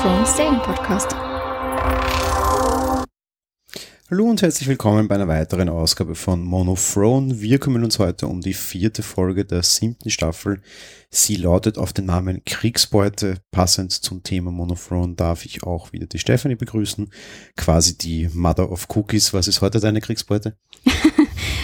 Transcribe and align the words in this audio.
Thrones 0.00 0.34
Serienpodcast. 0.34 1.14
Hallo 4.10 4.30
und 4.30 4.40
herzlich 4.40 4.66
willkommen 4.66 5.08
bei 5.08 5.16
einer 5.16 5.28
weiteren 5.28 5.68
Ausgabe 5.68 6.14
von 6.14 6.42
Monothrone. 6.42 7.42
Wir 7.42 7.58
kümmern 7.58 7.84
uns 7.84 7.98
heute 7.98 8.26
um 8.26 8.40
die 8.40 8.54
vierte 8.54 9.02
Folge 9.02 9.44
der 9.44 9.62
siebten 9.62 10.08
Staffel. 10.08 10.62
Sie 11.10 11.36
lautet 11.36 11.76
auf 11.76 11.92
den 11.92 12.06
Namen 12.06 12.42
Kriegsbeute. 12.46 13.42
Passend 13.50 13.92
zum 13.92 14.22
Thema 14.22 14.50
Monothrone 14.50 15.16
darf 15.16 15.44
ich 15.44 15.64
auch 15.64 15.92
wieder 15.92 16.06
die 16.06 16.18
Stephanie 16.18 16.54
begrüßen. 16.54 17.10
Quasi 17.58 17.98
die 17.98 18.30
Mother 18.32 18.72
of 18.72 18.88
Cookies. 18.96 19.34
Was 19.34 19.48
ist 19.48 19.60
heute 19.60 19.80
deine 19.80 20.00
Kriegsbeute? 20.00 20.56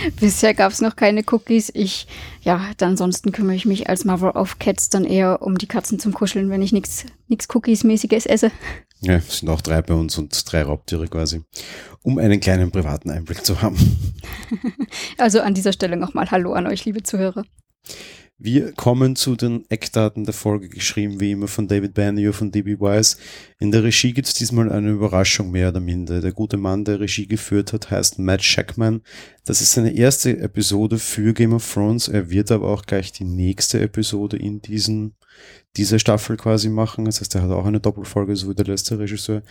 Bisher 0.21 0.55
gab 0.55 0.73
es 0.73 0.81
noch 0.81 0.97
keine 0.97 1.23
Cookies. 1.31 1.71
Ich, 1.75 2.07
ja, 2.43 2.71
dann 2.77 2.97
ansonsten 2.97 3.33
kümmere 3.33 3.57
ich 3.57 3.67
mich 3.67 3.89
als 3.89 4.05
Mother 4.05 4.37
of 4.37 4.59
Cats 4.59 4.89
dann 4.89 5.05
eher 5.05 5.43
um 5.43 5.59
die 5.59 5.67
Katzen 5.67 5.99
zum 5.99 6.15
Kuscheln, 6.15 6.49
wenn 6.49 6.63
ich 6.63 6.73
nichts 6.73 7.05
Cookies-mäßiges 7.31 8.27
esse. 8.27 8.51
Ja, 9.01 9.17
es 9.17 9.39
sind 9.39 9.51
auch 9.51 9.61
drei 9.61 9.83
bei 9.83 9.93
uns 9.93 10.17
und 10.17 10.51
drei 10.51 10.63
Raubtiere 10.63 11.07
quasi, 11.09 11.43
um 12.03 12.19
einen 12.19 12.41
kleinen 12.41 12.71
privaten 12.71 13.11
Einblick 13.11 13.45
zu 13.45 13.61
haben. 13.63 13.77
Also 15.19 15.41
an 15.41 15.55
dieser 15.55 15.73
Stelle 15.73 15.97
nochmal 15.97 16.31
Hallo 16.31 16.53
an 16.53 16.67
euch, 16.67 16.85
liebe 16.85 17.03
Zuhörer. 17.03 17.45
Wir 18.39 18.73
kommen 18.73 19.17
zu 19.17 19.35
den 19.35 19.65
Eckdaten 19.71 20.25
der 20.25 20.35
Folge, 20.35 20.69
geschrieben 20.69 21.21
wie 21.21 21.33
immer 21.33 21.49
von 21.49 21.69
David 21.69 21.95
Bannier 21.95 22.35
von 22.35 22.51
DB 22.51 22.79
Wise. 22.79 23.17
In 23.59 23.71
der 23.71 23.83
Regie 23.83 24.13
gibt 24.13 24.29
es 24.29 24.35
diesmal 24.35 24.71
eine 24.71 24.91
Überraschung 24.91 25.51
mehr 25.51 25.71
oder 25.71 25.81
minder. 25.81 26.21
Der 26.21 26.33
gute 26.33 26.59
Mann, 26.59 26.85
der 26.85 27.01
Regie 27.01 27.27
geführt 27.27 27.73
hat, 27.73 27.91
heißt 27.91 28.19
Matt 28.19 28.45
Shackman. 28.45 29.01
Das 29.47 29.63
ist 29.63 29.73
seine 29.73 29.97
erste 29.97 30.37
Episode 30.37 30.99
für 30.99 31.33
Game 31.33 31.55
of 31.55 31.73
Thrones. 31.73 32.09
Er 32.09 32.29
wird 32.29 32.51
aber 32.51 32.69
auch 32.69 32.85
gleich 32.85 33.11
die 33.11 33.25
nächste 33.25 33.81
Episode 33.81 34.37
in 34.37 34.61
diesen 34.61 35.15
diese 35.77 35.99
Staffel 35.99 36.37
quasi 36.37 36.69
machen. 36.69 37.05
Das 37.05 37.21
heißt, 37.21 37.35
er 37.35 37.43
hat 37.43 37.51
auch 37.51 37.67
eine 37.67 37.81
Doppelfolge, 37.81 38.35
so 38.37 38.49
wie 38.49 38.55
der 38.55 38.67
letzte 38.67 38.99
Regisseur. 38.99 39.43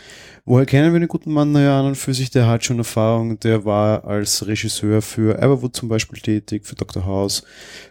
Woher 0.44 0.66
kennen 0.66 0.94
wir 0.94 1.00
den 1.00 1.08
guten 1.08 1.31
Mann? 1.31 1.52
Naja, 1.52 1.80
an 1.80 1.86
und 1.86 1.95
für 1.95 2.14
sich, 2.14 2.31
der 2.31 2.47
hat 2.47 2.66
schon 2.66 2.80
Erfahrung. 2.80 3.39
Der 3.39 3.66
war 3.66 4.05
als 4.05 4.45
Regisseur 4.47 5.02
für 5.02 5.38
Everwood 5.38 5.75
zum 5.75 5.89
Beispiel 5.89 6.19
tätig, 6.19 6.66
für 6.66 6.75
Dr. 6.75 7.05
House, 7.05 7.44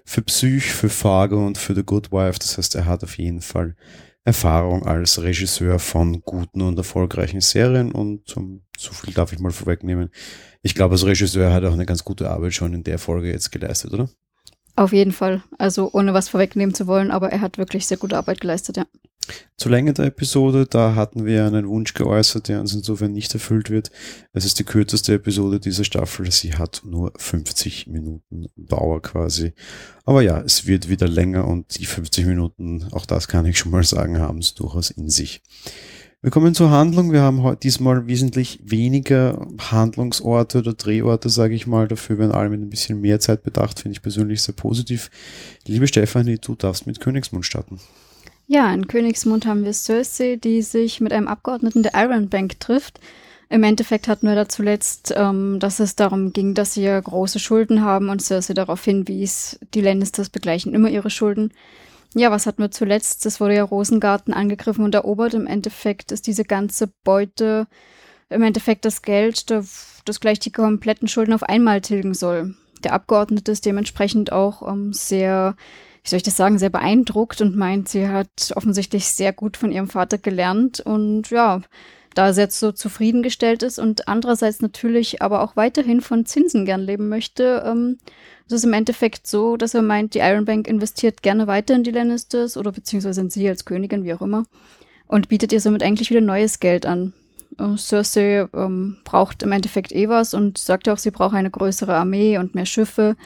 für 0.05 0.23
Psych, 0.23 0.65
für 0.65 0.89
Fargo 0.89 1.47
und 1.47 1.59
für 1.59 1.75
The 1.75 1.85
Good 1.85 2.11
Wife. 2.11 2.39
Das 2.39 2.59
heißt, 2.59 2.75
er 2.75 2.87
hat 2.87 3.05
auf 3.05 3.19
jeden 3.19 3.41
Fall 3.41 3.77
Erfahrung 4.25 4.87
als 4.87 5.21
Regisseur 5.21 5.79
von 5.79 6.23
guten 6.23 6.63
und 6.63 6.79
erfolgreichen 6.79 7.43
Serien 7.43 7.93
und 7.93 8.35
um, 8.39 8.63
so 8.77 8.93
viel 8.93 9.13
darf 9.13 9.35
ich 9.35 9.39
mal 9.39 9.53
vorwegnehmen. 9.53 10.11
Ich 10.63 10.75
glaube, 10.75 10.95
als 10.95 11.05
Regisseur 11.05 11.53
hat 11.53 11.63
er 11.63 11.69
auch 11.69 11.75
eine 11.75 11.85
ganz 11.85 12.05
gute 12.05 12.31
Arbeit 12.31 12.55
schon 12.55 12.73
in 12.73 12.83
der 12.83 12.99
Folge 12.99 13.31
jetzt 13.31 13.53
geleistet, 13.53 13.93
oder? 13.93 14.09
Auf 14.77 14.93
jeden 14.93 15.13
Fall. 15.13 15.43
Also 15.59 15.91
ohne 15.93 16.15
was 16.15 16.29
vorwegnehmen 16.29 16.75
zu 16.75 16.87
wollen, 16.87 17.11
aber 17.11 17.31
er 17.31 17.41
hat 17.41 17.59
wirklich 17.59 17.87
sehr 17.87 17.97
gute 17.97 18.17
Arbeit 18.17 18.41
geleistet, 18.41 18.77
ja. 18.77 18.87
Zur 19.57 19.71
Länge 19.71 19.95
der 19.95 20.07
Episode, 20.07 20.67
da 20.67 20.95
hatten 20.95 21.25
wir 21.25 21.47
einen 21.47 21.67
Wunsch 21.69 21.95
geäußert, 21.95 22.49
der 22.49 22.61
uns 22.61 22.75
insofern 22.75 23.13
nicht 23.13 23.33
erfüllt 23.33 23.71
wird. 23.71 23.91
Es 24.33 24.45
ist 24.45 24.59
die 24.59 24.65
kürzeste 24.65 25.15
Episode 25.15 25.61
dieser 25.61 25.85
Staffel. 25.85 26.31
Sie 26.31 26.55
hat 26.55 26.83
nur 26.85 27.13
50 27.17 27.87
Minuten 27.87 28.49
Dauer 28.57 29.01
quasi. 29.01 29.55
Aber 30.05 30.21
ja, 30.21 30.41
es 30.41 30.67
wird 30.67 30.91
wieder 30.91 31.09
länger 31.09 31.47
und 31.47 31.79
die 31.79 31.87
50 31.87 32.27
Minuten, 32.27 32.87
auch 32.93 33.07
das 33.07 33.29
kann 33.29 33.47
ich 33.47 33.59
schon 33.59 33.73
mal 33.73 33.85
sagen, 33.85 34.19
haben 34.19 34.39
es 34.39 34.55
durchaus 34.55 34.91
in 34.91 35.09
sich. 35.09 35.43
Wir 36.25 36.31
kommen 36.31 36.55
zur 36.55 36.71
Handlung. 36.71 37.13
Wir 37.13 37.21
haben 37.21 37.59
diesmal 37.63 38.07
wesentlich 38.07 38.59
weniger 38.65 39.47
Handlungsorte 39.59 40.61
oder 40.61 40.73
Drehorte, 40.73 41.29
sage 41.29 41.55
ich 41.55 41.67
mal. 41.67 41.87
Dafür 41.87 42.17
werden 42.17 42.33
alle 42.33 42.49
mit 42.49 42.63
ein 42.63 42.71
bisschen 42.71 43.03
mehr 43.03 43.21
Zeit 43.21 43.43
bedacht, 43.43 43.81
finde 43.81 43.93
ich 43.97 44.01
persönlich 44.01 44.41
sehr 44.43 44.55
positiv. 44.55 45.11
Liebe 45.67 45.87
Stefanie, 45.87 46.39
du 46.39 46.55
darfst 46.55 46.87
mit 46.87 46.99
Königsmund 46.99 47.45
starten. 47.45 47.79
Ja, 48.47 48.73
in 48.73 48.89
Königsmund 48.89 49.45
haben 49.45 49.67
wir 49.67 49.75
Cersei, 49.75 50.37
die 50.43 50.63
sich 50.63 51.03
mit 51.03 51.13
einem 51.13 51.29
Abgeordneten 51.29 51.83
der 51.83 51.93
Iron 51.95 52.31
Bank 52.31 52.59
trifft. 52.59 53.01
Im 53.51 53.63
Endeffekt 53.63 54.09
hatten 54.09 54.27
wir 54.27 54.35
da 54.35 54.49
zuletzt, 54.49 55.13
ähm, 55.15 55.59
dass 55.61 55.79
es 55.79 55.95
darum 55.95 56.33
ging, 56.33 56.55
dass 56.55 56.73
sie 56.73 56.85
ja 56.85 56.99
große 56.99 57.39
Schulden 57.39 57.83
haben 57.83 58.09
und 58.09 58.23
Cersei 58.23 58.55
darauf 58.55 58.83
hinwies, 58.83 59.59
die 59.75 59.83
Lannisters 59.83 60.31
begleichen 60.31 60.73
immer 60.73 60.89
ihre 60.89 61.11
Schulden. 61.11 61.53
Ja, 62.17 62.31
was 62.31 62.47
hatten 62.47 62.63
wir 62.63 62.71
zuletzt? 62.71 63.27
Es 63.27 63.41
wurde 63.41 63.57
ja 63.57 63.65
Rosengarten 63.65 64.33
angegriffen 64.33 64.85
und 64.85 64.95
erobert. 64.95 65.35
Im 65.35 65.49
Endeffekt 65.49 66.13
ist 66.13 66.29
diese 66.29 66.45
ganze 66.45 66.87
Beute, 67.03 67.67
im 68.31 68.43
Endeffekt 68.43 68.85
das 68.85 69.03
Geld, 69.03 69.51
das 69.51 70.21
gleich 70.21 70.39
die 70.39 70.53
kompletten 70.53 71.09
Schulden 71.09 71.33
auf 71.35 71.43
einmal 71.43 71.81
tilgen 71.81 72.15
soll. 72.15 72.55
Der 72.85 72.93
Abgeordnete 72.93 73.51
ist 73.51 73.67
dementsprechend 73.67 74.31
auch 74.31 74.67
ähm, 74.69 74.93
sehr, 74.93 75.57
wie 76.05 76.09
soll 76.09 76.19
ich 76.19 76.23
das 76.23 76.37
sagen, 76.37 76.59
sehr 76.59 76.71
beeindruckt 76.71 77.41
und 77.41 77.57
meint, 77.57 77.89
sie 77.89 78.09
hat 78.09 78.53
offensichtlich 78.55 79.07
sehr 79.07 79.33
gut 79.33 79.57
von 79.57 79.73
ihrem 79.73 79.89
Vater 79.89 80.19
gelernt 80.19 80.81
und 80.81 81.31
ja, 81.31 81.63
da 82.15 82.33
sie 82.33 82.41
jetzt 82.41 82.59
so 82.61 82.73
zufriedengestellt 82.73 83.63
ist 83.63 83.79
und 83.79 84.09
andererseits 84.09 84.61
natürlich 84.61 85.23
aber 85.23 85.43
auch 85.43 85.57
weiterhin 85.57 86.01
von 86.01 86.27
Zinsen 86.27 86.65
gern 86.65 86.81
leben 86.81 87.09
möchte, 87.09 87.63
ähm, 87.67 87.99
es 88.47 88.53
ist 88.53 88.65
im 88.65 88.73
Endeffekt 88.73 89.27
so, 89.27 89.57
dass 89.57 89.75
er 89.75 89.83
meint, 89.83 90.15
die 90.15 90.19
Iron 90.19 90.45
Bank 90.45 90.69
investiert 90.69 91.23
gerne 91.23 91.47
weiter 91.47 91.75
in 91.75 91.83
die 91.83 91.91
Lannisters 91.91 92.57
oder 92.57 92.73
beziehungsweise 92.73 93.21
in 93.21 93.31
sie 93.31 93.49
als 93.49 93.65
Königin, 93.65 94.05
wie 94.05 94.15
auch 94.15 94.23
immer, 94.23 94.45
und 95.07 95.29
bietet 95.29 95.53
ihr 95.53 95.61
somit 95.61 95.83
eigentlich 95.83 96.11
wieder 96.11 96.21
neues 96.21 96.61
Geld 96.61 96.87
an. 96.87 97.15
Uh, 97.61 97.77
Cersei 97.77 98.49
ähm, 98.53 98.99
braucht 99.05 99.45
im 99.45 99.53
Endeffekt 99.53 99.93
eh 99.93 100.09
was 100.09 100.35
und 100.35 100.59
sagt 100.59 100.89
auch, 100.89 100.99
sie 100.99 101.13
braucht 101.13 101.35
eine 101.35 101.53
größere 101.53 101.95
Armee 101.95 102.37
und 102.37 102.55
mehr 102.55 102.67
Schiffe. 102.67 103.17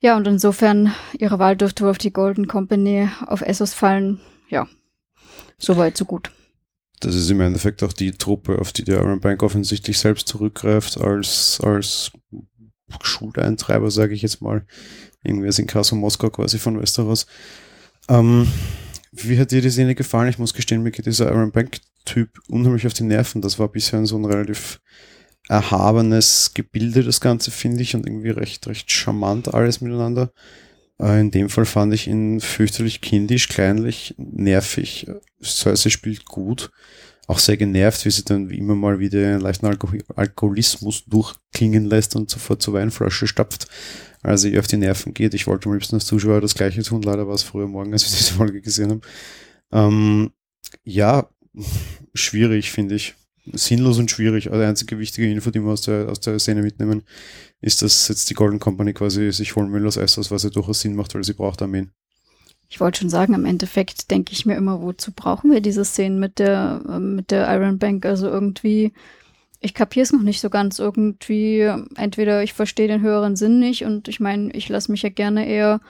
Ja, 0.00 0.18
und 0.18 0.26
insofern, 0.26 0.92
ihre 1.18 1.38
Wahl 1.38 1.56
dürfte 1.56 1.88
auf 1.88 1.96
die 1.96 2.12
Golden 2.12 2.46
Company 2.46 3.08
auf 3.26 3.40
Essos 3.40 3.72
fallen. 3.72 4.20
Ja, 4.50 4.68
soweit, 5.56 5.96
so 5.96 6.04
gut. 6.04 6.30
Das 7.00 7.14
ist 7.14 7.30
im 7.30 7.40
Endeffekt 7.40 7.82
auch 7.82 7.92
die 7.92 8.12
Truppe, 8.12 8.58
auf 8.58 8.72
die 8.72 8.84
die 8.84 8.92
Iron 8.92 9.20
Bank 9.20 9.42
offensichtlich 9.42 9.98
selbst 9.98 10.28
zurückgreift, 10.28 10.98
als, 11.00 11.60
als 11.62 12.12
Schuleintreiber, 13.02 13.90
sage 13.90 14.14
ich 14.14 14.22
jetzt 14.22 14.40
mal. 14.40 14.64
Irgendwie 15.22 15.48
ist 15.48 15.58
in 15.58 15.66
Kassel 15.66 15.98
Moskau 15.98 16.30
quasi 16.30 16.58
von 16.58 16.80
Westeros. 16.80 17.26
Ähm, 18.08 18.46
wie 19.12 19.38
hat 19.38 19.50
dir 19.50 19.62
die 19.62 19.70
Szene 19.70 19.94
gefallen? 19.94 20.28
Ich 20.28 20.38
muss 20.38 20.54
gestehen, 20.54 20.82
mir 20.82 20.90
geht 20.90 21.06
dieser 21.06 21.30
Iron 21.30 21.52
Bank-Typ 21.52 22.30
unheimlich 22.48 22.86
auf 22.86 22.94
die 22.94 23.04
Nerven. 23.04 23.42
Das 23.42 23.58
war 23.58 23.68
bisher 23.68 24.04
so 24.06 24.16
ein 24.16 24.24
relativ 24.24 24.80
erhabenes 25.48 26.52
Gebilde, 26.54 27.02
das 27.02 27.20
Ganze, 27.20 27.50
finde 27.50 27.82
ich, 27.82 27.94
und 27.94 28.06
irgendwie 28.06 28.30
recht, 28.30 28.66
recht 28.66 28.90
charmant 28.90 29.52
alles 29.52 29.80
miteinander. 29.80 30.32
Äh, 31.00 31.20
in 31.20 31.30
dem 31.30 31.48
Fall 31.48 31.66
fand 31.66 31.94
ich 31.94 32.06
ihn 32.06 32.40
fürchterlich 32.40 33.00
kindisch, 33.00 33.48
kleinlich, 33.48 34.14
nervig. 34.18 35.06
Cersei 35.42 35.90
spielt 35.90 36.24
gut 36.26 36.70
auch 37.26 37.38
sehr 37.38 37.56
genervt, 37.56 38.04
wie 38.04 38.10
sie 38.10 38.24
dann 38.24 38.50
immer 38.50 38.74
mal 38.74 38.98
wieder 38.98 39.18
einen 39.18 39.40
leichten 39.40 39.66
Alkohol 39.66 40.02
Alkoholismus 40.14 41.04
durchklingen 41.06 41.86
lässt 41.86 42.16
und 42.16 42.30
sofort 42.30 42.60
zur 42.60 42.74
Weinflasche 42.74 43.26
stapft, 43.26 43.66
als 44.22 44.44
ihr 44.44 44.60
auf 44.60 44.66
die 44.66 44.76
Nerven 44.76 45.14
geht. 45.14 45.34
Ich 45.34 45.46
wollte 45.46 45.68
am 45.68 45.74
liebsten 45.74 45.96
als 45.96 46.06
Zuschauer 46.06 46.40
das 46.40 46.54
gleiche 46.54 46.82
tun, 46.82 47.02
leider 47.02 47.26
war 47.26 47.34
es 47.34 47.42
früher 47.42 47.66
morgen, 47.66 47.92
als 47.92 48.04
wir 48.04 48.16
diese 48.16 48.34
Folge 48.34 48.60
gesehen 48.60 48.90
haben. 48.90 49.00
Ähm, 49.72 50.32
ja, 50.84 51.28
schwierig, 52.14 52.70
finde 52.70 52.96
ich. 52.96 53.14
Sinnlos 53.52 53.98
und 53.98 54.10
schwierig. 54.10 54.48
Aber 54.48 54.58
die 54.58 54.64
einzige 54.64 54.98
wichtige 54.98 55.30
Info, 55.30 55.50
die 55.50 55.60
wir 55.60 55.70
aus 55.70 55.82
der, 55.82 56.08
aus 56.08 56.20
der 56.20 56.38
Szene 56.38 56.62
mitnehmen, 56.62 57.02
ist, 57.64 57.82
dass 57.82 58.08
jetzt 58.08 58.30
die 58.30 58.34
Golden 58.34 58.60
Company 58.60 58.92
quasi 58.92 59.32
sich 59.32 59.56
holen 59.56 59.72
will 59.72 59.86
aus 59.86 59.96
Essos, 59.96 60.30
was 60.30 60.42
ja 60.42 60.50
durchaus 60.50 60.80
Sinn 60.80 60.96
macht, 60.96 61.14
weil 61.14 61.24
sie 61.24 61.32
braucht 61.32 61.62
Armeen 61.62 61.92
ich 62.74 62.80
wollte 62.80 63.00
schon 63.00 63.08
sagen, 63.08 63.34
im 63.34 63.44
Endeffekt 63.44 64.10
denke 64.10 64.32
ich 64.32 64.46
mir 64.46 64.56
immer, 64.56 64.82
wozu 64.82 65.12
brauchen 65.12 65.52
wir 65.52 65.60
diese 65.60 65.84
Szenen 65.84 66.18
mit 66.18 66.40
der, 66.40 66.80
äh, 66.88 66.98
mit 66.98 67.30
der 67.30 67.48
Iron 67.54 67.78
Bank? 67.78 68.04
Also 68.04 68.28
irgendwie, 68.28 68.92
ich 69.60 69.74
kapiere 69.74 70.02
es 70.02 70.12
noch 70.12 70.22
nicht 70.22 70.40
so 70.40 70.50
ganz. 70.50 70.80
Irgendwie, 70.80 71.70
entweder 71.94 72.42
ich 72.42 72.52
verstehe 72.52 72.88
den 72.88 73.00
höheren 73.00 73.36
Sinn 73.36 73.60
nicht 73.60 73.84
und 73.84 74.08
ich 74.08 74.18
meine, 74.18 74.50
ich 74.52 74.68
lasse 74.68 74.90
mich 74.90 75.02
ja 75.02 75.08
gerne 75.08 75.46
eher 75.46 75.80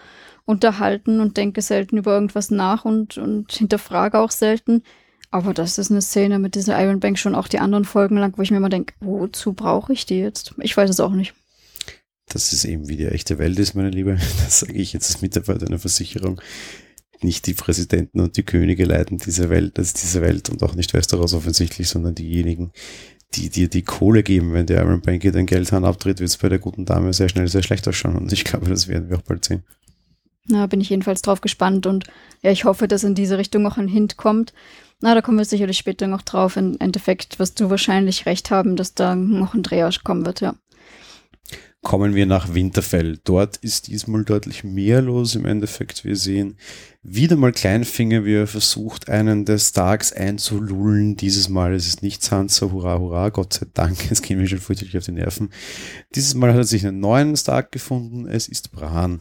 unterhalten 0.44 1.20
und 1.20 1.38
denke 1.38 1.62
selten 1.62 1.97
über 1.97 2.12
irgendwas 2.12 2.50
nach 2.50 2.85
und, 2.85 3.17
und 3.17 3.53
hinterfrage 3.53 4.19
auch 4.19 4.31
selten. 4.31 4.82
Aber 5.31 5.55
das 5.55 5.79
ist 5.79 5.91
eine 5.91 6.03
Szene 6.03 6.38
mit 6.38 6.55
dieser 6.55 6.81
Iron 6.81 7.00
Bank 7.00 7.19
schon 7.19 7.35
auch 7.35 7.49
die 7.49 7.61
anderen 7.61 7.87
Folgen 7.87 8.19
lang, 8.19 8.35
wo 8.37 8.43
ich 8.43 8.50
mir 8.50 8.59
immer 8.59 8.69
denke, 8.69 8.94
wozu 9.00 9.55
brauche 9.55 9.93
ich 9.93 10.06
die 10.06 10.19
jetzt? 10.19 10.55
Ich 10.61 10.77
weiß 10.77 10.91
es 10.91 11.00
auch 11.00 11.12
nicht 11.12 11.35
dass 12.34 12.52
es 12.52 12.64
eben 12.64 12.88
wie 12.88 12.96
die 12.96 13.06
echte 13.06 13.38
Welt 13.38 13.58
ist, 13.58 13.75
meine 13.75 13.90
Liebe. 13.90 14.19
Das 14.44 14.60
sage 14.60 14.75
ich 14.75 14.92
jetzt 14.92 15.10
als 15.12 15.22
Mitarbeiter 15.22 15.66
einer 15.66 15.78
Versicherung. 15.78 16.40
Nicht 17.22 17.46
die 17.46 17.54
Präsidenten 17.54 18.20
und 18.20 18.36
die 18.36 18.42
Könige 18.42 18.84
leiten 18.84 19.19
diese 19.19 19.48
Welt, 19.48 19.78
ist 19.78 20.02
diese 20.02 20.20
Welt 20.20 20.50
und 20.50 20.62
auch 20.62 20.75
nicht 20.75 20.92
Westeros 20.92 21.32
offensichtlich, 21.32 21.88
sondern 21.88 22.14
diejenigen, 22.14 22.72
die 23.34 23.48
dir 23.48 23.69
die 23.69 23.82
Kohle 23.82 24.22
geben. 24.22 24.52
Wenn 24.52 24.66
der 24.66 24.82
Iron 24.82 25.00
Bank 25.00 25.22
den 25.22 25.46
Geldhahn 25.46 25.84
abtritt, 25.84 26.20
wird 26.20 26.31
es 26.31 26.36
bei 26.36 26.48
der 26.48 26.58
guten 26.58 26.84
Dame 26.84 27.12
sehr 27.12 27.28
schnell 27.28 27.48
sehr 27.48 27.62
schlecht 27.62 27.86
ausschauen. 27.88 28.16
Und 28.16 28.32
ich 28.32 28.44
glaube, 28.44 28.69
das 28.69 28.88
werden 28.88 29.08
wir 29.08 29.19
auch 29.19 29.22
bald 29.22 29.44
sehen. 29.44 29.62
Na, 30.46 30.66
bin 30.66 30.81
ich 30.81 30.90
jedenfalls 30.90 31.22
drauf 31.22 31.40
gespannt 31.40 31.86
und 31.86 32.04
ja, 32.42 32.50
ich 32.50 32.64
hoffe, 32.64 32.86
dass 32.86 33.02
in 33.02 33.14
diese 33.14 33.38
Richtung 33.38 33.62
noch 33.62 33.78
ein 33.78 33.88
Hint 33.88 34.19
kommt. 34.19 34.52
Na, 35.00 35.14
da 35.14 35.22
kommen 35.22 35.38
wir 35.38 35.44
sicherlich 35.44 35.78
später 35.78 36.06
noch 36.06 36.22
drauf. 36.22 36.56
Im 36.56 36.76
Endeffekt 36.81 37.38
wirst 37.38 37.60
du 37.60 37.70
wahrscheinlich 37.70 38.26
recht 38.26 38.50
haben, 38.50 38.76
dass 38.76 38.94
da 38.94 39.14
noch 39.14 39.54
ein 39.54 39.62
Dreher 39.62 39.90
kommen 40.02 40.26
wird, 40.26 40.40
ja. 40.40 40.54
Kommen 41.84 42.16
wir 42.16 42.26
nach 42.26 42.54
Winterfell. 42.54 43.20
Dort 43.22 43.58
ist 43.58 43.86
diesmal 43.86 44.25
deutlich 44.25 44.64
mehr 44.64 45.00
los 45.00 45.36
im 45.36 45.44
Endeffekt. 45.44 46.04
Wir 46.04 46.16
sehen 46.16 46.56
wieder 47.04 47.36
mal 47.36 47.52
Kleinfinger, 47.52 48.25
wie 48.25 48.34
er 48.34 48.46
versucht, 48.46 49.08
einen 49.10 49.44
der 49.44 49.58
Starks 49.58 50.12
einzulullen. 50.12 51.16
Dieses 51.16 51.48
Mal 51.48 51.75
ist 51.75 51.86
es 51.86 52.02
nicht 52.02 52.25
Sansa, 52.25 52.72
hurra, 52.72 52.98
hurra, 52.98 53.28
Gott 53.28 53.52
sei 53.52 53.66
Dank, 53.75 53.98
es 54.10 54.22
geht 54.22 54.38
mir 54.38 54.48
schon 54.48 54.58
fürchterlich 54.58 54.96
auf 54.96 55.04
die 55.04 55.12
Nerven. 55.12 55.50
Dieses 56.14 56.34
Mal 56.34 56.50
hat 56.50 56.58
er 56.58 56.64
sich 56.64 56.84
einen 56.84 56.98
neuen 56.98 57.36
Stark 57.36 57.70
gefunden, 57.70 58.26
es 58.26 58.48
ist 58.48 58.72
Bran. 58.72 59.20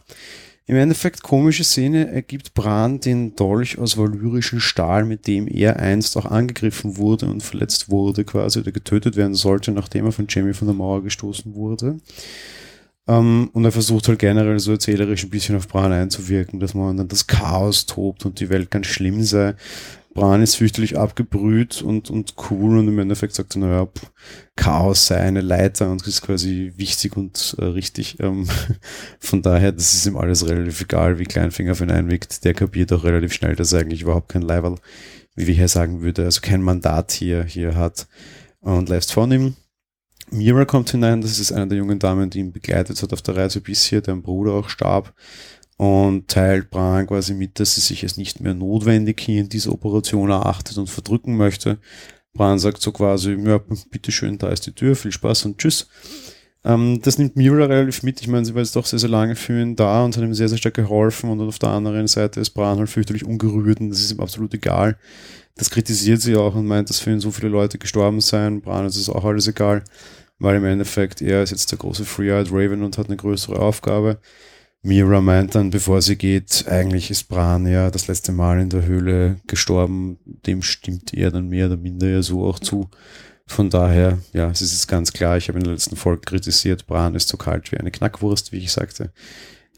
Im 0.66 0.76
Endeffekt 0.76 1.22
komische 1.22 1.62
Szene 1.62 2.10
ergibt 2.10 2.54
Bran 2.54 2.98
den 2.98 3.36
Dolch 3.36 3.76
aus 3.78 3.98
valyrischen 3.98 4.60
Stahl, 4.60 5.04
mit 5.04 5.26
dem 5.26 5.46
er 5.46 5.78
einst 5.78 6.16
auch 6.16 6.24
angegriffen 6.24 6.96
wurde 6.96 7.26
und 7.26 7.42
verletzt 7.42 7.90
wurde 7.90 8.24
quasi 8.24 8.60
oder 8.60 8.72
getötet 8.72 9.16
werden 9.16 9.34
sollte, 9.34 9.72
nachdem 9.72 10.06
er 10.06 10.12
von 10.12 10.26
Jamie 10.26 10.54
von 10.54 10.66
der 10.66 10.74
Mauer 10.74 11.02
gestoßen 11.02 11.54
wurde. 11.54 12.00
Um, 13.06 13.14
ähm, 13.14 13.50
und 13.52 13.66
er 13.66 13.72
versucht 13.72 14.08
halt 14.08 14.18
generell 14.18 14.58
so 14.58 14.72
erzählerisch 14.72 15.24
ein 15.24 15.30
bisschen 15.30 15.56
auf 15.56 15.68
Bran 15.68 15.92
einzuwirken, 15.92 16.58
dass 16.58 16.72
man 16.72 16.96
dann 16.96 17.08
das 17.08 17.26
Chaos 17.26 17.84
tobt 17.84 18.24
und 18.24 18.40
die 18.40 18.48
Welt 18.48 18.70
ganz 18.70 18.86
schlimm 18.86 19.22
sei. 19.22 19.56
Bran 20.14 20.42
ist 20.42 20.54
fürchterlich 20.54 20.96
abgebrüht 20.96 21.82
und, 21.82 22.08
und 22.08 22.34
cool 22.48 22.78
und 22.78 22.86
im 22.86 23.00
Endeffekt 23.00 23.34
sagt 23.34 23.56
er, 23.56 23.58
naja, 23.58 23.86
pff, 23.86 24.12
Chaos 24.54 25.08
sei 25.08 25.16
eine 25.16 25.40
Leiter 25.40 25.90
und 25.90 26.06
ist 26.06 26.22
quasi 26.22 26.72
wichtig 26.76 27.16
und 27.16 27.56
äh, 27.58 27.64
richtig. 27.64 28.20
Ähm, 28.20 28.46
von 29.18 29.42
daher, 29.42 29.72
das 29.72 29.92
ist 29.92 30.06
ihm 30.06 30.16
alles 30.16 30.48
relativ 30.48 30.80
egal, 30.82 31.18
wie 31.18 31.24
Kleinfinger 31.24 31.72
auf 31.72 31.80
ihn 31.80 31.90
einwirkt. 31.90 32.44
Der 32.44 32.54
kapiert 32.54 32.92
auch 32.92 33.02
relativ 33.02 33.32
schnell, 33.32 33.56
dass 33.56 33.72
er 33.72 33.80
eigentlich 33.80 34.02
überhaupt 34.02 34.28
kein 34.28 34.42
Level, 34.42 34.76
wie 35.34 35.48
wir 35.48 35.54
hier 35.54 35.68
sagen 35.68 36.00
würde, 36.00 36.24
also 36.24 36.40
kein 36.40 36.62
Mandat 36.62 37.10
hier, 37.10 37.42
hier 37.42 37.74
hat 37.74 38.06
und 38.60 38.88
lässt 38.88 39.12
von 39.12 39.32
ihm. 39.32 39.56
Mira 40.30 40.64
kommt 40.64 40.90
hinein, 40.90 41.20
das 41.20 41.38
ist 41.38 41.52
eine 41.52 41.68
der 41.68 41.78
jungen 41.78 41.98
Damen, 41.98 42.30
die 42.30 42.38
ihn 42.38 42.52
begleitet 42.52 43.02
hat 43.02 43.12
auf 43.12 43.22
der 43.22 43.36
Reise 43.36 43.60
bisher, 43.60 44.00
deren 44.00 44.22
Bruder 44.22 44.52
auch 44.52 44.68
starb 44.68 45.12
und 45.76 46.28
teilt 46.28 46.70
Bran 46.70 47.06
quasi 47.06 47.34
mit, 47.34 47.58
dass 47.58 47.74
sie 47.74 47.80
sich 47.80 48.04
es 48.04 48.16
nicht 48.16 48.40
mehr 48.40 48.54
notwendig 48.54 49.20
hier 49.20 49.40
in 49.40 49.48
dieser 49.48 49.72
Operation 49.72 50.30
erachtet 50.30 50.78
und 50.78 50.88
verdrücken 50.88 51.36
möchte. 51.36 51.78
Bran 52.32 52.58
sagt 52.58 52.80
so 52.80 52.92
quasi, 52.92 53.32
ja, 53.32 53.60
bitteschön, 53.90 54.38
da 54.38 54.48
ist 54.48 54.66
die 54.66 54.72
Tür, 54.72 54.96
viel 54.96 55.12
Spaß 55.12 55.46
und 55.46 55.58
tschüss. 55.58 55.88
Ähm, 56.64 57.00
das 57.02 57.18
nimmt 57.18 57.36
Mira 57.36 57.66
relativ 57.66 58.02
mit. 58.02 58.20
Ich 58.20 58.28
meine, 58.28 58.44
sie 58.44 58.54
war 58.54 58.62
jetzt 58.62 58.74
doch 58.74 58.86
sehr, 58.86 58.98
sehr 58.98 59.10
lange 59.10 59.36
für 59.36 59.60
ihn 59.60 59.76
da 59.76 60.04
und 60.04 60.16
hat 60.16 60.24
ihm 60.24 60.34
sehr, 60.34 60.48
sehr 60.48 60.58
stark 60.58 60.74
geholfen 60.74 61.30
und 61.30 61.40
auf 61.40 61.58
der 61.58 61.70
anderen 61.70 62.06
Seite 62.06 62.40
ist 62.40 62.50
Bran 62.50 62.78
halt 62.78 62.88
fürchterlich 62.88 63.24
ungerührt 63.24 63.80
und 63.80 63.90
das 63.90 64.00
ist 64.00 64.12
ihm 64.12 64.20
absolut 64.20 64.54
egal. 64.54 64.96
Das 65.56 65.70
kritisiert 65.70 66.20
sie 66.20 66.34
auch 66.34 66.54
und 66.54 66.66
meint, 66.66 66.90
dass 66.90 67.00
für 67.00 67.10
ihn 67.10 67.20
so 67.20 67.30
viele 67.30 67.50
Leute 67.50 67.78
gestorben 67.78 68.20
seien. 68.20 68.60
Bran 68.60 68.86
ist 68.86 68.96
es 68.96 69.08
auch 69.08 69.24
alles 69.24 69.46
egal, 69.46 69.84
weil 70.38 70.56
im 70.56 70.64
Endeffekt 70.64 71.22
er 71.22 71.42
ist 71.42 71.50
jetzt 71.50 71.70
der 71.70 71.78
große 71.78 72.04
Free-Eyed 72.04 72.48
Raven 72.50 72.82
und 72.82 72.98
hat 72.98 73.06
eine 73.06 73.16
größere 73.16 73.58
Aufgabe. 73.58 74.18
Mira 74.86 75.22
meint 75.22 75.54
dann, 75.54 75.70
bevor 75.70 76.02
sie 76.02 76.16
geht, 76.16 76.66
eigentlich 76.68 77.10
ist 77.10 77.30
Bran 77.30 77.66
ja 77.66 77.90
das 77.90 78.06
letzte 78.06 78.32
Mal 78.32 78.60
in 78.60 78.68
der 78.68 78.84
Höhle 78.84 79.40
gestorben. 79.46 80.18
Dem 80.44 80.60
stimmt 80.60 81.14
er 81.14 81.30
dann 81.30 81.48
mehr 81.48 81.68
oder 81.68 81.78
minder 81.78 82.06
ja 82.06 82.20
so 82.20 82.44
auch 82.44 82.58
zu. 82.58 82.90
Von 83.46 83.70
daher, 83.70 84.18
ja, 84.34 84.50
es 84.50 84.60
ist 84.60 84.86
ganz 84.86 85.14
klar, 85.14 85.38
ich 85.38 85.48
habe 85.48 85.56
in 85.56 85.64
der 85.64 85.72
letzten 85.72 85.96
Folge 85.96 86.20
kritisiert, 86.20 86.86
Bran 86.86 87.14
ist 87.14 87.28
so 87.28 87.38
kalt 87.38 87.72
wie 87.72 87.78
eine 87.78 87.90
Knackwurst, 87.90 88.52
wie 88.52 88.58
ich 88.58 88.72
sagte. 88.72 89.10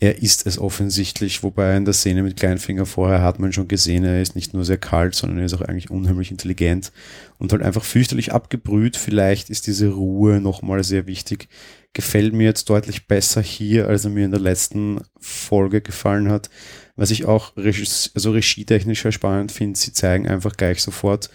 Er 0.01 0.23
ist 0.23 0.45
es 0.45 0.59
offensichtlich, 0.59 1.45
wobei 1.45 1.77
in 1.77 1.85
der 1.85 1.95
Szene 1.95 2.25
mit 2.25 2.37
Kleinfinger 2.37 2.85
vorher 2.85 3.23
hat 3.23 3.39
man 3.39 3.53
schon 3.53 3.69
gesehen, 3.69 4.03
er 4.03 4.21
ist 4.21 4.35
nicht 4.35 4.55
nur 4.55 4.65
sehr 4.65 4.77
kalt, 4.77 5.15
sondern 5.15 5.39
er 5.39 5.47
ist 5.47 5.55
auch 5.55 5.63
eigentlich 5.63 5.91
unheimlich 5.91 6.33
intelligent 6.33 6.91
und 7.39 7.53
halt 7.53 7.63
einfach 7.63 7.85
fürchterlich 7.85 8.33
abgebrüht. 8.33 8.97
Vielleicht 8.97 9.51
ist 9.51 9.69
diese 9.69 9.89
Ruhe 9.89 10.41
nochmal 10.41 10.83
sehr 10.83 11.07
wichtig 11.07 11.49
gefällt 11.97 12.35
mir 12.35 12.45
jetzt 12.45 12.69
deutlich 12.69 13.09
besser 13.09 13.41
hier, 13.41 13.89
als 13.89 14.05
er 14.05 14.11
mir 14.11 14.27
in 14.27 14.31
der 14.31 14.39
letzten 14.39 15.01
Folge 15.19 15.81
gefallen 15.81 16.31
hat. 16.31 16.51
Was 16.95 17.11
ich 17.11 17.25
auch 17.25 17.57
also 17.57 18.31
regietechnisch 18.33 19.03
sehr 19.03 19.13
spannend 19.13 19.51
finde, 19.51 19.79
sie 19.79 19.95
zeigen 19.95 20.29
einfach 20.29 20.59
gleich 20.59 20.83
sofort 20.83 21.31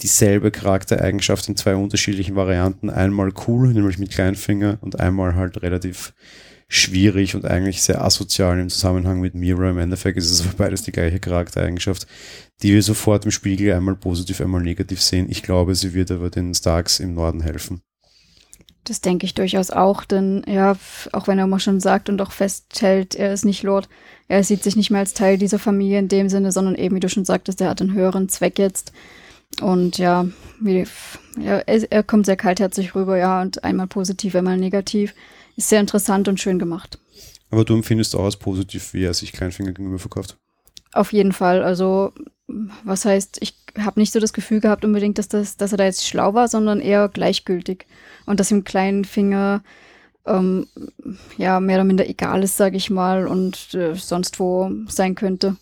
dieselbe 0.00 0.52
Charaktereigenschaft 0.52 1.48
in 1.48 1.56
zwei 1.56 1.74
unterschiedlichen 1.74 2.36
Varianten. 2.36 2.90
Einmal 2.90 3.32
cool, 3.48 3.72
nämlich 3.72 3.98
mit 3.98 4.12
Kleinfinger 4.12 4.78
und 4.82 5.00
einmal 5.00 5.34
halt 5.34 5.62
relativ 5.62 6.14
schwierig 6.68 7.34
und 7.34 7.44
eigentlich 7.44 7.82
sehr 7.82 8.04
asozial 8.04 8.60
im 8.60 8.68
Zusammenhang 8.68 9.20
mit 9.20 9.34
Mira. 9.34 9.70
Im 9.70 9.78
Endeffekt 9.78 10.16
ist 10.16 10.30
es 10.30 10.42
aber 10.42 10.54
beides 10.58 10.82
die 10.82 10.92
gleiche 10.92 11.18
Charaktereigenschaft, 11.18 12.06
die 12.62 12.72
wir 12.72 12.84
sofort 12.84 13.24
im 13.24 13.32
Spiegel 13.32 13.72
einmal 13.72 13.96
positiv, 13.96 14.40
einmal 14.40 14.62
negativ 14.62 15.02
sehen. 15.02 15.26
Ich 15.28 15.42
glaube, 15.42 15.74
sie 15.74 15.92
wird 15.92 16.12
aber 16.12 16.30
den 16.30 16.54
Starks 16.54 17.00
im 17.00 17.14
Norden 17.14 17.40
helfen. 17.40 17.82
Das 18.88 19.02
denke 19.02 19.26
ich 19.26 19.34
durchaus 19.34 19.70
auch, 19.70 20.04
denn 20.04 20.42
ja, 20.46 20.74
auch 21.12 21.28
wenn 21.28 21.36
er 21.36 21.44
immer 21.44 21.60
schon 21.60 21.78
sagt 21.78 22.08
und 22.08 22.22
auch 22.22 22.32
festhält, 22.32 23.14
er 23.14 23.34
ist 23.34 23.44
nicht 23.44 23.62
Lord, 23.62 23.86
er 24.28 24.42
sieht 24.42 24.62
sich 24.62 24.76
nicht 24.76 24.90
mehr 24.90 25.00
als 25.00 25.12
Teil 25.12 25.36
dieser 25.36 25.58
Familie 25.58 25.98
in 25.98 26.08
dem 26.08 26.30
Sinne, 26.30 26.52
sondern 26.52 26.74
eben, 26.74 26.96
wie 26.96 27.00
du 27.00 27.10
schon 27.10 27.26
sagtest, 27.26 27.60
er 27.60 27.68
hat 27.68 27.82
einen 27.82 27.92
höheren 27.92 28.30
Zweck 28.30 28.58
jetzt. 28.58 28.92
Und 29.60 29.98
ja, 29.98 30.26
wie, 30.58 30.86
ja 31.38 31.58
er, 31.58 31.92
er 31.92 32.02
kommt 32.02 32.24
sehr 32.24 32.36
kaltherzig 32.36 32.94
rüber, 32.94 33.18
ja, 33.18 33.42
und 33.42 33.62
einmal 33.62 33.88
positiv, 33.88 34.34
einmal 34.34 34.56
negativ. 34.56 35.14
Ist 35.56 35.68
sehr 35.68 35.80
interessant 35.80 36.26
und 36.28 36.40
schön 36.40 36.58
gemacht. 36.58 36.98
Aber 37.50 37.66
du 37.66 37.74
empfindest 37.74 38.16
auch 38.16 38.24
als 38.24 38.36
positiv, 38.36 38.94
wie 38.94 39.04
er 39.04 39.12
sich 39.12 39.32
Kleinfinger 39.32 39.72
gegenüber 39.72 39.98
verkauft? 39.98 40.38
Auf 40.92 41.12
jeden 41.12 41.32
Fall. 41.32 41.62
Also, 41.62 42.12
was 42.84 43.04
heißt, 43.04 43.38
ich 43.40 43.54
habe 43.78 44.00
nicht 44.00 44.12
so 44.12 44.20
das 44.20 44.32
Gefühl 44.32 44.60
gehabt 44.60 44.84
unbedingt, 44.84 45.18
dass, 45.18 45.28
das, 45.28 45.56
dass 45.56 45.72
er 45.72 45.78
da 45.78 45.84
jetzt 45.84 46.06
schlau 46.06 46.34
war, 46.34 46.48
sondern 46.48 46.80
eher 46.80 47.08
gleichgültig 47.08 47.86
und 48.26 48.40
dass 48.40 48.50
ihm 48.50 48.64
kleinen 48.64 49.04
Finger 49.04 49.62
ähm, 50.26 50.66
ja 51.36 51.60
mehr 51.60 51.76
oder 51.76 51.84
minder 51.84 52.08
egal 52.08 52.42
ist, 52.42 52.56
sage 52.56 52.76
ich 52.76 52.90
mal, 52.90 53.26
und 53.26 53.74
äh, 53.74 53.94
sonst 53.94 54.40
wo 54.40 54.70
sein 54.88 55.14
könnte. 55.14 55.56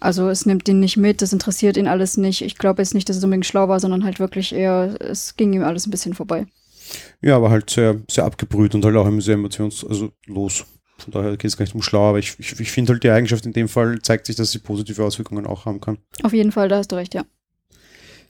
Also 0.00 0.28
es 0.28 0.44
nimmt 0.44 0.68
ihn 0.68 0.80
nicht 0.80 0.96
mit, 0.96 1.22
es 1.22 1.32
interessiert 1.32 1.76
ihn 1.76 1.86
alles 1.86 2.16
nicht. 2.16 2.42
Ich 2.42 2.58
glaube 2.58 2.82
jetzt 2.82 2.94
nicht, 2.94 3.08
dass 3.08 3.16
es 3.16 3.24
unbedingt 3.24 3.46
schlau 3.46 3.68
war, 3.68 3.80
sondern 3.80 4.04
halt 4.04 4.18
wirklich 4.18 4.52
eher, 4.52 4.96
es 5.00 5.36
ging 5.36 5.52
ihm 5.52 5.62
alles 5.62 5.86
ein 5.86 5.90
bisschen 5.90 6.14
vorbei. 6.14 6.46
Ja, 7.22 7.36
aber 7.36 7.50
halt 7.50 7.70
sehr, 7.70 8.00
sehr 8.10 8.24
abgebrüht 8.24 8.74
und 8.74 8.84
halt 8.84 8.96
auch 8.96 9.10
sehr 9.20 9.34
emotionslos. 9.34 9.88
Also. 9.88 10.12
Von 10.98 11.12
daher 11.12 11.32
geht 11.32 11.44
es 11.44 11.56
gar 11.56 11.64
nicht 11.64 11.74
um 11.74 11.82
schlau, 11.82 12.08
aber 12.08 12.18
ich, 12.18 12.36
ich, 12.38 12.58
ich 12.60 12.70
finde 12.70 12.92
halt 12.92 13.02
die 13.02 13.10
Eigenschaft 13.10 13.44
in 13.46 13.52
dem 13.52 13.68
Fall 13.68 14.00
zeigt 14.02 14.26
sich, 14.26 14.36
dass 14.36 14.52
sie 14.52 14.58
positive 14.58 15.04
Auswirkungen 15.04 15.46
auch 15.46 15.66
haben 15.66 15.80
kann. 15.80 15.98
Auf 16.22 16.32
jeden 16.32 16.52
Fall, 16.52 16.68
da 16.68 16.76
hast 16.76 16.92
du 16.92 16.96
recht, 16.96 17.14
ja. 17.14 17.24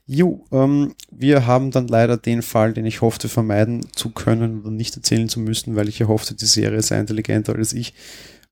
Jo, 0.07 0.45
ähm, 0.53 0.95
wir 1.11 1.47
haben 1.47 1.71
dann 1.71 1.89
leider 1.89 2.19
den 2.19 2.43
Fall, 2.43 2.75
den 2.75 2.85
ich 2.85 3.01
hoffte 3.01 3.29
vermeiden 3.29 3.87
zu 3.95 4.11
können 4.11 4.61
oder 4.61 4.71
nicht 4.71 4.97
erzählen 4.97 5.31
zu 5.31 5.41
müssen, 5.41 5.77
weil 5.77 5.89
ich 5.89 5.99
ja 5.99 6.09
hoffte, 6.09 6.35
die 6.35 6.45
Serie 6.45 6.83
sei 6.83 7.01
intelligenter 7.01 7.55
als 7.55 7.73
ich 7.73 7.95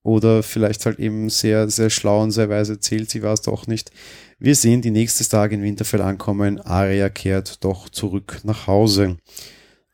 oder 0.02 0.42
vielleicht 0.42 0.87
halt 0.87 0.99
eben 0.99 1.31
sehr, 1.31 1.69
sehr 1.69 1.90
schlau 1.90 2.23
und 2.23 2.33
sehr 2.33 2.49
weise 2.49 2.75
erzählt, 2.75 3.11
sie 3.11 3.23
war 3.23 3.35
es 3.35 3.42
doch 3.42 3.66
nicht. 3.66 3.90
Wir 4.38 4.57
sehen 4.57 4.83
die 4.83 4.90
nächste 4.90 5.28
Tag 5.28 5.52
in 5.52 5.62
Winterfell 5.62 6.02
ankommen, 6.02 6.61
Arya 6.61 7.09
kehrt 7.09 7.62
doch 7.64 7.88
zurück 7.88 8.40
nach 8.45 8.66
Hause. 8.66 9.19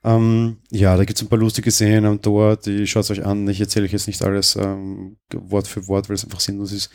Ähm, 0.05 0.59
ja, 0.71 0.97
da 0.97 1.05
gibt 1.05 1.19
es 1.19 1.25
ein 1.25 1.29
paar 1.29 1.39
lustige 1.39 1.73
Szenen 1.73 2.05
am 2.05 2.23
Tor, 2.23 2.57
die 2.57 2.87
schaut 2.87 3.11
euch 3.11 3.25
an. 3.25 3.49
Ich 3.49 3.61
erzähle 3.61 3.87
euch 3.87 3.93
jetzt 3.93 4.07
nicht 4.07 4.23
alles 4.23 4.55
ähm, 4.55 5.17
Wort 5.35 5.67
für 5.67 5.89
Wort, 5.89 6.09
weil 6.09 6.15
es 6.15 6.25
einfach 6.25 6.41
sinnlos 6.41 6.73
ist. 6.73 6.91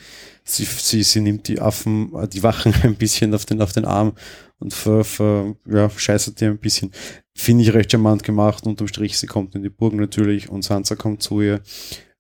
Sie, 0.46 0.64
sie, 0.64 1.04
sie 1.04 1.20
nimmt 1.20 1.48
die 1.50 1.60
Affen, 1.60 2.14
äh, 2.16 2.28
die 2.28 2.44
Wachen 2.44 2.74
ein 2.84 2.96
bisschen 2.96 3.34
auf 3.36 3.46
den, 3.46 3.62
auf 3.62 3.74
den 3.74 3.86
Arm 3.86 4.14
und 4.60 4.74
ver, 4.74 5.04
ver, 5.04 5.56
ja, 5.66 5.90
scheißert 5.90 6.40
die 6.40 6.46
ein 6.46 6.58
bisschen. 6.58 6.92
Finde 7.36 7.64
ich 7.64 7.74
recht 7.74 7.92
charmant 7.92 8.24
gemacht. 8.24 8.66
Unterm 8.66 8.88
Strich, 8.88 9.18
sie 9.18 9.28
kommt 9.28 9.54
in 9.56 9.64
die 9.64 9.70
Burg 9.70 9.94
natürlich 9.94 10.50
und 10.50 10.64
Sansa 10.64 10.96
kommt 10.96 11.22
zu 11.22 11.42
ihr. 11.42 11.62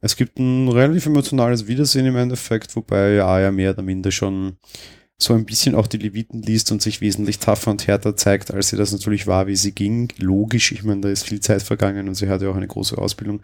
Es 0.02 0.18
gibt 0.18 0.38
ein 0.38 0.68
relativ 0.68 1.06
emotionales 1.06 1.66
Wiedersehen 1.68 2.06
im 2.06 2.18
Endeffekt, 2.18 2.76
wobei 2.76 3.24
Aya 3.24 3.52
mehr 3.52 3.72
oder 3.72 3.84
minder 3.84 4.12
schon 4.12 4.58
so 5.24 5.34
ein 5.34 5.46
bisschen 5.46 5.76
auch 5.76 5.88
die 5.88 5.98
Leviten 5.98 6.42
liest 6.42 6.72
und 6.72 6.82
sich 6.82 7.02
wesentlich 7.02 7.40
tougher 7.40 7.72
und 7.72 7.88
härter 7.88 8.16
zeigt, 8.16 8.52
als 8.52 8.70
sie 8.70 8.78
das 8.78 8.92
natürlich 8.92 9.28
war, 9.28 9.48
wie 9.48 9.56
sie 9.56 9.74
ging. 9.74 10.10
Logisch, 10.18 10.72
ich 10.72 10.84
meine, 10.84 11.02
da 11.02 11.10
ist 11.10 11.24
viel 11.24 11.40
Zeit 11.40 11.64
vergangen 11.64 12.08
und 12.08 12.16
sie 12.16 12.30
hat 12.30 12.42
ja 12.42 12.50
auch 12.50 12.56
eine 12.56 12.68
große 12.68 12.98
Ausbildung 12.98 13.42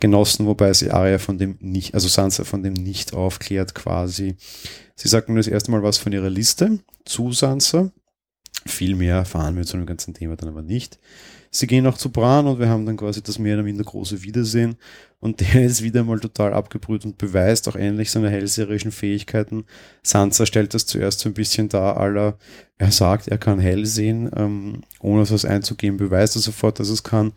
genossen, 0.00 0.46
wobei 0.46 0.72
sie 0.74 0.90
Arya 0.90 1.18
von 1.18 1.38
dem 1.38 1.56
nicht, 1.60 1.94
also 1.94 2.08
Sansa 2.08 2.44
von 2.44 2.62
dem 2.62 2.74
nicht 2.74 3.14
aufklärt 3.14 3.74
quasi. 3.74 4.36
Sie 4.96 5.08
sagt 5.08 5.28
nun 5.28 5.36
das 5.36 5.46
erste 5.46 5.70
Mal 5.70 5.82
was 5.82 5.98
von 5.98 6.12
ihrer 6.12 6.30
Liste 6.30 6.80
zu 7.04 7.32
Sansa. 7.32 7.92
Viel 8.66 8.94
mehr 8.94 9.16
erfahren 9.16 9.56
wir 9.56 9.64
zu 9.64 9.76
dem 9.76 9.86
ganzen 9.86 10.14
Thema 10.14 10.36
dann 10.36 10.48
aber 10.48 10.62
nicht. 10.62 10.98
Sie 11.54 11.66
gehen 11.66 11.86
auch 11.86 11.98
zu 11.98 12.10
Bran 12.10 12.46
und 12.46 12.58
wir 12.58 12.70
haben 12.70 12.86
dann 12.86 12.96
quasi 12.96 13.22
das 13.22 13.38
mehr 13.38 13.56
oder 13.56 13.62
minder 13.62 13.84
große 13.84 14.22
Wiedersehen. 14.22 14.76
Und 15.20 15.40
der 15.40 15.62
ist 15.64 15.82
wieder 15.82 16.02
mal 16.02 16.18
total 16.18 16.54
abgebrüht 16.54 17.04
und 17.04 17.18
beweist 17.18 17.68
auch 17.68 17.76
ähnlich 17.76 18.10
seine 18.10 18.30
hellseherischen 18.30 18.90
Fähigkeiten. 18.90 19.66
Sansa 20.02 20.46
stellt 20.46 20.72
das 20.72 20.86
zuerst 20.86 21.20
so 21.20 21.28
ein 21.28 21.34
bisschen 21.34 21.68
dar, 21.68 21.98
aller, 21.98 22.38
er 22.78 22.90
sagt, 22.90 23.28
er 23.28 23.36
kann 23.36 23.60
hell 23.60 23.84
sehen, 23.84 24.30
ähm, 24.34 24.80
ohne 25.00 25.30
was 25.30 25.44
einzugeben, 25.44 25.98
beweist 25.98 26.36
er 26.36 26.42
sofort, 26.42 26.80
dass 26.80 26.88
es 26.88 27.02
kann. 27.02 27.32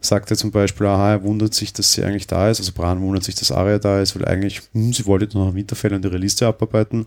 Sagt 0.00 0.30
er 0.32 0.36
zum 0.36 0.50
Beispiel, 0.50 0.86
aha, 0.86 1.12
er 1.12 1.22
wundert 1.22 1.54
sich, 1.54 1.72
dass 1.72 1.92
sie 1.92 2.02
eigentlich 2.02 2.26
da 2.26 2.50
ist. 2.50 2.58
Also 2.58 2.72
Bran 2.72 3.00
wundert 3.00 3.22
sich, 3.22 3.36
dass 3.36 3.52
Arya 3.52 3.78
da 3.78 4.00
ist, 4.00 4.16
weil 4.16 4.24
eigentlich, 4.24 4.62
hm, 4.72 4.92
sie 4.92 5.06
wollte 5.06 5.38
noch 5.38 5.54
Winterfell 5.54 5.94
und 5.94 6.04
ihre 6.04 6.18
Liste 6.18 6.46
abarbeiten. 6.46 7.06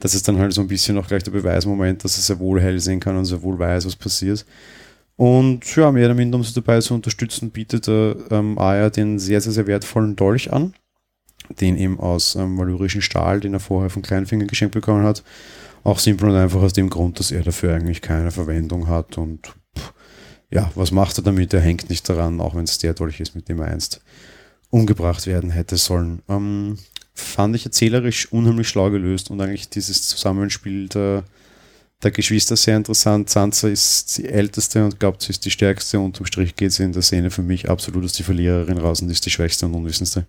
Das 0.00 0.14
ist 0.14 0.26
dann 0.26 0.38
halt 0.38 0.52
so 0.54 0.60
ein 0.60 0.68
bisschen 0.68 0.98
auch 0.98 1.06
gleich 1.06 1.22
der 1.22 1.30
Beweismoment, 1.30 2.02
dass 2.02 2.16
er 2.16 2.22
sehr 2.22 2.38
wohl 2.40 2.60
hell 2.60 2.80
sehen 2.80 2.98
kann 2.98 3.16
und 3.16 3.26
sehr 3.26 3.42
wohl 3.42 3.58
weiß, 3.58 3.86
was 3.86 3.94
passiert. 3.94 4.44
Und 5.20 5.76
ja, 5.76 5.92
mehr 5.92 6.06
oder 6.06 6.14
minder, 6.14 6.38
um 6.38 6.44
sie 6.44 6.54
dabei 6.54 6.80
zu 6.80 6.94
unterstützen, 6.94 7.50
bietet 7.50 7.88
äh, 7.88 8.12
ähm, 8.30 8.58
Aya 8.58 8.88
den 8.88 9.18
sehr, 9.18 9.42
sehr, 9.42 9.52
sehr 9.52 9.66
wertvollen 9.66 10.16
Dolch 10.16 10.50
an, 10.50 10.72
den 11.60 11.76
eben 11.76 12.00
aus 12.00 12.36
ähm, 12.36 12.56
valyrischen 12.56 13.02
Stahl, 13.02 13.38
den 13.40 13.52
er 13.52 13.60
vorher 13.60 13.90
von 13.90 14.00
Kleinfinger 14.00 14.46
geschenkt 14.46 14.72
bekommen 14.72 15.04
hat. 15.04 15.22
Auch 15.84 15.98
simpel 15.98 16.30
und 16.30 16.36
einfach 16.36 16.62
aus 16.62 16.72
dem 16.72 16.88
Grund, 16.88 17.18
dass 17.18 17.32
er 17.32 17.42
dafür 17.42 17.74
eigentlich 17.74 18.00
keine 18.00 18.30
Verwendung 18.30 18.88
hat 18.88 19.18
und 19.18 19.48
pff, 19.76 19.92
ja, 20.50 20.70
was 20.74 20.90
macht 20.90 21.18
er 21.18 21.22
damit? 21.22 21.52
Er 21.52 21.60
hängt 21.60 21.90
nicht 21.90 22.08
daran, 22.08 22.40
auch 22.40 22.54
wenn 22.54 22.64
es 22.64 22.78
der 22.78 22.94
Dolch 22.94 23.20
ist, 23.20 23.34
mit 23.34 23.50
dem 23.50 23.60
er 23.60 23.66
einst 23.68 24.00
umgebracht 24.70 25.26
werden 25.26 25.50
hätte 25.50 25.76
sollen. 25.76 26.22
Ähm, 26.30 26.78
fand 27.12 27.54
ich 27.56 27.66
erzählerisch 27.66 28.32
unheimlich 28.32 28.70
schlau 28.70 28.88
gelöst 28.88 29.30
und 29.30 29.38
eigentlich 29.42 29.68
dieses 29.68 30.08
Zusammenspiel 30.08 30.88
der, 30.88 31.24
der 32.02 32.10
Geschwister 32.10 32.56
sehr 32.56 32.76
interessant. 32.76 33.28
Sansa 33.28 33.68
ist 33.68 34.18
die 34.18 34.26
älteste 34.26 34.84
und 34.84 34.98
glaubt, 34.98 35.22
sie 35.22 35.30
ist 35.30 35.44
die 35.44 35.50
stärkste. 35.50 36.00
Unterm 36.00 36.26
Strich 36.26 36.56
geht 36.56 36.72
sie 36.72 36.84
in 36.84 36.92
der 36.92 37.02
Szene 37.02 37.30
für 37.30 37.42
mich 37.42 37.68
absolut 37.68 38.02
als 38.02 38.14
die 38.14 38.22
Verliererin 38.22 38.78
raus 38.78 39.02
und 39.02 39.10
ist 39.10 39.26
die 39.26 39.30
schwächste 39.30 39.66
und 39.66 39.74
unwissendste. 39.74 40.26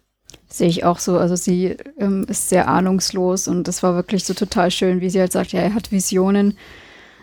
Sehe 0.50 0.68
ich 0.68 0.84
auch 0.84 1.00
so. 1.00 1.18
Also 1.18 1.36
sie 1.36 1.78
ähm, 1.98 2.26
ist 2.28 2.50
sehr 2.50 2.68
ahnungslos 2.68 3.48
und 3.48 3.68
das 3.68 3.84
war 3.84 3.96
wirklich 3.96 4.26
so 4.26 4.34
total 4.34 4.70
schön, 4.70 5.00
wie 5.00 5.10
sie 5.10 5.20
halt 5.20 5.32
sagt, 5.32 5.54
ja, 5.54 5.62
er 5.62 5.74
hat 5.74 5.92
Visionen. 5.92 6.58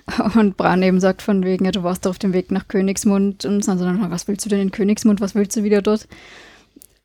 Und 0.35 0.57
Bran 0.57 0.83
eben 0.83 1.00
sagt 1.00 1.21
von 1.21 1.45
wegen, 1.45 1.67
ja, 1.67 1.71
du 1.71 1.83
warst 1.83 2.07
auf 2.07 2.19
dem 2.19 2.33
Weg 2.33 2.50
nach 2.50 2.67
Königsmund 2.67 3.45
und 3.45 3.62
Sansa 3.62 3.85
dann, 3.85 4.11
was 4.11 4.26
willst 4.26 4.47
du 4.47 4.49
denn 4.49 4.61
in 4.61 4.71
Königsmund, 4.71 5.21
was 5.21 5.35
willst 5.35 5.55
du 5.55 5.64
wieder 5.64 5.83
dort? 5.83 6.09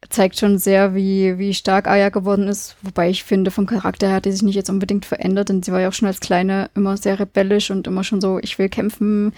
Zeigt 0.10 0.38
schon 0.40 0.58
sehr, 0.58 0.96
wie, 0.96 1.38
wie 1.38 1.54
stark 1.54 1.88
Aya 1.88 2.10
geworden 2.10 2.48
ist. 2.48 2.76
Wobei 2.82 3.10
ich 3.10 3.24
finde, 3.24 3.52
vom 3.52 3.66
Charakter 3.66 4.08
her 4.08 4.18
hat 4.18 4.26
die 4.26 4.32
sich 4.32 4.42
nicht 4.42 4.56
jetzt 4.56 4.70
unbedingt 4.70 5.06
verändert, 5.06 5.50
denn 5.50 5.64
sie 5.64 5.72
war 5.72 5.82
ja 5.82 5.90
auch 5.90 5.94
schon 5.94 6.08
als 6.08 6.20
Kleine 6.20 6.70
immer 6.76 6.98
sehr 6.98 7.20
rebellisch 7.20 7.72
und 7.72 7.88
immer 7.88 8.04
schon 8.04 8.22
so, 8.22 8.40
ich 8.40 8.60
will 8.60 8.70
kämpfen. 8.70 9.34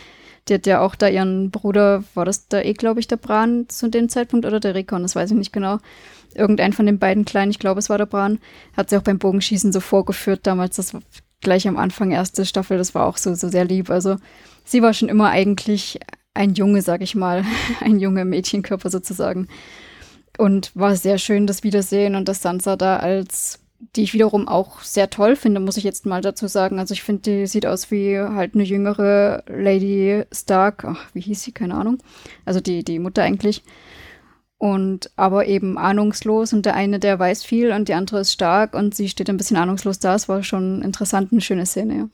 Die 0.47 0.53
hat 0.53 0.67
ja 0.67 0.81
auch 0.81 0.95
da 0.95 1.07
ihren 1.07 1.49
Bruder, 1.49 2.03
war 2.13 2.25
das 2.25 2.47
da 2.47 2.61
eh, 2.61 2.73
glaube 2.73 2.99
ich, 2.99 3.07
der 3.07 3.17
Bran 3.17 3.65
zu 3.67 3.89
dem 3.89 4.09
Zeitpunkt 4.09 4.45
oder 4.45 4.59
der 4.59 4.75
Rekon, 4.75 5.01
das 5.01 5.15
weiß 5.15 5.31
ich 5.31 5.37
nicht 5.37 5.53
genau. 5.53 5.79
Irgendein 6.35 6.73
von 6.73 6.85
den 6.85 6.99
beiden 6.99 7.25
Kleinen, 7.25 7.51
ich 7.51 7.59
glaube, 7.59 7.79
es 7.79 7.89
war 7.89 7.97
der 7.97 8.05
Bran, 8.05 8.39
hat 8.77 8.89
sie 8.89 8.97
auch 8.97 9.01
beim 9.01 9.17
Bogenschießen 9.17 9.71
so 9.71 9.79
vorgeführt 9.79 10.41
damals, 10.43 10.75
das 10.75 10.93
war 10.93 11.01
gleich 11.41 11.67
am 11.67 11.77
Anfang 11.77 12.11
erste 12.11 12.45
Staffel, 12.45 12.77
das 12.77 12.93
war 12.93 13.05
auch 13.05 13.17
so, 13.17 13.33
so 13.33 13.47
sehr 13.49 13.65
lieb. 13.65 13.89
Also 13.89 14.17
sie 14.63 14.81
war 14.81 14.93
schon 14.93 15.09
immer 15.09 15.29
eigentlich 15.29 15.99
ein 16.33 16.53
Junge, 16.53 16.81
sag 16.81 17.01
ich 17.01 17.15
mal, 17.15 17.43
ein 17.81 17.99
junger 17.99 18.25
Mädchenkörper 18.25 18.89
sozusagen. 18.89 19.47
Und 20.37 20.71
war 20.75 20.95
sehr 20.95 21.17
schön, 21.17 21.47
das 21.47 21.63
Wiedersehen 21.63 22.15
und 22.15 22.27
dass 22.27 22.41
Sansa 22.41 22.75
da 22.75 22.97
als, 22.97 23.59
die 23.95 24.03
ich 24.03 24.13
wiederum 24.13 24.47
auch 24.47 24.81
sehr 24.81 25.09
toll 25.09 25.35
finde, 25.35 25.59
muss 25.59 25.77
ich 25.77 25.83
jetzt 25.83 26.05
mal 26.05 26.21
dazu 26.21 26.47
sagen. 26.47 26.79
Also 26.79 26.93
ich 26.93 27.03
finde, 27.03 27.21
die 27.21 27.47
sieht 27.47 27.65
aus 27.65 27.91
wie 27.91 28.19
halt 28.19 28.55
eine 28.55 28.63
jüngere 28.63 29.43
Lady 29.47 30.23
Stark. 30.31 30.85
Ach, 30.85 31.05
wie 31.13 31.21
hieß 31.21 31.43
sie? 31.43 31.51
Keine 31.51 31.75
Ahnung. 31.75 31.99
Also 32.43 32.59
die, 32.59 32.83
die 32.83 32.99
Mutter 32.99 33.23
eigentlich. 33.23 33.63
Und 34.57 35.11
aber 35.15 35.47
eben 35.47 35.77
ahnungslos 35.77 36.53
und 36.53 36.65
der 36.65 36.75
eine, 36.75 36.99
der 36.99 37.19
weiß 37.19 37.43
viel 37.43 37.71
und 37.71 37.89
die 37.89 37.93
andere 37.93 38.21
ist 38.21 38.31
stark 38.31 38.73
und 38.73 38.95
sie 38.95 39.09
steht 39.09 39.29
ein 39.29 39.37
bisschen 39.37 39.57
ahnungslos 39.57 39.99
da. 39.99 40.15
Es 40.15 40.29
war 40.29 40.43
schon 40.43 40.81
interessant, 40.81 41.31
eine 41.31 41.41
schöne 41.41 41.65
Szene, 41.65 41.97
ja. 41.97 42.09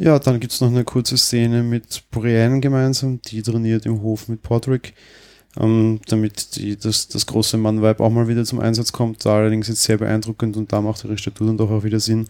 Ja, 0.00 0.18
dann 0.20 0.38
gibt 0.38 0.52
es 0.52 0.60
noch 0.60 0.68
eine 0.68 0.84
kurze 0.84 1.18
Szene 1.18 1.64
mit 1.64 2.04
Brienne 2.12 2.60
gemeinsam, 2.60 3.20
die 3.22 3.42
trainiert 3.42 3.84
im 3.84 4.00
Hof 4.00 4.28
mit 4.28 4.42
Podrick 4.42 4.94
ähm, 5.56 6.00
damit 6.08 6.56
die, 6.56 6.76
das, 6.76 7.08
das 7.08 7.26
große 7.26 7.56
Mann-Vibe 7.56 8.02
auch 8.02 8.10
mal 8.10 8.28
wieder 8.28 8.44
zum 8.44 8.60
Einsatz 8.60 8.92
kommt. 8.92 9.24
Da 9.24 9.36
allerdings 9.36 9.68
jetzt 9.68 9.82
sehr 9.82 9.98
beeindruckend 9.98 10.56
und 10.56 10.72
da 10.72 10.80
macht 10.80 11.04
ihre 11.04 11.18
Statur 11.18 11.46
dann 11.46 11.56
doch 11.56 11.70
auch 11.70 11.84
wieder 11.84 12.00
Sinn, 12.00 12.26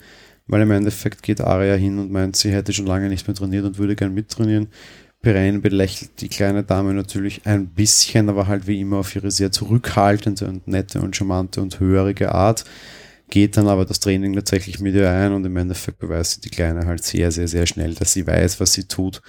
weil 0.47 0.63
im 0.63 0.71
Endeffekt 0.71 1.23
geht 1.23 1.41
Arya 1.41 1.75
hin 1.75 1.99
und 1.99 2.11
meint, 2.11 2.37
sie 2.37 2.53
hätte 2.53 2.73
schon 2.73 2.87
lange 2.87 3.09
nicht 3.09 3.27
mehr 3.27 3.35
trainiert 3.35 3.65
und 3.65 3.79
würde 3.79 3.97
gern 3.97 4.15
mittrainieren. 4.15 4.69
Perrin 5.21 5.63
belächelt 5.63 6.21
die 6.21 6.29
kleine 6.29 6.63
Dame 6.63 6.95
natürlich 6.95 7.45
ein 7.45 7.67
bisschen, 7.67 8.29
aber 8.29 8.47
halt 8.47 8.69
wie 8.69 8.81
immer 8.81 8.99
auf 8.99 9.17
ihre 9.17 9.33
sehr 9.33 9.51
zurückhaltende 9.51 10.47
und 10.47 10.69
nette 10.69 11.01
und 11.01 11.17
charmante 11.17 11.61
und 11.61 11.81
hörige 11.81 12.33
Art 12.33 12.65
geht 13.29 13.57
dann 13.57 13.69
aber 13.69 13.85
das 13.85 14.01
Training 14.01 14.35
tatsächlich 14.35 14.81
mit 14.81 14.95
ihr 14.95 15.11
ein 15.11 15.33
und 15.33 15.45
im 15.45 15.57
Endeffekt 15.57 15.99
beweist 15.99 16.33
sie 16.33 16.41
die 16.41 16.51
Kleine 16.51 16.87
halt 16.87 17.05
sehr, 17.05 17.31
sehr, 17.31 17.49
sehr 17.49 17.67
schnell, 17.67 17.95
dass 17.95 18.13
sie 18.13 18.27
weiß, 18.27 18.61
was 18.61 18.73
sie 18.73 18.85
tut. 18.85 19.21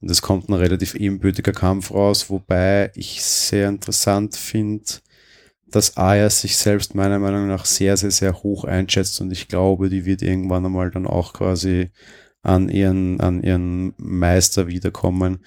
Und 0.00 0.10
es 0.10 0.22
kommt 0.22 0.48
ein 0.48 0.54
relativ 0.54 0.94
ebenbürtiger 0.94 1.52
Kampf 1.52 1.92
raus, 1.92 2.30
wobei 2.30 2.90
ich 2.94 3.22
sehr 3.22 3.68
interessant 3.68 4.36
finde, 4.36 4.84
dass 5.66 5.96
Aya 5.96 6.30
sich 6.30 6.56
selbst 6.56 6.94
meiner 6.94 7.18
Meinung 7.18 7.48
nach 7.48 7.64
sehr, 7.64 7.96
sehr, 7.96 8.10
sehr 8.10 8.42
hoch 8.42 8.64
einschätzt 8.64 9.20
und 9.20 9.30
ich 9.32 9.48
glaube, 9.48 9.88
die 9.88 10.04
wird 10.04 10.22
irgendwann 10.22 10.66
einmal 10.66 10.90
dann 10.90 11.06
auch 11.06 11.32
quasi 11.32 11.90
an 12.42 12.68
ihren, 12.68 13.20
an 13.20 13.42
ihren 13.42 13.94
Meister 13.96 14.68
wiederkommen 14.68 15.40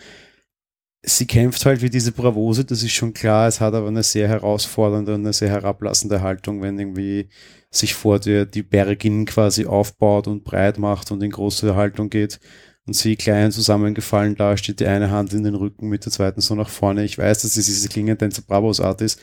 sie 1.08 1.26
kämpft 1.26 1.66
halt 1.66 1.82
wie 1.82 1.90
diese 1.90 2.12
Bravose, 2.12 2.66
das 2.66 2.84
ist 2.84 2.92
schon 2.92 3.14
klar. 3.14 3.48
Es 3.48 3.62
hat 3.62 3.74
aber 3.74 3.88
eine 3.88 4.04
sehr 4.04 4.28
herausfordernde 4.28 5.16
und 5.16 5.22
eine 5.22 5.34
sehr 5.34 5.50
herablassende 5.50 6.22
Haltung, 6.22 6.62
wenn 6.62 6.78
irgendwie 6.78 7.30
sich 7.72 7.94
vor 7.96 8.20
dir 8.20 8.46
die 8.46 8.64
Bergin 8.64 9.26
quasi 9.26 9.66
aufbaut 9.66 10.28
und 10.28 10.44
breit 10.44 10.78
macht 10.78 11.12
und 11.12 11.24
in 11.24 11.32
große 11.32 11.76
Haltung 11.76 12.10
geht 12.10 12.40
und 12.86 12.94
sie 12.94 13.16
klein 13.16 13.52
zusammengefallen 13.52 14.36
da 14.36 14.58
steht, 14.58 14.80
die 14.80 14.88
eine 14.88 15.12
Hand 15.12 15.34
in 15.34 15.44
den 15.44 15.56
Rücken 15.56 15.88
mit 15.90 16.06
der 16.06 16.12
zweiten 16.12 16.42
so 16.42 16.56
nach 16.56 16.70
vorne. 16.70 17.04
Ich 17.04 17.18
weiß, 17.18 17.42
dass 17.42 17.58
es 17.58 17.66
diese 17.66 17.90
klingende 17.90 18.30
Bravos-Art 18.48 19.02
ist, 19.02 19.20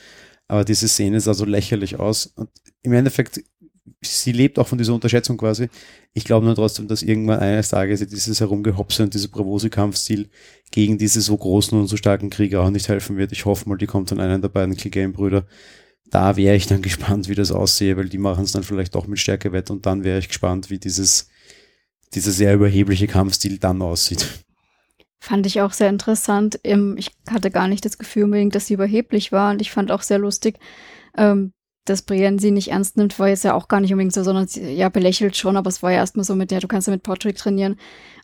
aber 0.49 0.64
diese 0.64 0.88
Szene 0.88 1.21
sah 1.21 1.35
so 1.35 1.45
lächerlich 1.45 1.99
aus. 1.99 2.26
Und 2.26 2.50
im 2.83 2.93
Endeffekt 2.93 3.41
sie 4.00 4.33
lebt 4.33 4.59
auch 4.59 4.67
von 4.67 4.79
dieser 4.79 4.95
Unterschätzung 4.95 5.37
quasi. 5.37 5.69
Ich 6.12 6.25
glaube 6.25 6.47
nur 6.47 6.55
trotzdem, 6.55 6.88
dass 6.88 7.03
irgendwann 7.03 7.41
eines 7.41 7.69
Tages 7.69 8.07
dieses 8.07 8.41
Herumgehopse 8.41 9.03
und 9.03 9.14
dieser 9.14 9.29
Bravose-Kampfstil 9.29 10.29
gegen 10.71 10.99
diese 10.99 11.21
so 11.21 11.37
großen 11.37 11.79
und 11.79 11.87
so 11.88 11.97
starken 11.97 12.31
Krieger 12.31 12.62
auch 12.62 12.71
nicht 12.71 12.88
helfen 12.88 13.17
wird. 13.17 13.33
Ich 13.33 13.45
hoffe 13.45 13.69
mal, 13.69 13.76
die 13.76 13.87
kommt 13.87 14.11
an 14.12 14.21
einen 14.21 14.41
der 14.41 14.49
beiden 14.49 14.76
Clegane-Brüder. 14.76 15.47
Da 16.11 16.37
wäre 16.37 16.57
ich 16.57 16.67
dann 16.67 16.83
gespannt, 16.83 17.29
wie 17.29 17.35
das 17.35 17.53
aussehe, 17.53 17.97
weil 17.97 18.09
die 18.09 18.19
machen 18.19 18.45
es 18.45 18.53
dann 18.53 18.62
vielleicht 18.62 18.97
auch 18.97 19.07
mit 19.07 19.19
Stärke 19.19 19.53
wett 19.53 19.71
und 19.71 19.87
dann 19.87 20.05
wäre 20.05 20.19
ich 20.19 20.29
gespannt, 20.29 20.71
wie 20.71 20.79
dieses, 20.79 21.29
dieser 22.14 22.31
sehr 22.31 22.55
überhebliche 22.55 23.07
Kampfstil 23.07 23.59
dann 23.59 23.83
aussieht. 23.83 24.45
Fand 25.21 25.47
ich 25.47 25.62
auch 25.62 25.73
sehr 25.73 25.88
interessant. 25.88 26.61
Ich 26.62 27.11
hatte 27.31 27.50
gar 27.50 27.67
nicht 27.67 27.85
das 27.87 27.97
Gefühl 27.97 28.25
unbedingt, 28.25 28.55
dass 28.55 28.67
sie 28.67 28.75
überheblich 28.75 29.33
war 29.33 29.53
und 29.53 29.62
ich 29.62 29.71
fand 29.71 29.91
auch 29.91 30.03
sehr 30.03 30.19
lustig, 30.19 30.59
ähm, 31.17 31.55
dass 31.85 32.03
Brienne 32.03 32.38
sie 32.38 32.50
nicht 32.50 32.69
ernst 32.69 32.97
nimmt, 32.97 33.19
war 33.19 33.29
jetzt 33.29 33.45
ja 33.45 33.55
auch 33.55 33.69
gar 33.69 33.81
nicht 33.81 33.93
unbedingt 33.93 34.14
so, 34.14 34.23
sondern 34.23 34.47
sie 34.47 34.73
ja 34.73 34.88
belächelt 34.88 35.37
schon, 35.37 35.57
aber 35.57 35.69
es 35.69 35.83
war 35.83 35.93
ja 35.93 35.99
erstmal 35.99 36.25
so 36.25 36.35
mit, 36.35 36.50
ja, 36.50 36.61
du 36.61 36.69
kannst 36.69 36.87
ja 36.87 36.93
mit 36.93 37.03
Patrick 37.03 37.37
trainieren. 37.37 37.76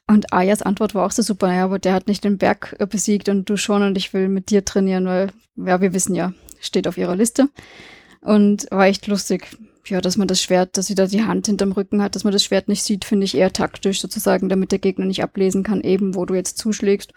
Und 0.07 0.33
Ayas 0.33 0.63
Antwort 0.63 0.95
war 0.95 1.07
auch 1.07 1.13
so 1.13 1.23
super, 1.23 1.53
ja, 1.55 1.65
aber 1.65 1.79
der 1.79 1.93
hat 1.93 2.09
nicht 2.09 2.25
den 2.25 2.39
Berg 2.39 2.75
äh, 2.79 2.87
besiegt 2.87 3.29
und 3.29 3.49
du 3.49 3.57
schon 3.57 3.83
und 3.83 3.97
ich 3.97 4.13
will 4.13 4.29
mit 4.29 4.51
dir 4.51 4.65
trainieren, 4.65 5.07
weil, 5.07 5.31
ja, 5.57 5.81
wir 5.81 5.93
wissen 5.93 6.15
ja, 6.15 6.33
steht 6.61 6.89
auf 6.89 6.99
ihrer 6.99 7.17
Liste. 7.17 7.49
Und 8.21 8.67
war 8.71 8.87
echt 8.87 9.07
lustig. 9.07 9.47
Ja, 9.87 10.01
dass 10.01 10.17
man 10.17 10.29
das 10.29 10.43
Schwert, 10.43 10.77
dass 10.77 10.87
sie 10.87 10.95
da 10.95 11.07
die 11.07 11.25
Hand 11.25 11.47
hinterm 11.47 11.73
Rücken 11.73 12.03
hat, 12.03 12.15
dass 12.15 12.25
man 12.25 12.33
das 12.33 12.45
Schwert 12.45 12.69
nicht 12.69 12.83
sieht, 12.83 13.05
finde 13.05 13.25
ich 13.25 13.37
eher 13.37 13.53
taktisch 13.53 14.01
sozusagen, 14.01 14.49
damit 14.49 14.73
der 14.73 14.79
Gegner 14.79 15.07
nicht 15.07 15.23
ablesen 15.23 15.63
kann, 15.63 15.81
eben 15.81 16.15
wo 16.15 16.27
du 16.27 16.35
jetzt 16.35 16.59
zuschlägst. 16.59 17.13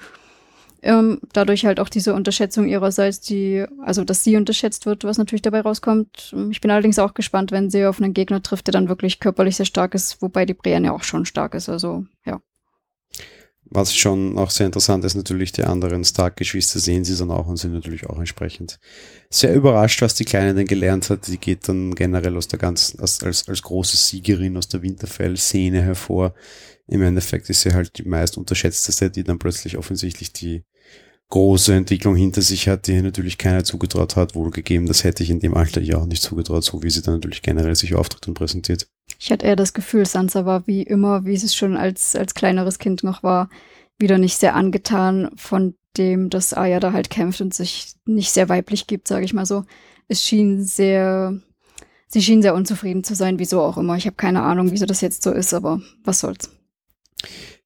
Ähm, 0.85 1.21
dadurch 1.31 1.65
halt 1.65 1.79
auch 1.79 1.87
diese 1.87 2.13
Unterschätzung 2.13 2.67
ihrerseits, 2.67 3.21
die, 3.21 3.63
also 3.81 4.03
dass 4.03 4.25
sie 4.25 4.35
unterschätzt 4.35 4.85
wird, 4.85 5.05
was 5.05 5.17
natürlich 5.17 5.41
dabei 5.41 5.61
rauskommt. 5.61 6.35
Ich 6.51 6.59
bin 6.59 6.71
allerdings 6.71 6.99
auch 6.99 7.13
gespannt, 7.13 7.53
wenn 7.53 7.69
sie 7.69 7.85
auf 7.85 8.01
einen 8.01 8.13
Gegner 8.13 8.43
trifft, 8.43 8.67
der 8.67 8.73
dann 8.73 8.89
wirklich 8.89 9.21
körperlich 9.21 9.55
sehr 9.55 9.65
stark 9.65 9.95
ist, 9.95 10.21
wobei 10.21 10.45
die 10.45 10.53
Brienne 10.53 10.87
ja 10.87 10.91
auch 10.91 11.03
schon 11.03 11.25
stark 11.25 11.55
ist. 11.55 11.69
Also 11.69 12.05
ja. 12.25 12.41
Was 13.75 13.95
schon 13.95 14.37
auch 14.37 14.49
sehr 14.49 14.65
interessant 14.65 15.05
ist, 15.05 15.15
natürlich 15.15 15.53
die 15.53 15.63
anderen 15.63 16.03
Stark-Geschwister 16.03 16.79
sehen 16.79 17.05
sie 17.05 17.17
dann 17.17 17.31
auch 17.31 17.47
und 17.47 17.55
sind 17.55 17.73
natürlich 17.73 18.07
auch 18.07 18.19
entsprechend 18.19 18.77
sehr 19.29 19.55
überrascht, 19.55 20.01
was 20.01 20.15
die 20.15 20.25
Kleine 20.25 20.53
denn 20.53 20.67
gelernt 20.67 21.09
hat. 21.09 21.27
Die 21.27 21.37
geht 21.37 21.69
dann 21.69 21.95
generell 21.95 22.35
aus 22.35 22.49
der 22.49 22.59
ganzen, 22.59 22.99
als, 22.99 23.23
als, 23.23 23.47
als 23.47 23.61
große 23.61 23.95
Siegerin 23.95 24.57
aus 24.57 24.67
der 24.67 24.81
Winterfell-Szene 24.81 25.81
hervor. 25.81 26.35
Im 26.87 27.01
Endeffekt 27.01 27.49
ist 27.49 27.61
sie 27.61 27.73
halt 27.73 27.97
die 27.97 28.03
meist 28.03 28.37
unterschätzteste, 28.37 29.09
die 29.09 29.23
dann 29.23 29.39
plötzlich 29.39 29.77
offensichtlich 29.77 30.33
die 30.33 30.65
große 31.29 31.73
Entwicklung 31.73 32.15
hinter 32.15 32.41
sich 32.41 32.67
hat, 32.67 32.87
die 32.87 33.01
natürlich 33.01 33.37
keiner 33.37 33.63
zugetraut 33.63 34.15
hat, 34.15 34.35
wohl 34.35 34.51
gegeben, 34.51 34.85
das 34.85 35.03
hätte 35.03 35.23
ich 35.23 35.29
in 35.29 35.39
dem 35.39 35.55
Alter 35.55 35.81
ja 35.81 35.97
auch 35.97 36.05
nicht 36.05 36.21
zugetraut, 36.21 36.63
so 36.63 36.83
wie 36.83 36.89
sie 36.89 37.01
dann 37.01 37.15
natürlich 37.15 37.41
generell 37.41 37.75
sich 37.75 37.95
auftritt 37.95 38.27
und 38.27 38.35
präsentiert. 38.35 38.87
Ich 39.19 39.31
hatte 39.31 39.45
eher 39.45 39.55
das 39.55 39.73
Gefühl, 39.73 40.05
Sansa 40.05 40.45
war 40.45 40.67
wie 40.67 40.83
immer, 40.83 41.25
wie 41.25 41.33
es 41.33 41.55
schon 41.55 41.75
als, 41.75 42.15
als 42.15 42.35
kleineres 42.35 42.77
Kind 42.77 43.03
noch 43.03 43.23
war, 43.23 43.49
wieder 43.97 44.17
nicht 44.17 44.37
sehr 44.37 44.55
angetan 44.55 45.31
von 45.35 45.75
dem, 45.97 46.29
dass 46.29 46.53
Arya 46.53 46.79
da 46.79 46.93
halt 46.93 47.09
kämpft 47.09 47.41
und 47.41 47.53
sich 47.53 47.93
nicht 48.05 48.31
sehr 48.31 48.49
weiblich 48.49 48.87
gibt, 48.87 49.07
sage 49.07 49.25
ich 49.25 49.33
mal 49.33 49.45
so. 49.45 49.63
Es 50.07 50.23
schien 50.23 50.63
sehr, 50.63 51.39
sie 52.07 52.21
schien 52.21 52.41
sehr 52.41 52.55
unzufrieden 52.55 53.03
zu 53.03 53.15
sein, 53.15 53.39
wieso 53.39 53.61
auch 53.61 53.77
immer. 53.77 53.95
Ich 53.95 54.05
habe 54.05 54.15
keine 54.15 54.41
Ahnung, 54.41 54.71
wieso 54.71 54.85
das 54.85 55.01
jetzt 55.01 55.23
so 55.23 55.31
ist, 55.31 55.53
aber 55.53 55.81
was 56.03 56.19
soll's. 56.19 56.49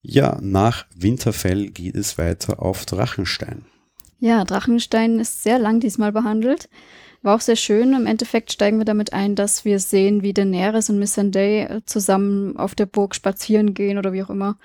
Ja, 0.02 0.38
nach 0.42 0.86
Winterfell 0.96 1.70
geht 1.70 1.96
es 1.96 2.18
weiter 2.18 2.62
auf 2.62 2.86
Drachenstein. 2.86 3.66
Ja, 4.20 4.44
Drachenstein 4.44 5.20
ist 5.20 5.44
sehr 5.44 5.60
lang 5.60 5.80
diesmal 5.80 6.12
behandelt. 6.12 6.70
War 7.22 7.36
auch 7.36 7.42
sehr 7.42 7.56
schön. 7.56 7.94
Im 7.94 8.06
Endeffekt 8.06 8.52
steigen 8.52 8.78
wir 8.78 8.86
damit 8.86 9.14
ein, 9.14 9.36
dass 9.36 9.66
wir 9.66 9.80
sehen, 9.80 10.22
wie 10.22 10.34
Daenerys 10.34 10.90
und 10.90 11.00
Missandei 11.00 11.64
äh, 11.64 11.82
zusammen 11.86 12.58
auf 12.58 12.76
der 12.76 12.86
Burg 12.86 13.16
spazieren 13.16 13.74
gehen 13.74 13.98
oder 13.98 14.14
wie 14.14 14.24
auch 14.24 14.30
immer 14.30 14.58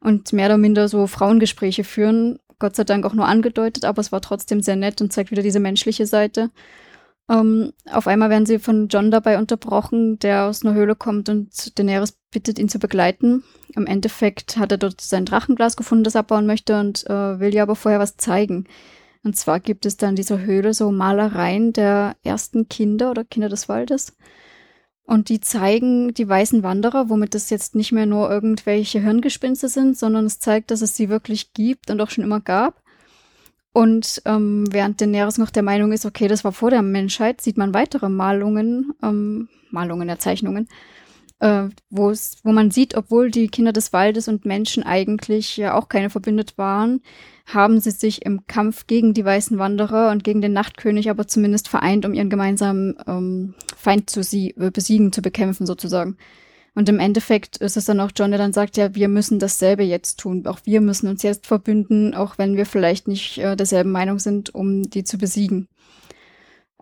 und 0.00 0.32
mehr 0.32 0.46
oder 0.46 0.58
minder 0.58 0.88
so 0.88 1.06
Frauengespräche 1.06 1.84
führen. 1.84 2.38
Gott 2.58 2.76
sei 2.76 2.84
Dank 2.84 3.06
auch 3.06 3.14
nur 3.14 3.26
angedeutet, 3.26 3.84
aber 3.84 4.00
es 4.00 4.12
war 4.12 4.20
trotzdem 4.20 4.60
sehr 4.60 4.76
nett 4.76 5.00
und 5.00 5.12
zeigt 5.12 5.30
wieder 5.30 5.42
diese 5.42 5.60
menschliche 5.60 6.06
Seite. 6.06 6.50
Ähm, 7.28 7.72
auf 7.90 8.06
einmal 8.06 8.30
werden 8.30 8.46
sie 8.46 8.58
von 8.58 8.88
John 8.88 9.10
dabei 9.10 9.38
unterbrochen, 9.38 10.18
der 10.18 10.46
aus 10.46 10.64
einer 10.64 10.74
Höhle 10.74 10.96
kommt 10.96 11.28
und 11.28 11.78
Daenerys 11.78 12.18
bittet, 12.30 12.58
ihn 12.58 12.68
zu 12.68 12.78
begleiten. 12.78 13.44
Im 13.74 13.86
Endeffekt 13.86 14.56
hat 14.56 14.72
er 14.72 14.78
dort 14.78 15.00
sein 15.00 15.24
Drachenglas 15.24 15.76
gefunden, 15.76 16.04
das 16.04 16.16
abbauen 16.16 16.46
möchte 16.46 16.78
und 16.80 17.06
äh, 17.08 17.38
will 17.38 17.54
ihr 17.54 17.62
aber 17.62 17.76
vorher 17.76 18.00
was 18.00 18.16
zeigen. 18.16 18.66
Und 19.22 19.36
zwar 19.36 19.60
gibt 19.60 19.86
es 19.86 19.96
da 19.96 20.08
in 20.08 20.16
dieser 20.16 20.40
Höhle 20.40 20.72
so 20.74 20.90
Malereien 20.90 21.72
der 21.72 22.16
ersten 22.22 22.68
Kinder 22.68 23.10
oder 23.10 23.24
Kinder 23.24 23.48
des 23.48 23.68
Waldes. 23.68 24.16
Und 25.04 25.28
die 25.28 25.40
zeigen 25.40 26.14
die 26.14 26.28
weißen 26.28 26.62
Wanderer, 26.62 27.10
womit 27.10 27.34
es 27.34 27.50
jetzt 27.50 27.74
nicht 27.74 27.92
mehr 27.92 28.06
nur 28.06 28.30
irgendwelche 28.30 29.00
Hirngespinste 29.00 29.68
sind, 29.68 29.98
sondern 29.98 30.24
es 30.24 30.38
zeigt, 30.38 30.70
dass 30.70 30.82
es 30.82 30.96
sie 30.96 31.08
wirklich 31.08 31.52
gibt 31.52 31.90
und 31.90 32.00
auch 32.00 32.10
schon 32.10 32.24
immer 32.24 32.40
gab. 32.40 32.79
Und 33.72 34.20
ähm, 34.24 34.64
während 34.70 35.00
Daenerys 35.00 35.38
noch 35.38 35.50
der 35.50 35.62
Meinung 35.62 35.92
ist, 35.92 36.04
okay, 36.04 36.26
das 36.26 36.44
war 36.44 36.52
vor 36.52 36.70
der 36.70 36.82
Menschheit, 36.82 37.40
sieht 37.40 37.56
man 37.56 37.72
weitere 37.72 38.08
Malungen, 38.08 38.92
ähm, 39.02 39.48
Malungen 39.70 40.08
der 40.08 40.18
Zeichnungen, 40.18 40.68
äh, 41.38 41.68
wo 41.88 42.12
man 42.42 42.70
sieht, 42.72 42.96
obwohl 42.96 43.30
die 43.30 43.46
Kinder 43.46 43.72
des 43.72 43.92
Waldes 43.92 44.26
und 44.26 44.44
Menschen 44.44 44.82
eigentlich 44.82 45.56
ja 45.56 45.74
auch 45.74 45.88
keine 45.88 46.10
verbündet 46.10 46.58
waren, 46.58 47.00
haben 47.46 47.80
sie 47.80 47.92
sich 47.92 48.24
im 48.26 48.46
Kampf 48.48 48.88
gegen 48.88 49.14
die 49.14 49.24
weißen 49.24 49.58
Wanderer 49.58 50.10
und 50.10 50.24
gegen 50.24 50.40
den 50.40 50.52
Nachtkönig 50.52 51.08
aber 51.08 51.28
zumindest 51.28 51.68
vereint, 51.68 52.04
um 52.04 52.12
ihren 52.12 52.30
gemeinsamen 52.30 52.96
ähm, 53.06 53.54
Feind 53.76 54.10
zu 54.10 54.24
sie 54.24 54.50
äh, 54.58 54.70
besiegen, 54.72 55.12
zu 55.12 55.22
bekämpfen 55.22 55.66
sozusagen. 55.66 56.16
Und 56.80 56.88
im 56.88 56.98
Endeffekt 56.98 57.58
ist 57.58 57.76
es 57.76 57.84
dann 57.84 58.00
auch 58.00 58.10
John, 58.16 58.30
der 58.30 58.38
dann 58.38 58.54
sagt, 58.54 58.78
ja, 58.78 58.94
wir 58.94 59.08
müssen 59.08 59.38
dasselbe 59.38 59.82
jetzt 59.82 60.18
tun. 60.18 60.46
Auch 60.46 60.60
wir 60.64 60.80
müssen 60.80 61.08
uns 61.08 61.22
jetzt 61.22 61.46
verbünden, 61.46 62.14
auch 62.14 62.38
wenn 62.38 62.56
wir 62.56 62.64
vielleicht 62.64 63.06
nicht 63.06 63.36
äh, 63.36 63.54
derselben 63.54 63.92
Meinung 63.92 64.18
sind, 64.18 64.54
um 64.54 64.84
die 64.84 65.04
zu 65.04 65.18
besiegen. 65.18 65.68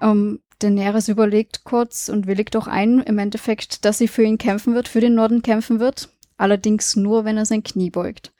Ähm, 0.00 0.38
Daenerys 0.60 1.08
überlegt 1.08 1.64
kurz 1.64 2.08
und 2.08 2.28
willigt 2.28 2.54
auch 2.54 2.68
ein, 2.68 3.00
im 3.00 3.18
Endeffekt, 3.18 3.84
dass 3.84 3.98
sie 3.98 4.06
für 4.06 4.22
ihn 4.22 4.38
kämpfen 4.38 4.72
wird, 4.72 4.86
für 4.86 5.00
den 5.00 5.16
Norden 5.16 5.42
kämpfen 5.42 5.80
wird. 5.80 6.10
Allerdings 6.36 6.94
nur, 6.94 7.24
wenn 7.24 7.36
er 7.36 7.44
sein 7.44 7.64
Knie 7.64 7.90
beugt. 7.90 8.32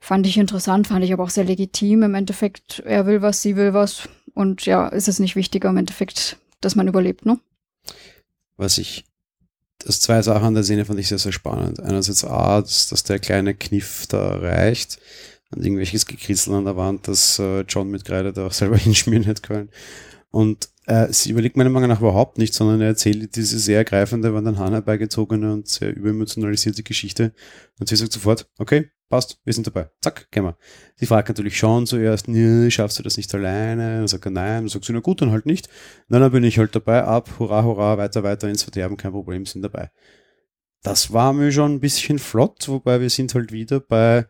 Fand 0.00 0.26
ich 0.26 0.38
interessant, 0.38 0.86
fand 0.86 1.04
ich 1.04 1.12
aber 1.12 1.24
auch 1.24 1.28
sehr 1.28 1.44
legitim. 1.44 2.02
Im 2.02 2.14
Endeffekt, 2.14 2.78
er 2.86 3.04
will 3.04 3.20
was, 3.20 3.42
sie 3.42 3.56
will 3.56 3.74
was. 3.74 4.08
Und 4.32 4.64
ja, 4.64 4.88
ist 4.88 5.08
es 5.08 5.18
nicht 5.18 5.36
wichtiger 5.36 5.68
im 5.68 5.76
Endeffekt, 5.76 6.38
dass 6.62 6.76
man 6.76 6.88
überlebt, 6.88 7.26
ne? 7.26 7.38
Was 8.56 8.78
ich 8.78 9.04
das 9.84 10.00
zwei 10.00 10.22
Sachen 10.22 10.44
an 10.44 10.54
der 10.54 10.64
Szene 10.64 10.84
fand 10.84 10.98
ich 11.00 11.08
sehr, 11.08 11.18
sehr 11.18 11.32
spannend. 11.32 11.80
Einerseits 11.80 12.24
A, 12.24 12.60
dass, 12.60 12.88
dass 12.88 13.04
der 13.04 13.18
kleine 13.18 13.54
Kniff 13.54 14.06
da 14.08 14.36
reicht 14.36 14.98
und 15.54 15.64
irgendwelches 15.64 16.06
Gekritzel 16.06 16.54
an 16.54 16.64
der 16.64 16.76
Wand, 16.76 17.06
dass 17.08 17.38
äh, 17.38 17.60
John 17.68 17.90
mit 17.90 18.04
Kreide 18.04 18.32
da 18.32 18.46
auch 18.46 18.52
selber 18.52 18.76
hinschmieren 18.78 19.24
hätte 19.24 19.42
können. 19.42 19.68
Und 20.30 20.68
äh, 20.86 21.12
sie 21.12 21.30
überlegt 21.30 21.56
meiner 21.56 21.70
Meinung 21.70 21.88
nach 21.88 22.00
überhaupt 22.00 22.38
nicht, 22.38 22.54
sondern 22.54 22.80
er 22.80 22.88
erzählt 22.88 23.36
diese 23.36 23.58
sehr 23.58 23.78
ergreifende, 23.78 24.34
Van 24.34 24.44
den 24.44 24.58
Hahn 24.58 24.72
herbeigezogene 24.72 25.52
und 25.52 25.68
sehr 25.68 25.94
überemotionalisierte 25.94 26.82
Geschichte. 26.82 27.32
Und 27.78 27.88
sie 27.88 27.96
sagt 27.96 28.12
sofort, 28.12 28.48
okay, 28.58 28.90
passt, 29.08 29.40
wir 29.44 29.52
sind 29.52 29.66
dabei. 29.66 29.90
Zack, 30.00 30.30
gehen 30.30 30.44
wir. 30.44 30.56
Sie 30.96 31.06
fragt 31.06 31.28
natürlich 31.28 31.56
schon 31.56 31.86
zuerst, 31.86 32.26
schaffst 32.72 32.98
du 32.98 33.02
das 33.02 33.16
nicht 33.16 33.34
alleine? 33.34 33.98
Dann 33.98 34.08
sagt 34.08 34.26
er 34.26 34.30
nein. 34.30 34.62
Dann 34.62 34.68
sagt 34.68 34.84
sie, 34.84 34.92
na 34.92 35.00
gut, 35.00 35.22
dann 35.22 35.30
halt 35.30 35.46
nicht. 35.46 35.68
Na, 36.08 36.18
dann 36.18 36.32
bin 36.32 36.44
ich 36.44 36.58
halt 36.58 36.74
dabei, 36.74 37.04
ab, 37.04 37.30
hurra, 37.38 37.62
hurra, 37.64 37.98
weiter, 37.98 38.22
weiter 38.22 38.48
ins 38.48 38.62
Verderben, 38.62 38.96
kein 38.96 39.12
Problem, 39.12 39.46
sind 39.46 39.62
dabei. 39.62 39.90
Das 40.82 41.12
war 41.12 41.32
mir 41.32 41.50
schon 41.50 41.76
ein 41.76 41.80
bisschen 41.80 42.18
flott, 42.18 42.68
wobei 42.68 43.00
wir 43.00 43.08
sind 43.08 43.34
halt 43.34 43.52
wieder 43.52 43.80
bei, 43.80 44.26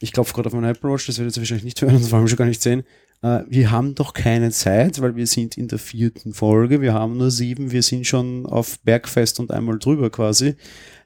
ich 0.00 0.12
glaube 0.12 0.30
gerade 0.32 0.46
auf 0.46 0.52
meinen 0.52 0.70
Apple 0.70 0.92
Watch, 0.92 1.06
das 1.06 1.18
werdet 1.18 1.36
ihr 1.36 1.40
wahrscheinlich 1.40 1.64
nicht 1.64 1.82
hören, 1.82 1.94
das 2.00 2.12
wollen 2.12 2.22
wir 2.22 2.28
schon 2.28 2.38
gar 2.38 2.46
nicht 2.46 2.62
sehen. 2.62 2.84
Uh, 3.24 3.40
wir 3.48 3.70
haben 3.70 3.94
doch 3.94 4.12
keine 4.12 4.50
Zeit, 4.50 5.00
weil 5.00 5.16
wir 5.16 5.26
sind 5.26 5.56
in 5.56 5.66
der 5.66 5.78
vierten 5.78 6.34
Folge, 6.34 6.80
wir 6.80 6.92
haben 6.92 7.16
nur 7.16 7.30
sieben, 7.30 7.72
wir 7.72 7.82
sind 7.82 8.06
schon 8.06 8.44
auf 8.44 8.78
Bergfest 8.80 9.40
und 9.40 9.50
einmal 9.50 9.78
drüber 9.78 10.10
quasi. 10.10 10.56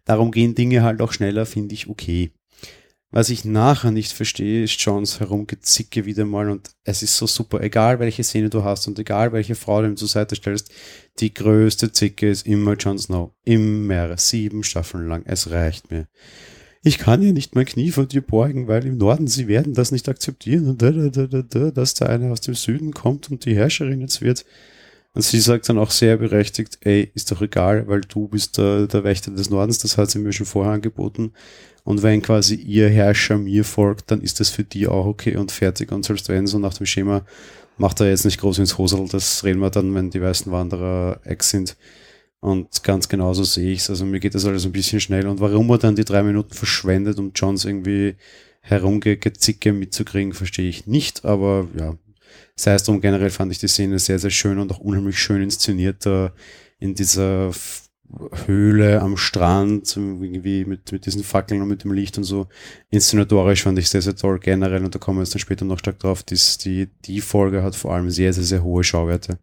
Darum 0.04 0.32
gehen 0.32 0.54
Dinge 0.54 0.82
halt 0.82 1.00
auch 1.00 1.12
schneller, 1.12 1.46
finde 1.46 1.74
ich 1.74 1.88
okay. 1.88 2.32
Was 3.10 3.30
ich 3.30 3.46
nachher 3.46 3.90
nicht 3.90 4.12
verstehe, 4.12 4.64
ist 4.64 4.78
Johns 4.80 5.18
Herumgezicke 5.18 6.04
wieder 6.04 6.26
mal 6.26 6.50
und 6.50 6.70
es 6.84 7.02
ist 7.02 7.16
so 7.16 7.26
super, 7.26 7.62
egal 7.62 8.00
welche 8.00 8.22
Szene 8.22 8.50
du 8.50 8.64
hast 8.64 8.86
und 8.86 8.98
egal 8.98 9.32
welche 9.32 9.54
Frau 9.54 9.80
du 9.80 9.88
ihm 9.88 9.96
zur 9.96 10.08
Seite 10.08 10.36
stellst, 10.36 10.70
die 11.18 11.32
größte 11.32 11.90
Zicke 11.90 12.28
ist 12.28 12.46
immer 12.46 12.74
Jon 12.74 12.98
Snow. 12.98 13.32
Immer. 13.44 14.18
Sieben 14.18 14.62
Staffeln 14.62 15.08
lang. 15.08 15.22
Es 15.24 15.50
reicht 15.50 15.90
mir. 15.90 16.06
Ich 16.82 16.98
kann 16.98 17.22
ja 17.22 17.32
nicht 17.32 17.54
mein 17.54 17.64
Knie 17.64 17.90
vor 17.90 18.04
dir 18.04 18.20
beugen, 18.20 18.68
weil 18.68 18.86
im 18.86 18.98
Norden 18.98 19.26
sie 19.26 19.48
werden 19.48 19.72
das 19.72 19.90
nicht 19.90 20.08
akzeptieren 20.08 20.68
und 20.68 20.82
da, 20.82 20.90
da, 20.90 21.08
da, 21.08 21.26
da, 21.26 21.42
da, 21.42 21.70
dass 21.70 21.94
da 21.94 22.06
einer 22.06 22.30
aus 22.30 22.42
dem 22.42 22.54
Süden 22.54 22.92
kommt 22.92 23.30
und 23.30 23.46
die 23.46 23.56
Herrscherin 23.56 24.02
jetzt 24.02 24.20
wird. 24.20 24.44
Und 25.14 25.22
sie 25.22 25.40
sagt 25.40 25.68
dann 25.68 25.78
auch 25.78 25.90
sehr 25.90 26.18
berechtigt, 26.18 26.78
ey, 26.82 27.10
ist 27.14 27.32
doch 27.32 27.40
egal, 27.40 27.88
weil 27.88 28.02
du 28.02 28.28
bist 28.28 28.58
der, 28.58 28.86
der 28.86 29.02
Wächter 29.02 29.32
des 29.32 29.50
Nordens, 29.50 29.78
das 29.78 29.96
hat 29.96 30.10
sie 30.10 30.18
mir 30.18 30.32
schon 30.32 30.46
vorher 30.46 30.74
angeboten. 30.74 31.32
Und 31.88 32.02
wenn 32.02 32.20
quasi 32.20 32.54
ihr 32.54 32.90
Herrscher 32.90 33.38
mir 33.38 33.64
folgt, 33.64 34.10
dann 34.10 34.20
ist 34.20 34.40
das 34.40 34.50
für 34.50 34.62
die 34.62 34.86
auch 34.86 35.06
okay 35.06 35.36
und 35.36 35.50
fertig. 35.50 35.90
Und 35.90 36.04
selbst 36.04 36.28
wenn 36.28 36.46
so 36.46 36.58
nach 36.58 36.74
dem 36.74 36.84
Schema 36.84 37.24
macht 37.78 38.00
er 38.00 38.10
jetzt 38.10 38.26
nicht 38.26 38.38
groß 38.38 38.58
ins 38.58 38.76
Hosel, 38.76 39.08
das 39.08 39.42
reden 39.42 39.60
wir 39.60 39.70
dann, 39.70 39.94
wenn 39.94 40.10
die 40.10 40.20
weißen 40.20 40.52
Wanderer 40.52 41.18
ex 41.24 41.48
sind. 41.48 41.78
Und 42.40 42.82
ganz 42.82 43.08
genauso 43.08 43.42
sehe 43.42 43.72
ich 43.72 43.78
es. 43.78 43.88
Also 43.88 44.04
mir 44.04 44.20
geht 44.20 44.34
das 44.34 44.44
alles 44.44 44.66
ein 44.66 44.72
bisschen 44.72 45.00
schnell. 45.00 45.26
Und 45.26 45.40
warum 45.40 45.70
er 45.70 45.78
dann 45.78 45.96
die 45.96 46.04
drei 46.04 46.22
Minuten 46.22 46.52
verschwendet, 46.52 47.18
um 47.18 47.32
Johns 47.34 47.64
irgendwie 47.64 48.16
herumgezicke 48.60 49.72
mitzukriegen, 49.72 50.34
verstehe 50.34 50.68
ich 50.68 50.86
nicht. 50.86 51.24
Aber 51.24 51.68
ja, 51.74 51.96
sei 52.54 52.74
es 52.74 52.82
drum, 52.82 53.00
generell 53.00 53.30
fand 53.30 53.50
ich 53.50 53.60
die 53.60 53.68
Szene 53.68 53.98
sehr, 53.98 54.18
sehr 54.18 54.28
schön 54.28 54.58
und 54.58 54.70
auch 54.72 54.80
unheimlich 54.80 55.18
schön 55.18 55.40
inszeniert 55.40 56.04
da 56.04 56.34
in 56.80 56.94
dieser 56.94 57.50
Höhle 58.46 59.02
am 59.02 59.16
Strand, 59.16 59.96
irgendwie 59.96 60.64
mit, 60.64 60.90
mit 60.92 61.06
diesen 61.06 61.22
Fackeln 61.22 61.60
und 61.60 61.68
mit 61.68 61.84
dem 61.84 61.92
Licht 61.92 62.16
und 62.16 62.24
so. 62.24 62.46
Inszenatorisch 62.90 63.62
fand 63.62 63.78
ich 63.78 63.88
sehr, 63.90 64.02
sehr 64.02 64.16
toll 64.16 64.38
generell 64.38 64.84
und 64.84 64.94
da 64.94 64.98
kommen 64.98 65.18
wir 65.18 65.22
jetzt 65.22 65.34
dann 65.34 65.40
später 65.40 65.64
noch 65.64 65.78
stark 65.78 65.98
drauf. 65.98 66.22
Dies, 66.22 66.58
die, 66.58 66.88
die 67.04 67.20
Folge 67.20 67.62
hat 67.62 67.76
vor 67.76 67.92
allem 67.92 68.10
sehr, 68.10 68.32
sehr, 68.32 68.44
sehr 68.44 68.62
hohe 68.62 68.82
Schauwerte. 68.82 69.38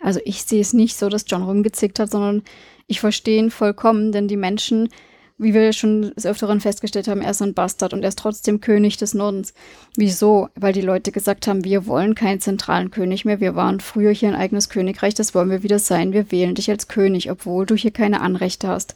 Also 0.00 0.20
ich 0.24 0.42
sehe 0.42 0.60
es 0.60 0.72
nicht 0.72 0.96
so, 0.96 1.08
dass 1.08 1.24
John 1.26 1.42
rumgezickt 1.42 1.98
hat, 1.98 2.10
sondern 2.10 2.42
ich 2.86 3.00
verstehe 3.00 3.38
ihn 3.38 3.50
vollkommen, 3.50 4.12
denn 4.12 4.28
die 4.28 4.36
Menschen 4.36 4.88
wie 5.36 5.52
wir 5.52 5.72
schon 5.72 6.12
des 6.14 6.26
Öfteren 6.26 6.60
festgestellt 6.60 7.08
haben, 7.08 7.20
er 7.20 7.32
ist 7.32 7.42
ein 7.42 7.54
Bastard 7.54 7.92
und 7.92 8.02
er 8.02 8.08
ist 8.08 8.18
trotzdem 8.18 8.60
König 8.60 8.98
des 8.98 9.14
Nordens. 9.14 9.52
Wieso? 9.96 10.48
Weil 10.54 10.72
die 10.72 10.80
Leute 10.80 11.10
gesagt 11.10 11.48
haben, 11.48 11.64
wir 11.64 11.86
wollen 11.86 12.14
keinen 12.14 12.40
zentralen 12.40 12.92
König 12.92 13.24
mehr. 13.24 13.40
Wir 13.40 13.56
waren 13.56 13.80
früher 13.80 14.12
hier 14.12 14.28
ein 14.28 14.36
eigenes 14.36 14.68
Königreich, 14.68 15.14
das 15.14 15.34
wollen 15.34 15.50
wir 15.50 15.64
wieder 15.64 15.80
sein. 15.80 16.12
Wir 16.12 16.30
wählen 16.30 16.54
dich 16.54 16.70
als 16.70 16.86
König, 16.86 17.32
obwohl 17.32 17.66
du 17.66 17.74
hier 17.74 17.90
keine 17.90 18.20
Anrechte 18.20 18.68
hast. 18.68 18.94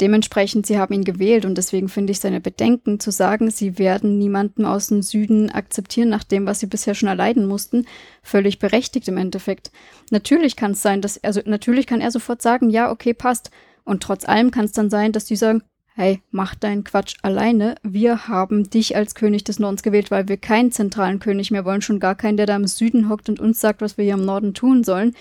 Dementsprechend, 0.00 0.66
sie 0.66 0.78
haben 0.78 0.94
ihn 0.94 1.04
gewählt 1.04 1.44
und 1.44 1.56
deswegen 1.56 1.88
finde 1.88 2.12
ich 2.12 2.20
seine 2.20 2.40
Bedenken 2.40 3.00
zu 3.00 3.10
sagen, 3.10 3.50
sie 3.50 3.78
werden 3.78 4.18
niemanden 4.18 4.64
aus 4.64 4.88
dem 4.88 5.02
Süden 5.02 5.50
akzeptieren 5.50 6.10
nach 6.10 6.22
dem, 6.22 6.46
was 6.46 6.60
sie 6.60 6.66
bisher 6.66 6.94
schon 6.94 7.08
erleiden 7.08 7.46
mussten, 7.46 7.86
völlig 8.22 8.58
berechtigt 8.60 9.08
im 9.08 9.16
Endeffekt. 9.16 9.72
Natürlich 10.10 10.54
kann 10.54 10.72
es 10.72 10.82
sein, 10.82 11.00
dass, 11.00 11.22
also 11.24 11.40
natürlich 11.46 11.86
kann 11.86 12.00
er 12.00 12.12
sofort 12.12 12.42
sagen, 12.42 12.70
ja, 12.70 12.92
okay, 12.92 13.14
passt. 13.14 13.50
Und 13.84 14.02
trotz 14.02 14.28
allem 14.28 14.50
kann 14.50 14.66
es 14.66 14.72
dann 14.72 14.90
sein, 14.90 15.12
dass 15.12 15.24
die 15.24 15.34
sagen, 15.34 15.62
hey, 15.98 16.22
mach 16.30 16.54
deinen 16.54 16.84
Quatsch 16.84 17.16
alleine. 17.22 17.74
Wir 17.82 18.28
haben 18.28 18.70
dich 18.70 18.94
als 18.94 19.16
König 19.16 19.42
des 19.42 19.58
Nordens 19.58 19.82
gewählt, 19.82 20.12
weil 20.12 20.28
wir 20.28 20.36
keinen 20.36 20.70
zentralen 20.70 21.18
König 21.18 21.50
mehr 21.50 21.64
wollen, 21.64 21.82
schon 21.82 21.98
gar 21.98 22.14
keinen, 22.14 22.36
der 22.36 22.46
da 22.46 22.54
im 22.54 22.68
Süden 22.68 23.08
hockt 23.08 23.28
und 23.28 23.40
uns 23.40 23.60
sagt, 23.60 23.80
was 23.80 23.98
wir 23.98 24.04
hier 24.04 24.14
im 24.14 24.24
Norden 24.24 24.54
tun 24.54 24.84
sollen. 24.84 25.16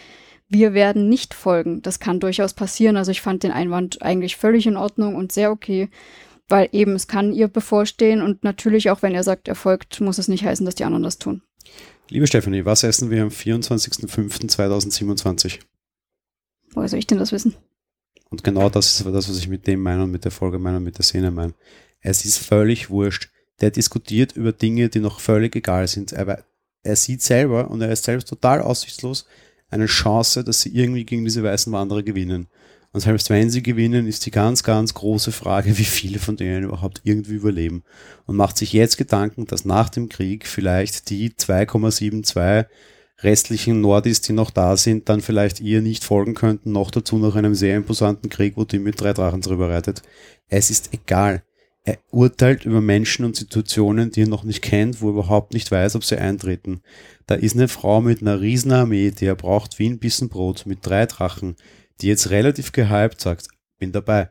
Wir 0.49 0.75
werden 0.75 1.09
nicht 1.09 1.33
folgen. 1.33 1.81
Das 1.81 1.99
kann 1.99 2.19
durchaus 2.19 2.53
passieren. 2.53 2.95
Also 2.95 3.09
ich 3.09 3.21
fand 3.21 3.41
den 3.41 3.51
Einwand 3.51 4.03
eigentlich 4.03 4.37
völlig 4.37 4.67
in 4.67 4.77
Ordnung 4.77 5.15
und 5.15 5.31
sehr 5.31 5.49
okay, 5.49 5.89
weil 6.47 6.69
eben 6.71 6.93
es 6.93 7.07
kann 7.07 7.33
ihr 7.33 7.47
bevorstehen 7.47 8.21
und 8.21 8.43
natürlich 8.43 8.91
auch, 8.91 9.01
wenn 9.01 9.15
er 9.15 9.23
sagt, 9.23 9.47
er 9.47 9.55
folgt, 9.55 9.99
muss 9.99 10.19
es 10.19 10.27
nicht 10.27 10.45
heißen, 10.45 10.63
dass 10.63 10.75
die 10.75 10.83
anderen 10.83 11.01
das 11.01 11.17
tun. 11.17 11.41
Liebe 12.09 12.27
Stephanie, 12.27 12.65
was 12.65 12.83
essen 12.83 13.09
wir 13.09 13.23
am 13.23 13.29
24.05.2027? 13.29 15.57
Woher 16.75 16.87
soll 16.87 16.99
ich 16.99 17.07
denn 17.07 17.17
das 17.17 17.31
wissen? 17.31 17.55
Und 18.29 18.43
genau 18.43 18.69
das 18.69 18.87
ist 18.87 19.05
das, 19.05 19.29
was 19.29 19.37
ich 19.37 19.47
mit 19.47 19.67
dem 19.67 19.81
meine 19.81 20.03
und 20.03 20.11
mit 20.11 20.25
der 20.25 20.31
Folge 20.31 20.59
meine 20.59 20.77
und 20.77 20.83
mit 20.83 20.97
der 20.97 21.05
Szene 21.05 21.31
meine. 21.31 21.53
Es 22.01 22.25
ist 22.25 22.37
völlig 22.37 22.89
wurscht. 22.89 23.29
Der 23.61 23.71
diskutiert 23.71 24.33
über 24.33 24.51
Dinge, 24.51 24.89
die 24.89 24.99
noch 24.99 25.19
völlig 25.19 25.55
egal 25.55 25.87
sind. 25.87 26.13
Aber 26.13 26.43
er 26.83 26.95
sieht 26.95 27.21
selber 27.21 27.69
und 27.71 27.81
er 27.81 27.91
ist 27.91 28.03
selbst 28.03 28.27
total 28.27 28.61
aussichtslos 28.61 29.25
eine 29.69 29.87
Chance, 29.87 30.43
dass 30.43 30.61
sie 30.61 30.69
irgendwie 30.69 31.05
gegen 31.05 31.25
diese 31.25 31.43
weißen 31.43 31.73
Wanderer 31.73 32.03
gewinnen. 32.03 32.47
Und 32.93 33.01
selbst 33.01 33.29
wenn 33.29 33.49
sie 33.49 33.61
gewinnen, 33.61 34.07
ist 34.07 34.25
die 34.25 34.31
ganz, 34.31 34.63
ganz 34.63 34.93
große 34.93 35.31
Frage, 35.31 35.77
wie 35.77 35.83
viele 35.83 36.19
von 36.19 36.37
denen 36.37 36.63
überhaupt 36.63 37.01
irgendwie 37.03 37.35
überleben. 37.35 37.83
Und 38.25 38.37
macht 38.37 38.57
sich 38.57 38.73
jetzt 38.73 38.97
Gedanken, 38.97 39.45
dass 39.45 39.65
nach 39.65 39.89
dem 39.89 40.09
Krieg 40.09 40.47
vielleicht 40.47 41.09
die 41.09 41.31
2,72 41.31 42.65
restlichen 43.23 43.81
Nordis, 43.81 44.21
die 44.21 44.33
noch 44.33 44.51
da 44.51 44.77
sind, 44.77 45.09
dann 45.09 45.21
vielleicht 45.21 45.59
ihr 45.59 45.81
nicht 45.81 46.03
folgen 46.03 46.35
könnten, 46.35 46.71
noch 46.71 46.91
dazu 46.91 47.17
nach 47.17 47.35
einem 47.35 47.55
sehr 47.55 47.75
imposanten 47.77 48.29
Krieg, 48.29 48.53
wo 48.57 48.63
die 48.63 48.79
mit 48.79 49.01
drei 49.01 49.13
Drachen 49.13 49.41
drüber 49.41 49.69
reitet. 49.69 50.03
Es 50.47 50.69
ist 50.69 50.93
egal. 50.93 51.43
Er 51.83 51.99
urteilt 52.11 52.65
über 52.65 52.81
Menschen 52.81 53.23
und 53.23 53.37
Situationen, 53.37 54.11
die 54.11 54.23
er 54.23 54.27
noch 54.27 54.43
nicht 54.43 54.61
kennt, 54.61 55.01
wo 55.01 55.07
er 55.07 55.13
überhaupt 55.13 55.53
nicht 55.53 55.71
weiß, 55.71 55.95
ob 55.95 56.03
sie 56.03 56.17
eintreten. 56.17 56.81
Da 57.27 57.35
ist 57.35 57.55
eine 57.55 57.69
Frau 57.69 58.01
mit 58.01 58.21
einer 58.21 58.41
riesen 58.41 58.73
Armee, 58.73 59.11
die 59.11 59.25
er 59.25 59.35
braucht 59.35 59.79
wie 59.79 59.87
ein 59.87 59.97
Bissen 59.97 60.27
Brot, 60.27 60.65
mit 60.65 60.85
drei 60.85 61.05
Drachen, 61.05 61.55
die 62.01 62.07
jetzt 62.07 62.29
relativ 62.29 62.73
gehypt 62.73 63.21
sagt, 63.21 63.47
bin 63.79 63.93
dabei. 63.93 64.29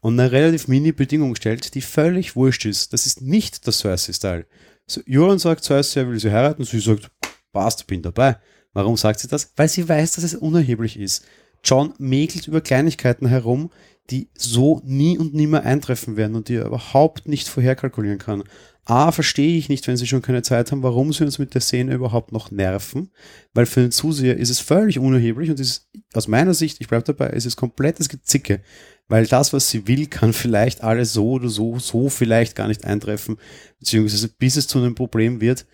Und 0.00 0.18
eine 0.18 0.32
relativ 0.32 0.68
mini-Bedingung 0.68 1.34
stellt, 1.34 1.74
die 1.74 1.82
völlig 1.82 2.36
wurscht 2.36 2.64
ist. 2.64 2.92
Das 2.92 3.06
ist 3.06 3.22
nicht 3.22 3.64
der 3.66 3.72
Cersei-Style. 3.72 4.46
So, 4.86 5.00
Joran 5.06 5.38
sagt 5.38 5.64
Cersei, 5.64 6.00
er 6.00 6.08
will 6.08 6.18
sie 6.18 6.32
heiraten, 6.32 6.64
sie 6.64 6.80
sagt, 6.80 7.10
passt, 7.52 7.86
bin 7.86 8.02
dabei. 8.02 8.36
Warum 8.72 8.96
sagt 8.96 9.20
sie 9.20 9.28
das? 9.28 9.52
Weil 9.56 9.68
sie 9.68 9.88
weiß, 9.88 10.12
dass 10.12 10.24
es 10.24 10.34
unerheblich 10.34 10.98
ist. 10.98 11.24
John 11.64 11.94
mäkelt 11.98 12.46
über 12.46 12.60
Kleinigkeiten 12.60 13.26
herum, 13.26 13.70
die 14.10 14.28
so 14.36 14.80
nie 14.84 15.18
und 15.18 15.34
nimmer 15.34 15.64
eintreffen 15.64 16.16
werden 16.16 16.36
und 16.36 16.48
die 16.48 16.54
er 16.54 16.66
überhaupt 16.66 17.28
nicht 17.28 17.48
vorherkalkulieren 17.48 18.18
kann. 18.18 18.44
A, 18.84 19.12
verstehe 19.12 19.58
ich 19.58 19.68
nicht, 19.68 19.86
wenn 19.86 19.98
sie 19.98 20.06
schon 20.06 20.22
keine 20.22 20.40
Zeit 20.40 20.72
haben, 20.72 20.82
warum 20.82 21.12
sie 21.12 21.24
uns 21.24 21.38
mit 21.38 21.52
der 21.52 21.60
Szene 21.60 21.92
überhaupt 21.92 22.32
noch 22.32 22.50
nerven, 22.50 23.10
weil 23.52 23.66
für 23.66 23.82
den 23.82 23.92
Zuseher 23.92 24.38
ist 24.38 24.48
es 24.48 24.60
völlig 24.60 24.98
unerheblich 24.98 25.50
und 25.50 25.60
ist 25.60 25.90
aus 26.14 26.26
meiner 26.26 26.54
Sicht, 26.54 26.80
ich 26.80 26.88
bleibe 26.88 27.04
dabei, 27.04 27.28
es 27.34 27.44
ist 27.44 27.56
komplettes 27.56 28.08
Gezicke, 28.08 28.62
weil 29.06 29.26
das, 29.26 29.52
was 29.52 29.68
sie 29.68 29.86
will, 29.86 30.06
kann 30.06 30.32
vielleicht 30.32 30.82
alles 30.82 31.12
so 31.12 31.32
oder 31.32 31.50
so, 31.50 31.78
so 31.78 32.08
vielleicht 32.08 32.56
gar 32.56 32.66
nicht 32.66 32.86
eintreffen, 32.86 33.36
beziehungsweise 33.78 34.28
bis 34.28 34.56
es 34.56 34.68
zu 34.68 34.78
einem 34.78 34.94
Problem 34.94 35.42
wird. 35.42 35.66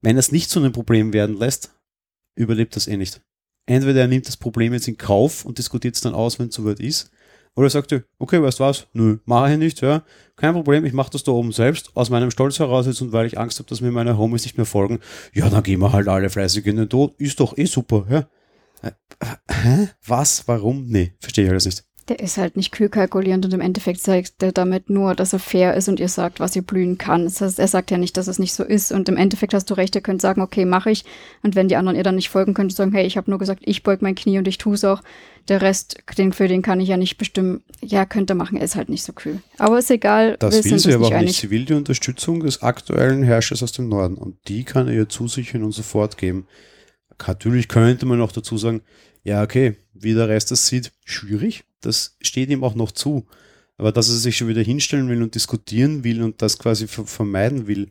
Wenn 0.00 0.16
es 0.16 0.32
nicht 0.32 0.50
zu 0.50 0.60
einem 0.60 0.72
Problem 0.72 1.12
werden 1.12 1.36
lässt, 1.36 1.74
überlebt 2.36 2.76
das 2.76 2.86
eh 2.86 2.96
nicht. 2.96 3.20
Entweder 3.66 4.02
er 4.02 4.08
nimmt 4.08 4.26
das 4.26 4.36
Problem 4.36 4.72
jetzt 4.72 4.88
in 4.88 4.96
Kauf 4.96 5.44
und 5.44 5.58
diskutiert 5.58 5.94
es 5.94 6.00
dann 6.00 6.14
aus, 6.14 6.38
wenn 6.38 6.48
es 6.48 6.54
soweit 6.54 6.80
ist, 6.80 7.10
oder 7.58 7.68
sagt 7.68 7.90
er, 7.90 8.04
okay, 8.20 8.40
weißt 8.40 8.60
du 8.60 8.64
was? 8.64 8.86
Nö, 8.92 9.18
mache 9.24 9.52
ich 9.52 9.58
nicht, 9.58 9.80
ja. 9.80 10.04
Kein 10.36 10.52
Problem, 10.52 10.84
ich 10.84 10.92
mache 10.92 11.10
das 11.10 11.24
da 11.24 11.32
oben 11.32 11.50
selbst, 11.50 11.90
aus 11.96 12.08
meinem 12.08 12.30
Stolz 12.30 12.60
heraus 12.60 12.86
jetzt 12.86 13.02
und 13.02 13.10
weil 13.10 13.26
ich 13.26 13.36
Angst 13.36 13.58
habe, 13.58 13.68
dass 13.68 13.80
mir 13.80 13.90
meine 13.90 14.16
Homies 14.16 14.44
nicht 14.44 14.56
mehr 14.56 14.64
folgen. 14.64 15.00
Ja, 15.34 15.50
dann 15.50 15.64
gehen 15.64 15.80
wir 15.80 15.92
halt 15.92 16.06
alle 16.06 16.30
fleißig 16.30 16.64
in 16.66 16.76
den 16.76 16.88
Tod. 16.88 17.14
Ist 17.18 17.40
doch 17.40 17.58
eh 17.58 17.64
super, 17.64 18.06
ja. 18.08 18.28
Äh, 18.80 18.92
hä? 19.50 19.88
Was? 20.06 20.46
Warum? 20.46 20.86
Nee, 20.86 21.14
verstehe 21.18 21.46
ich 21.46 21.50
alles 21.50 21.66
nicht. 21.66 21.84
Der 22.08 22.20
ist 22.20 22.38
halt 22.38 22.56
nicht 22.56 22.72
kühl 22.72 22.88
kalkulierend 22.88 23.44
und 23.44 23.52
im 23.52 23.60
Endeffekt 23.60 24.00
zeigt 24.00 24.42
er 24.42 24.52
damit 24.52 24.88
nur, 24.88 25.14
dass 25.14 25.34
er 25.34 25.38
fair 25.38 25.74
ist 25.74 25.88
und 25.88 26.00
ihr 26.00 26.08
sagt, 26.08 26.40
was 26.40 26.56
ihr 26.56 26.62
blühen 26.62 26.96
kann. 26.96 27.24
Das 27.24 27.42
heißt, 27.42 27.58
er 27.58 27.68
sagt 27.68 27.90
ja 27.90 27.98
nicht, 27.98 28.16
dass 28.16 28.28
es 28.28 28.38
nicht 28.38 28.54
so 28.54 28.64
ist. 28.64 28.92
Und 28.92 29.10
im 29.10 29.18
Endeffekt 29.18 29.52
hast 29.52 29.68
du 29.68 29.74
recht, 29.74 29.94
ihr 29.94 30.00
könnt 30.00 30.22
sagen, 30.22 30.40
okay, 30.40 30.64
mache 30.64 30.90
ich. 30.90 31.04
Und 31.42 31.54
wenn 31.54 31.68
die 31.68 31.76
anderen 31.76 31.98
ihr 31.98 32.02
dann 32.02 32.14
nicht 32.14 32.30
folgen, 32.30 32.54
könnt 32.54 32.72
ihr 32.72 32.76
sagen, 32.76 32.92
hey, 32.92 33.06
ich 33.06 33.18
habe 33.18 33.30
nur 33.30 33.38
gesagt, 33.38 33.62
ich 33.66 33.82
beug 33.82 34.00
mein 34.00 34.14
Knie 34.14 34.38
und 34.38 34.48
ich 34.48 34.56
tue 34.56 34.74
es 34.74 34.84
auch. 34.84 35.02
Der 35.48 35.60
Rest, 35.60 35.98
den, 36.16 36.32
für 36.32 36.48
den 36.48 36.62
kann 36.62 36.80
ich 36.80 36.88
ja 36.88 36.96
nicht 36.96 37.18
bestimmen. 37.18 37.62
Ja, 37.82 38.06
könnte 38.06 38.34
machen, 38.34 38.56
er 38.56 38.64
ist 38.64 38.76
halt 38.76 38.88
nicht 38.88 39.02
so 39.02 39.12
kühl. 39.12 39.40
Aber 39.58 39.78
ist 39.78 39.90
egal. 39.90 40.36
Das 40.38 40.64
will 40.64 40.78
sie 40.78 40.94
aber 40.94 41.06
auch 41.06 41.20
nicht. 41.20 41.40
Sie 41.40 41.50
will 41.50 41.66
die 41.66 41.74
Unterstützung 41.74 42.40
des 42.40 42.62
aktuellen 42.62 43.22
Herrschers 43.22 43.62
aus 43.62 43.72
dem 43.72 43.88
Norden. 43.88 44.14
Und 44.14 44.36
die 44.48 44.64
kann 44.64 44.88
er 44.88 44.94
ihr 44.94 45.08
zusichern 45.08 45.62
und 45.62 45.72
sofort 45.72 46.16
geben. 46.16 46.46
Natürlich 47.26 47.68
könnte 47.68 48.06
man 48.06 48.20
auch 48.20 48.32
dazu 48.32 48.56
sagen, 48.56 48.82
ja, 49.28 49.42
okay, 49.42 49.76
wie 49.92 50.14
der 50.14 50.28
Rest 50.28 50.50
das 50.50 50.66
sieht, 50.66 50.92
schwierig. 51.04 51.64
Das 51.82 52.16
steht 52.22 52.48
ihm 52.48 52.64
auch 52.64 52.74
noch 52.74 52.92
zu. 52.92 53.26
Aber 53.76 53.92
dass 53.92 54.08
er 54.08 54.16
sich 54.16 54.38
schon 54.38 54.48
wieder 54.48 54.62
hinstellen 54.62 55.08
will 55.08 55.22
und 55.22 55.34
diskutieren 55.34 56.02
will 56.02 56.22
und 56.22 56.40
das 56.40 56.58
quasi 56.58 56.88
vermeiden 56.88 57.66
will, 57.66 57.90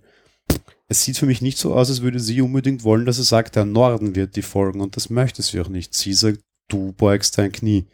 es 0.89 1.03
sieht 1.03 1.17
für 1.17 1.27
mich 1.27 1.41
nicht 1.41 1.59
so 1.59 1.75
aus, 1.75 1.89
als 1.89 2.01
würde 2.01 2.19
sie 2.19 2.41
unbedingt 2.41 2.83
wollen, 2.83 3.05
dass 3.05 3.19
er 3.19 3.23
sagt, 3.23 3.55
der 3.55 3.65
Norden 3.65 4.15
wird 4.15 4.35
die 4.35 4.41
folgen 4.41 4.81
und 4.81 4.95
das 4.95 5.09
möchte 5.09 5.43
sie 5.43 5.59
auch 5.59 5.69
nicht. 5.69 5.93
Sie 5.93 6.13
sagt, 6.13 6.39
du 6.69 6.93
beugst 6.93 7.37
dein 7.37 7.51
Knie 7.51 7.85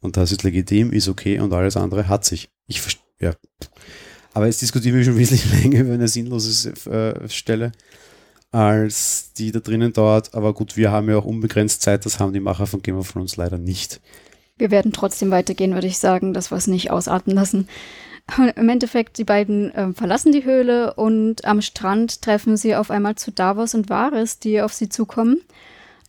und 0.00 0.16
das 0.16 0.30
ist 0.30 0.42
legitim, 0.42 0.92
ist 0.92 1.08
okay 1.08 1.38
und 1.38 1.54
alles 1.54 1.76
andere 1.76 2.06
hat 2.06 2.24
sich. 2.24 2.50
Ich 2.66 2.82
ja. 3.18 3.34
Aber 4.34 4.46
jetzt 4.46 4.60
diskutieren 4.60 4.96
wir 4.96 5.04
schon 5.04 5.16
wesentlich 5.16 5.50
länger 5.62 5.80
über 5.80 5.94
eine 5.94 6.08
sinnlose 6.08 6.70
äh, 6.90 7.28
Stelle 7.30 7.72
als 8.52 9.32
die 9.34 9.52
da 9.52 9.60
drinnen 9.60 9.92
dauert. 9.92 10.34
Aber 10.34 10.54
gut, 10.54 10.76
wir 10.76 10.90
haben 10.90 11.08
ja 11.08 11.16
auch 11.16 11.24
unbegrenzt 11.24 11.82
Zeit, 11.82 12.06
das 12.06 12.20
haben 12.20 12.32
die 12.32 12.40
Macher 12.40 12.66
von 12.66 12.82
Game 12.82 12.98
of 12.98 13.12
Thrones 13.12 13.36
leider 13.36 13.58
nicht. 13.58 14.00
Wir 14.58 14.70
werden 14.70 14.92
trotzdem 14.92 15.30
weitergehen, 15.30 15.74
würde 15.74 15.86
ich 15.86 15.98
sagen, 15.98 16.34
dass 16.34 16.50
wir 16.50 16.56
es 16.56 16.66
nicht 16.66 16.90
ausarten 16.90 17.32
lassen. 17.32 17.68
Im 18.56 18.68
Endeffekt, 18.68 19.18
die 19.18 19.24
beiden 19.24 19.74
äh, 19.74 19.92
verlassen 19.92 20.32
die 20.32 20.44
Höhle 20.44 20.94
und 20.94 21.44
am 21.44 21.62
Strand 21.62 22.22
treffen 22.22 22.56
sie 22.56 22.76
auf 22.76 22.90
einmal 22.90 23.16
zu 23.16 23.32
Davos 23.32 23.74
und 23.74 23.88
Varys, 23.88 24.38
die 24.38 24.60
auf 24.60 24.72
sie 24.72 24.88
zukommen. 24.88 25.40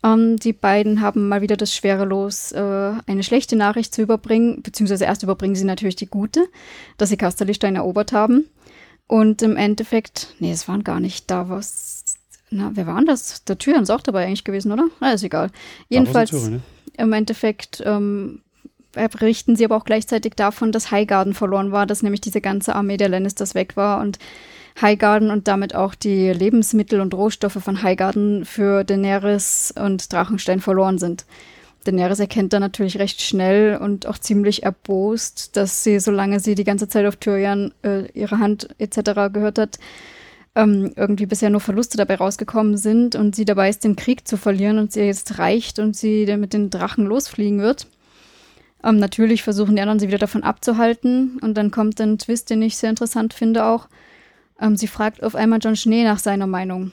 Ähm, 0.04 0.38
die 0.38 0.54
beiden 0.54 1.02
haben 1.02 1.30
mal 1.30 1.42
wieder 1.42 1.58
das 1.58 1.74
schwere 1.76 2.06
Los, 2.06 2.52
äh, 2.52 2.60
eine 3.06 3.24
schlechte 3.24 3.56
Nachricht 3.56 3.96
zu 3.96 4.02
überbringen, 4.02 4.62
beziehungsweise 4.62 5.06
erst 5.06 5.24
überbringen 5.24 5.56
sie 5.56 5.64
natürlich 5.64 5.96
die 5.96 6.08
gute, 6.08 6.48
dass 6.98 7.10
sie 7.10 7.18
Casterlystein 7.18 7.76
erobert 7.76 8.12
haben. 8.12 8.46
Und 9.08 9.42
im 9.42 9.58
Endeffekt, 9.58 10.36
nee, 10.40 10.52
es 10.52 10.68
waren 10.68 10.84
gar 10.84 11.00
nicht 11.00 11.30
Davos, 11.30 12.01
na, 12.52 12.72
wer 12.74 12.86
war 12.86 12.98
denn 12.98 13.06
das? 13.06 13.44
Der 13.46 13.58
Tyrion 13.58 13.84
ist 13.84 13.90
auch 13.90 14.02
dabei 14.02 14.26
eigentlich 14.26 14.44
gewesen, 14.44 14.72
oder? 14.72 14.88
Na, 15.00 15.14
ist 15.14 15.24
egal. 15.24 15.50
Jedenfalls, 15.90 16.32
Tyrion, 16.32 16.52
ne? 16.52 16.62
im 16.98 17.14
Endeffekt 17.14 17.82
ähm, 17.86 18.42
berichten 18.92 19.56
sie 19.56 19.64
aber 19.64 19.78
auch 19.78 19.86
gleichzeitig 19.86 20.34
davon, 20.36 20.74
dass 20.74 20.92
Highgarden 20.92 21.34
verloren 21.34 21.72
war, 21.72 21.86
dass 21.86 22.04
nämlich 22.04 22.22
diese 22.22 22.42
ganze 22.42 22.76
Armee 22.76 22.98
der 22.98 23.10
Lannisters 23.10 23.56
weg 23.56 23.78
war 23.78 24.02
und 24.02 24.20
Highgarden 24.80 25.32
und 25.32 25.48
damit 25.48 25.76
auch 25.76 25.96
die 25.96 26.32
Lebensmittel 26.32 27.00
und 27.00 27.14
Rohstoffe 27.14 27.58
von 27.62 27.84
Highgarden 27.84 28.46
für 28.46 28.84
Daenerys 28.84 29.74
und 29.78 30.12
Drachenstein 30.12 30.60
verloren 30.60 30.98
sind. 30.98 31.26
Daenerys 31.86 32.20
erkennt 32.20 32.54
dann 32.54 32.62
natürlich 32.62 33.00
recht 33.00 33.22
schnell 33.22 33.78
und 33.78 34.08
auch 34.08 34.18
ziemlich 34.18 34.64
erbost, 34.64 35.56
dass 35.58 35.84
sie, 35.84 36.00
solange 36.00 36.40
sie 36.40 36.56
die 36.56 36.64
ganze 36.64 36.88
Zeit 36.88 37.06
auf 37.06 37.16
Tyrion 37.16 37.74
äh, 37.84 38.06
ihre 38.12 38.40
Hand 38.40 38.70
etc. 38.78 39.34
gehört 39.34 39.58
hat, 39.58 39.80
ähm, 40.56 40.92
irgendwie 40.96 41.26
bisher 41.26 41.50
nur 41.50 41.62
Verluste 41.62 41.98
dabei 41.98 42.16
rausgekommen 42.16 42.78
sind 42.78 43.16
und 43.16 43.36
sie 43.36 43.46
dabei 43.46 43.70
ist, 43.70 43.84
den 43.84 43.96
Krieg 43.96 44.28
zu 44.28 44.38
verlieren 44.38 44.80
und 44.80 44.92
sie 44.92 45.02
jetzt 45.02 45.40
reicht 45.40 45.80
und 45.80 45.96
sie 45.96 46.26
mit 46.38 46.54
den 46.54 46.70
Drachen 46.70 47.06
losfliegen 47.06 47.60
wird. 47.60 47.88
Ähm, 48.84 48.98
natürlich 48.98 49.44
versuchen 49.44 49.76
die 49.76 49.82
anderen 49.82 50.00
sie 50.00 50.08
wieder 50.08 50.18
davon 50.18 50.44
abzuhalten 50.44 51.40
und 51.42 51.56
dann 51.56 51.72
kommt 51.72 52.02
ein 52.02 52.18
Twist, 52.18 52.50
den 52.50 52.62
ich 52.62 52.78
sehr 52.78 52.90
interessant 52.90 53.34
finde 53.34 53.66
auch. 53.66 53.88
Ähm, 54.60 54.76
sie 54.76 54.88
fragt 54.88 55.24
auf 55.24 55.36
einmal 55.36 55.60
John 55.62 55.76
Schnee 55.76 56.04
nach 56.04 56.20
seiner 56.20 56.48
Meinung. 56.48 56.92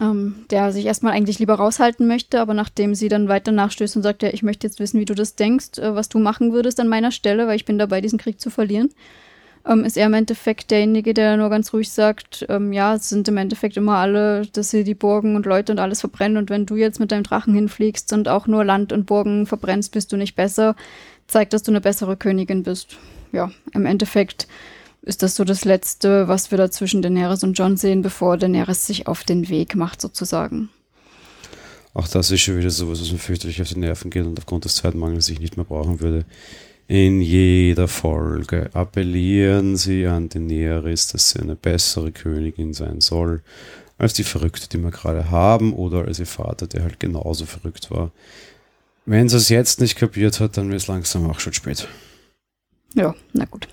Ähm, 0.00 0.44
der 0.50 0.70
sich 0.70 0.86
erstmal 0.86 1.12
eigentlich 1.12 1.40
lieber 1.40 1.54
raushalten 1.54 2.06
möchte, 2.06 2.40
aber 2.40 2.54
nachdem 2.54 2.94
sie 2.94 3.08
dann 3.08 3.26
weiter 3.26 3.50
nachstößt 3.50 3.96
und 3.96 4.04
sagt, 4.04 4.22
ja, 4.22 4.28
ich 4.32 4.44
möchte 4.44 4.64
jetzt 4.64 4.78
wissen, 4.78 5.00
wie 5.00 5.04
du 5.04 5.16
das 5.16 5.34
denkst, 5.34 5.78
äh, 5.78 5.96
was 5.96 6.08
du 6.08 6.20
machen 6.20 6.52
würdest 6.52 6.78
an 6.78 6.86
meiner 6.86 7.10
Stelle, 7.10 7.48
weil 7.48 7.56
ich 7.56 7.64
bin 7.64 7.78
dabei, 7.78 8.00
diesen 8.00 8.20
Krieg 8.20 8.40
zu 8.40 8.48
verlieren, 8.48 8.90
ähm, 9.66 9.84
ist 9.84 9.96
er 9.96 10.06
im 10.06 10.14
Endeffekt 10.14 10.70
derjenige, 10.70 11.14
der 11.14 11.36
nur 11.36 11.50
ganz 11.50 11.72
ruhig 11.72 11.90
sagt, 11.90 12.46
ähm, 12.48 12.72
ja, 12.72 12.94
es 12.94 13.08
sind 13.08 13.28
im 13.28 13.36
Endeffekt 13.36 13.76
immer 13.76 13.96
alle, 13.96 14.46
dass 14.46 14.70
sie 14.70 14.84
die 14.84 14.94
Burgen 14.94 15.36
und 15.36 15.46
Leute 15.46 15.72
und 15.72 15.78
alles 15.78 16.00
verbrennen 16.00 16.36
und 16.36 16.50
wenn 16.50 16.66
du 16.66 16.76
jetzt 16.76 17.00
mit 17.00 17.12
deinem 17.12 17.22
Drachen 17.22 17.54
hinfliegst 17.54 18.12
und 18.12 18.28
auch 18.28 18.46
nur 18.46 18.64
Land 18.64 18.92
und 18.92 19.06
Burgen 19.06 19.46
verbrennst, 19.46 19.92
bist 19.92 20.12
du 20.12 20.16
nicht 20.16 20.34
besser, 20.34 20.74
zeigt, 21.26 21.52
dass 21.52 21.62
du 21.62 21.70
eine 21.70 21.80
bessere 21.80 22.16
Königin 22.16 22.62
bist. 22.62 22.96
Ja, 23.32 23.50
im 23.72 23.86
Endeffekt 23.86 24.46
ist 25.02 25.22
das 25.22 25.34
so 25.34 25.44
das 25.44 25.64
Letzte, 25.64 26.28
was 26.28 26.50
wir 26.50 26.58
da 26.58 26.70
zwischen 26.70 27.02
Daenerys 27.02 27.42
und 27.42 27.54
John 27.54 27.76
sehen, 27.76 28.02
bevor 28.02 28.36
Daenerys 28.36 28.86
sich 28.86 29.06
auf 29.08 29.24
den 29.24 29.48
Weg 29.48 29.74
macht, 29.74 30.00
sozusagen. 30.00 30.68
Auch 31.94 32.08
das 32.08 32.30
ist 32.30 32.40
schon 32.40 32.56
wieder 32.56 32.70
sowas, 32.70 33.00
was 33.00 33.12
mir 33.12 33.18
fürchterlich 33.18 33.60
auf 33.60 33.68
die 33.68 33.78
Nerven 33.78 34.10
geht 34.10 34.24
und 34.24 34.38
aufgrund 34.38 34.64
des 34.64 34.76
Zeitmangels 34.76 35.28
ich 35.28 35.40
nicht 35.40 35.56
mehr 35.56 35.66
brauchen 35.66 36.00
würde. 36.00 36.24
In 36.88 37.20
jeder 37.20 37.88
Folge 37.88 38.70
appellieren 38.74 39.76
sie 39.76 40.06
an 40.06 40.28
Daenerys, 40.28 41.06
dass 41.08 41.30
sie 41.30 41.40
eine 41.40 41.56
bessere 41.56 42.12
Königin 42.12 42.74
sein 42.74 43.00
soll 43.00 43.42
als 43.98 44.14
die 44.14 44.24
Verrückte, 44.24 44.68
die 44.68 44.78
wir 44.78 44.90
gerade 44.90 45.30
haben, 45.30 45.72
oder 45.72 46.06
als 46.06 46.18
ihr 46.18 46.26
Vater, 46.26 46.66
der 46.66 46.82
halt 46.82 46.98
genauso 46.98 47.46
verrückt 47.46 47.90
war. 47.90 48.10
Wenn 49.06 49.28
sie 49.28 49.36
es 49.36 49.48
jetzt 49.48 49.80
nicht 49.80 49.96
kapiert 49.96 50.40
hat, 50.40 50.56
dann 50.56 50.70
wird 50.70 50.80
es 50.80 50.88
langsam 50.88 51.30
auch 51.30 51.40
schon 51.40 51.52
spät. 51.52 51.86
Ja, 52.94 53.14
na 53.32 53.44
gut. 53.44 53.68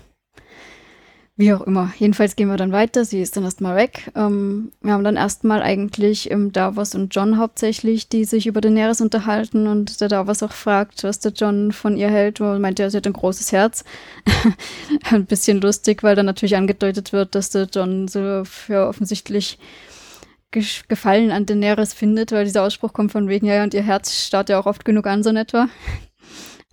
Wie 1.40 1.54
auch 1.54 1.62
immer. 1.62 1.90
Jedenfalls 1.96 2.36
gehen 2.36 2.48
wir 2.48 2.58
dann 2.58 2.70
weiter. 2.70 3.06
Sie 3.06 3.22
ist 3.22 3.34
dann 3.34 3.44
erstmal 3.44 3.74
weg. 3.74 4.12
Ähm, 4.14 4.72
wir 4.82 4.92
haben 4.92 5.04
dann 5.04 5.16
erstmal 5.16 5.62
eigentlich 5.62 6.30
ähm, 6.30 6.52
Davos 6.52 6.94
und 6.94 7.14
John 7.14 7.38
hauptsächlich, 7.38 8.10
die 8.10 8.26
sich 8.26 8.46
über 8.46 8.60
Daenerys 8.60 9.00
unterhalten 9.00 9.66
und 9.66 10.02
der 10.02 10.08
Davos 10.08 10.42
auch 10.42 10.52
fragt, 10.52 11.02
was 11.02 11.18
der 11.18 11.32
John 11.32 11.72
von 11.72 11.96
ihr 11.96 12.10
hält. 12.10 12.42
Und 12.42 12.60
meint 12.60 12.78
ja, 12.78 12.90
sie 12.90 12.98
hat 12.98 13.06
ein 13.06 13.14
großes 13.14 13.52
Herz. 13.52 13.84
ein 15.10 15.24
bisschen 15.24 15.62
lustig, 15.62 16.02
weil 16.02 16.14
dann 16.14 16.26
natürlich 16.26 16.56
angedeutet 16.56 17.14
wird, 17.14 17.34
dass 17.34 17.48
der 17.48 17.68
John 17.72 18.06
so 18.06 18.42
für 18.44 18.86
offensichtlich 18.86 19.58
Gefallen 20.50 21.30
an 21.30 21.46
Daenerys 21.46 21.94
findet, 21.94 22.32
weil 22.32 22.44
dieser 22.44 22.64
Ausspruch 22.64 22.92
kommt 22.92 23.12
von 23.12 23.28
wegen, 23.28 23.46
ja, 23.46 23.62
und 23.62 23.72
ihr 23.72 23.82
Herz 23.82 24.26
starrt 24.26 24.50
ja 24.50 24.60
auch 24.60 24.66
oft 24.66 24.84
genug 24.84 25.06
an, 25.06 25.22
so 25.22 25.30
in 25.30 25.36
etwa. 25.36 25.68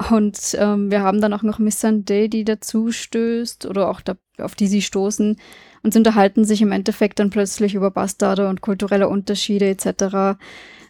Und 0.09 0.55
ähm, 0.59 0.91
wir 0.91 1.01
haben 1.01 1.21
dann 1.21 1.33
auch 1.33 1.41
noch 1.41 1.57
Miss 1.57 1.81
Sunday, 1.81 2.29
die 2.29 2.45
dazu 2.45 2.91
stößt 2.91 3.65
oder 3.65 3.89
auch 3.89 4.01
da, 4.01 4.15
auf 4.37 4.53
die 4.53 4.67
sie 4.67 4.83
stoßen 4.83 5.37
und 5.81 5.93
sie 5.93 5.97
unterhalten 5.97 6.45
sich 6.45 6.61
im 6.61 6.71
Endeffekt 6.71 7.19
dann 7.19 7.31
plötzlich 7.31 7.73
über 7.73 7.89
Bastarde 7.89 8.47
und 8.47 8.61
kulturelle 8.61 9.09
Unterschiede 9.09 9.67
etc., 9.67 10.37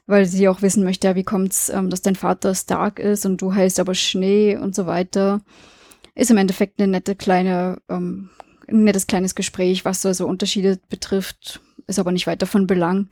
weil 0.08 0.26
sie 0.26 0.48
auch 0.48 0.62
wissen 0.62 0.84
möchte, 0.84 1.08
ja, 1.08 1.16
wie 1.16 1.24
kommt's, 1.24 1.70
ähm, 1.70 1.90
dass 1.90 2.02
dein 2.02 2.16
Vater 2.16 2.56
Stark 2.56 3.00
ist 3.00 3.26
und 3.26 3.42
du 3.42 3.54
heißt 3.54 3.80
aber 3.80 3.94
Schnee 3.94 4.58
und 4.58 4.76
so 4.76 4.86
weiter. 4.86 5.42
Ist 6.16 6.32
im 6.32 6.38
Endeffekt 6.38 6.80
eine 6.80 6.92
nette 6.92 7.16
kleine 7.16 7.78
ähm, 7.90 8.30
ein 8.68 8.84
nettes 8.84 9.08
kleines 9.08 9.36
Gespräch, 9.36 9.86
was 9.86 10.02
so 10.02 10.10
also 10.10 10.28
Unterschiede 10.28 10.80
betrifft, 10.90 11.62
ist 11.88 12.00
aber 12.00 12.12
nicht 12.12 12.28
weiter 12.28 12.46
von 12.46 12.68
Belang. 12.68 13.08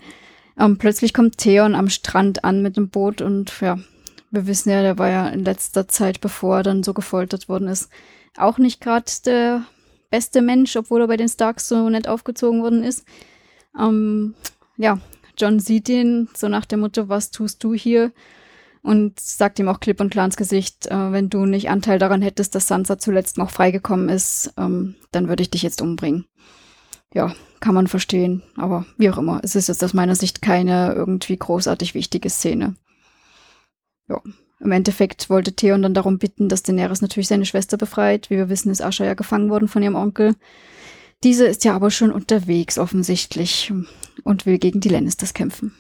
Ähm, 0.60 0.78
plötzlich 0.78 1.14
kommt 1.14 1.38
Theon 1.38 1.76
am 1.76 1.90
Strand 1.90 2.44
an 2.44 2.62
mit 2.62 2.78
dem 2.78 2.90
Boot 2.90 3.22
und 3.22 3.54
ja, 3.62 3.78
wir 4.32 4.48
wissen 4.48 4.70
ja, 4.70 4.82
der 4.82 4.98
war 4.98 5.10
ja 5.10 5.30
in 5.30 5.46
letzter 5.46 5.88
Zeit, 5.88 6.22
bevor 6.22 6.58
er 6.58 6.64
dann 6.64 6.84
so 6.84 6.94
gefoltert 6.94 7.50
worden 7.50 7.68
ist, 7.68 7.90
auch 8.38 8.58
nicht 8.58 8.82
gerade 8.82 9.06
der 9.26 9.64
beste 10.10 10.42
Mensch, 10.42 10.76
obwohl 10.76 11.02
er 11.02 11.08
bei 11.08 11.18
den 11.18 11.30
Starks 11.30 11.68
so 11.68 11.90
nett 11.90 12.08
aufgezogen 12.08 12.62
worden 12.62 12.84
ist. 12.84 13.06
Ähm, 13.78 14.34
ja, 14.78 15.00
John 15.38 15.60
sieht 15.60 15.90
ihn 15.90 16.30
so 16.36 16.48
nach 16.48 16.66
der 16.66 16.78
Motto, 16.78 17.10
was 17.10 17.32
tust 17.32 17.64
du 17.64 17.74
hier? 17.74 18.12
Und 18.82 19.20
sagt 19.20 19.58
ihm 19.58 19.68
auch 19.68 19.80
klipp 19.80 20.00
und 20.00 20.12
klar 20.12 20.26
ins 20.26 20.38
Gesicht, 20.38 20.86
äh, 20.88 21.12
wenn 21.12 21.30
du 21.30 21.46
nicht 21.46 21.70
Anteil 21.70 21.98
daran 21.98 22.22
hättest, 22.22 22.54
dass 22.54 22.68
Sansa 22.68 23.00
zuletzt 23.00 23.38
noch 23.38 23.50
freigekommen 23.50 24.10
ist, 24.10 24.54
ähm, 24.58 24.96
dann 25.12 25.28
würde 25.28 25.42
ich 25.42 25.50
dich 25.50 25.64
jetzt 25.64 25.82
umbringen. 25.82 26.26
Ja, 27.12 27.34
kann 27.62 27.74
man 27.74 27.88
verstehen, 27.88 28.44
aber 28.58 28.86
wie 28.98 29.10
auch 29.10 29.18
immer. 29.18 29.40
Es 29.42 29.56
ist 29.56 29.70
jetzt 29.70 29.84
aus 29.84 29.94
meiner 29.94 30.16
Sicht 30.16 30.42
keine 30.42 30.94
irgendwie 30.94 31.36
großartig 31.36 31.96
wichtige 31.96 32.30
Szene. 32.30 32.76
Ja, 34.10 34.22
im 34.60 34.72
Endeffekt 34.72 35.30
wollte 35.30 35.54
Theon 35.54 35.82
dann 35.82 35.94
darum 35.94 36.18
bitten, 36.18 36.50
dass 36.50 36.64
Daenerys 36.64 37.02
natürlich 37.02 37.28
seine 37.28 37.46
Schwester 37.46 37.78
befreit. 37.78 38.30
Wie 38.30 38.38
wir 38.38 38.50
wissen, 38.50 38.72
ist 38.72 38.82
Asha 38.82 39.06
ja 39.06 39.14
gefangen 39.14 39.50
worden 39.50 39.68
von 39.68 39.84
ihrem 39.84 39.96
Onkel. 39.96 40.36
Diese 41.24 41.46
ist 41.46 41.66
ja 41.66 41.76
aber 41.76 41.92
schon 41.92 42.12
unterwegs 42.12 42.78
offensichtlich 42.78 43.74
und 44.24 44.46
will 44.46 44.60
gegen 44.60 44.80
die 44.80 44.90
Lannisters 44.90 45.34
kämpfen. 45.34 45.74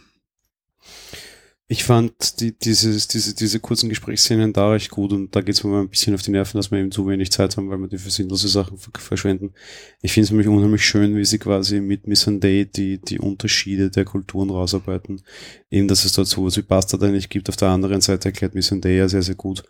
Ich 1.67 1.83
fand 1.83 2.41
die, 2.41 2.55
dieses, 2.55 3.07
diese, 3.07 3.33
diese 3.33 3.59
kurzen 3.59 3.89
Gesprächsszenen 3.89 4.53
da 4.53 4.69
recht 4.69 4.91
gut 4.91 5.11
und 5.11 5.35
da 5.35 5.41
geht 5.41 5.55
es 5.55 5.63
mir 5.63 5.71
mal 5.71 5.81
ein 5.81 5.89
bisschen 5.89 6.13
auf 6.13 6.21
die 6.21 6.29
Nerven, 6.29 6.59
dass 6.59 6.69
wir 6.69 6.77
eben 6.77 6.91
zu 6.91 7.07
wenig 7.07 7.31
Zeit 7.31 7.57
haben, 7.57 7.71
weil 7.71 7.79
wir 7.79 7.87
die 7.87 7.97
für 7.97 8.11
sinnlose 8.11 8.49
Sachen 8.49 8.77
verschwenden. 8.77 9.51
Ich 10.03 10.13
finde 10.13 10.25
es 10.25 10.29
nämlich 10.29 10.47
unheimlich 10.47 10.85
schön, 10.85 11.15
wie 11.15 11.25
sie 11.25 11.39
quasi 11.39 11.81
mit 11.81 12.05
Miss 12.05 12.23
Day 12.27 12.67
die, 12.67 12.99
die 13.01 13.17
Unterschiede 13.17 13.89
der 13.89 14.05
Kulturen 14.05 14.51
rausarbeiten. 14.51 15.23
Eben, 15.71 15.87
dass 15.87 16.05
es 16.05 16.13
dort 16.13 16.27
sowas 16.27 16.55
wie 16.55 16.61
Bastard 16.61 17.01
eigentlich 17.01 17.29
gibt. 17.29 17.49
Auf 17.49 17.55
der 17.55 17.69
anderen 17.69 18.01
Seite 18.01 18.29
erklärt 18.29 18.53
Miss 18.53 18.69
Day 18.69 18.99
ja 18.99 19.09
sehr, 19.09 19.23
sehr 19.23 19.33
gut, 19.33 19.63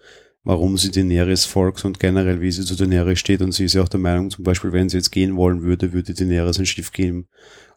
warum 0.44 0.78
sie 0.78 0.92
Daenerys 0.92 1.46
folgt 1.46 1.86
und 1.86 2.02
generell, 2.02 2.42
wie 2.42 2.52
sie 2.52 2.66
zu 2.66 2.76
Daenerys 2.76 3.20
steht. 3.20 3.42
Und 3.42 3.54
sie 3.54 3.64
ist 3.64 3.74
ja 3.74 3.82
auch 3.82 3.90
der 3.90 4.02
Meinung, 4.02 4.32
zum 4.32 4.44
Beispiel, 4.44 4.74
wenn 4.74 4.90
sie 4.90 4.98
jetzt 4.98 5.14
gehen 5.14 5.38
wollen 5.38 5.62
würde, 5.62 5.94
würde 5.94 6.14
Daenerys 6.14 6.60
ein 6.60 6.66
Schiff 6.66 6.92
geben 6.92 7.30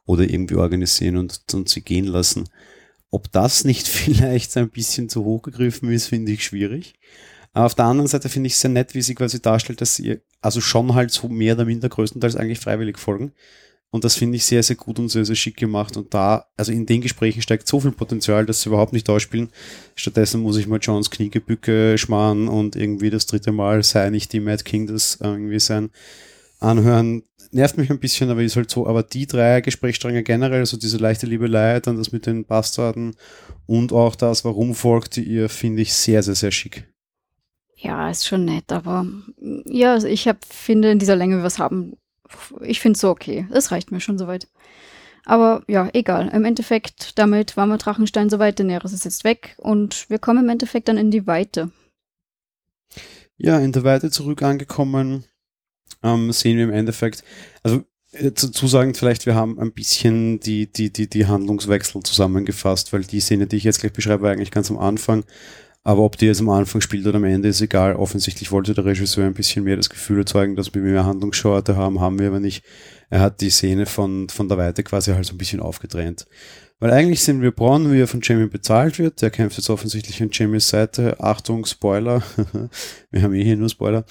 oder 0.07 0.25
irgendwie 0.25 0.57
organisieren 0.57 1.19
und, 1.19 1.41
und 1.53 1.69
sie 1.69 1.83
gehen 1.83 2.07
lassen. 2.07 2.49
Ob 3.11 3.31
das 3.33 3.65
nicht 3.65 3.89
vielleicht 3.89 4.57
ein 4.57 4.71
bisschen 4.71 5.09
zu 5.09 5.25
hoch 5.25 5.43
gegriffen 5.43 5.91
ist, 5.93 6.07
finde 6.07 6.33
ich 6.33 6.45
schwierig. 6.45 6.95
Aber 7.53 7.67
auf 7.67 7.75
der 7.75 7.87
anderen 7.87 8.09
Seite 8.09 8.29
finde 8.29 8.49
ich 8.49 8.53
es 8.55 8.61
sehr 8.61 8.71
nett, 8.71 8.95
wie 8.95 9.03
sie 9.03 9.15
quasi 9.15 9.41
darstellt, 9.41 9.81
dass 9.81 9.97
sie 9.97 10.19
also 10.41 10.61
schon 10.61 10.95
halt 10.95 11.11
so 11.11 11.29
mehr 11.29 11.55
oder 11.55 11.65
minder 11.65 11.89
größtenteils 11.89 12.37
eigentlich 12.37 12.61
freiwillig 12.61 12.99
folgen. 12.99 13.33
Und 13.91 14.05
das 14.05 14.17
finde 14.17 14.37
ich 14.37 14.45
sehr, 14.45 14.63
sehr 14.63 14.77
gut 14.77 14.99
und 14.99 15.09
sehr, 15.09 15.25
sehr 15.25 15.35
schick 15.35 15.57
gemacht. 15.57 15.97
Und 15.97 16.13
da, 16.13 16.47
also 16.59 16.73
in 16.73 16.85
den 16.85 17.01
Gesprächen 17.01 17.41
steigt 17.41 17.67
so 17.67 17.81
viel 17.81 17.93
Potenzial, 17.93 18.45
dass 18.45 18.61
sie 18.61 18.69
überhaupt 18.69 18.93
nicht 18.93 19.09
ausspielen. 19.09 19.49
Stattdessen 19.95 20.43
muss 20.43 20.59
ich 20.59 20.67
mal 20.67 20.79
Johns 20.81 21.11
Kniegebücke 21.11 21.97
schmarren 21.97 22.49
und 22.49 22.77
irgendwie 22.77 23.09
das 23.09 23.25
dritte 23.25 23.51
Mal 23.51 23.83
sei 23.83 24.11
nicht 24.11 24.33
die 24.35 24.41
Mad 24.41 24.63
King 24.65 24.87
das 24.87 25.19
irgendwie 25.23 25.59
sein 25.59 25.91
anhören 26.61 27.23
nervt 27.51 27.79
mich 27.79 27.91
ein 27.91 28.01
bisschen, 28.01 28.31
aber 28.31 28.43
ist 28.43 28.57
halt 28.57 28.71
so. 28.71 28.87
Aber 28.87 29.03
die 29.03 29.27
drei 29.27 29.61
Gesprächsstränge 29.61 30.23
generell, 30.23 30.61
also 30.61 30.77
diese 30.77 30.99
leichte 30.99 31.27
Liebelei, 31.27 31.81
dann 31.81 31.97
das 31.97 32.13
mit 32.13 32.27
den 32.27 32.45
Bastarden 32.45 33.17
und 33.67 33.93
auch 33.93 34.15
das, 34.15 34.45
warum 34.45 34.75
folgt 34.75 35.17
ihr, 35.17 35.49
finde 35.49 35.83
ich 35.83 35.93
sehr, 35.95 36.23
sehr, 36.23 36.35
sehr 36.35 36.51
schick. 36.51 36.89
Ja, 37.77 38.11
ist 38.11 38.27
schon 38.27 38.45
nett, 38.45 38.73
aber 38.73 39.07
ja, 39.67 39.93
also 39.93 40.09
ich 40.09 40.27
hab, 40.27 40.45
finde 40.45 40.91
in 40.91 40.99
dieser 40.99 41.17
Länge 41.17 41.43
was 41.43 41.59
haben. 41.59 41.97
Ich 42.61 42.81
finde 42.81 42.97
es 42.97 43.01
so 43.01 43.11
okay. 43.11 43.47
Es 43.53 43.71
reicht 43.71 43.93
mir 43.93 44.01
schon 44.01 44.19
soweit. 44.19 44.49
Aber 45.25 45.63
ja, 45.69 45.89
egal. 45.93 46.29
Im 46.29 46.45
Endeffekt, 46.45 47.19
damit 47.19 47.57
war 47.57 47.67
wir 47.67 47.79
Drachenstein 47.79 48.31
soweit, 48.31 48.59
Daenerys 48.59 48.93
ist 48.93 49.05
jetzt 49.05 49.25
weg 49.25 49.55
und 49.59 50.09
wir 50.09 50.19
kommen 50.19 50.45
im 50.45 50.51
Endeffekt 50.51 50.89
dann 50.89 50.97
in 50.97 51.11
die 51.11 51.27
Weite. 51.27 51.71
Ja, 53.37 53.59
in 53.59 53.73
der 53.73 53.85
Weite 53.85 54.11
zurück 54.11 54.43
angekommen 54.43 55.25
ähm, 56.03 56.33
sehen 56.33 56.57
wir 56.57 56.65
im 56.65 56.73
Endeffekt, 56.73 57.25
also 57.63 57.83
äh, 58.13 58.33
zu 58.33 58.67
sagen 58.67 58.95
vielleicht, 58.95 59.27
wir 59.27 59.35
haben 59.35 59.59
ein 59.59 59.73
bisschen 59.73 60.41
die, 60.41 60.71
die, 60.71 60.93
die, 60.93 61.09
die 61.09 61.27
Handlungswechsel 61.27 62.03
zusammengefasst, 62.03 62.93
weil 62.93 63.03
die 63.05 63.21
Szene, 63.21 63.47
die 63.47 63.57
ich 63.57 63.65
jetzt 63.65 63.81
gleich 63.81 63.93
beschreibe, 63.93 64.23
war 64.23 64.33
eigentlich 64.33 64.51
ganz 64.51 64.71
am 64.71 64.79
Anfang. 64.79 65.25
Aber 65.85 66.03
ob 66.03 66.19
die 66.19 66.27
jetzt 66.27 66.41
am 66.41 66.51
Anfang 66.51 66.81
spielt 66.81 67.07
oder 67.07 67.17
am 67.17 67.25
Ende, 67.25 67.49
ist 67.49 67.61
egal. 67.61 67.97
Offensichtlich 67.97 68.53
wollte 68.53 68.75
der 68.75 68.85
Regisseur 68.85 69.25
ein 69.25 69.35
bisschen 69.35 69.65
mehr 69.65 69.77
das 69.77 69.89
Gefühl 69.89 70.19
erzeugen, 70.19 70.57
dass 70.57 70.75
wir 70.75 70.83
mehr 70.83 71.07
Handlungsschorte 71.07 71.77
haben, 71.77 72.01
haben 72.01 72.19
wir 72.19 72.29
aber 72.29 72.41
nicht. 72.41 72.63
Er 73.09 73.21
hat 73.21 73.41
die 73.41 73.49
Szene 73.49 73.87
von, 73.87 74.29
von 74.29 74.49
der 74.49 74.59
Weite 74.59 74.83
quasi 74.83 75.13
halt 75.13 75.25
so 75.25 75.35
ein 75.35 75.39
bisschen 75.39 75.61
aufgetrennt. 75.61 76.27
Weil 76.81 76.93
eigentlich 76.93 77.23
sind 77.23 77.43
wir 77.43 77.51
Braun, 77.51 77.91
wie 77.91 78.01
er 78.01 78.07
von 78.07 78.21
Jamie 78.23 78.47
bezahlt 78.47 78.99
wird. 78.99 79.21
Der 79.23 79.31
kämpft 79.31 79.57
jetzt 79.57 79.71
offensichtlich 79.71 80.23
an 80.23 80.31
Jamies 80.31 80.69
Seite. 80.69 81.19
Achtung, 81.21 81.65
Spoiler. 81.65 82.23
wir 83.11 83.23
haben 83.23 83.35
eh 83.35 83.43
hier 83.43 83.57
nur 83.57 83.69
Spoiler. 83.69 84.05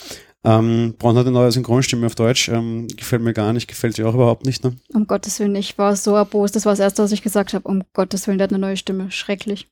Ähm, 0.48 0.96
Braun 0.98 1.18
hat 1.18 1.26
eine 1.26 1.34
neue 1.34 1.52
Synchronstimme 1.52 2.06
auf 2.06 2.16
Deutsch. 2.16 2.48
Ähm, 2.48 2.88
gefällt 2.96 3.22
mir 3.22 3.34
gar 3.34 3.52
nicht, 3.52 3.68
gefällt 3.68 3.98
dir 3.98 4.08
auch 4.08 4.14
überhaupt 4.14 4.46
nicht. 4.46 4.64
Ne? 4.64 4.78
Um 4.94 5.06
Gottes 5.06 5.42
Willen, 5.42 5.56
ich 5.56 5.78
war 5.78 5.94
so 5.98 6.16
erbost. 6.16 6.56
Das 6.56 6.66
war 6.66 6.72
das 6.72 6.80
Erste, 6.80 7.04
was 7.04 7.12
ich 7.12 7.22
gesagt 7.22 7.54
habe. 7.54 7.68
Um 7.68 7.84
Gottes 7.94 8.28
Willen, 8.28 8.38
der 8.38 8.46
hat 8.46 8.54
eine 8.54 8.60
neue 8.60 8.78
Stimme. 8.78 9.12
Schrecklich. 9.12 9.68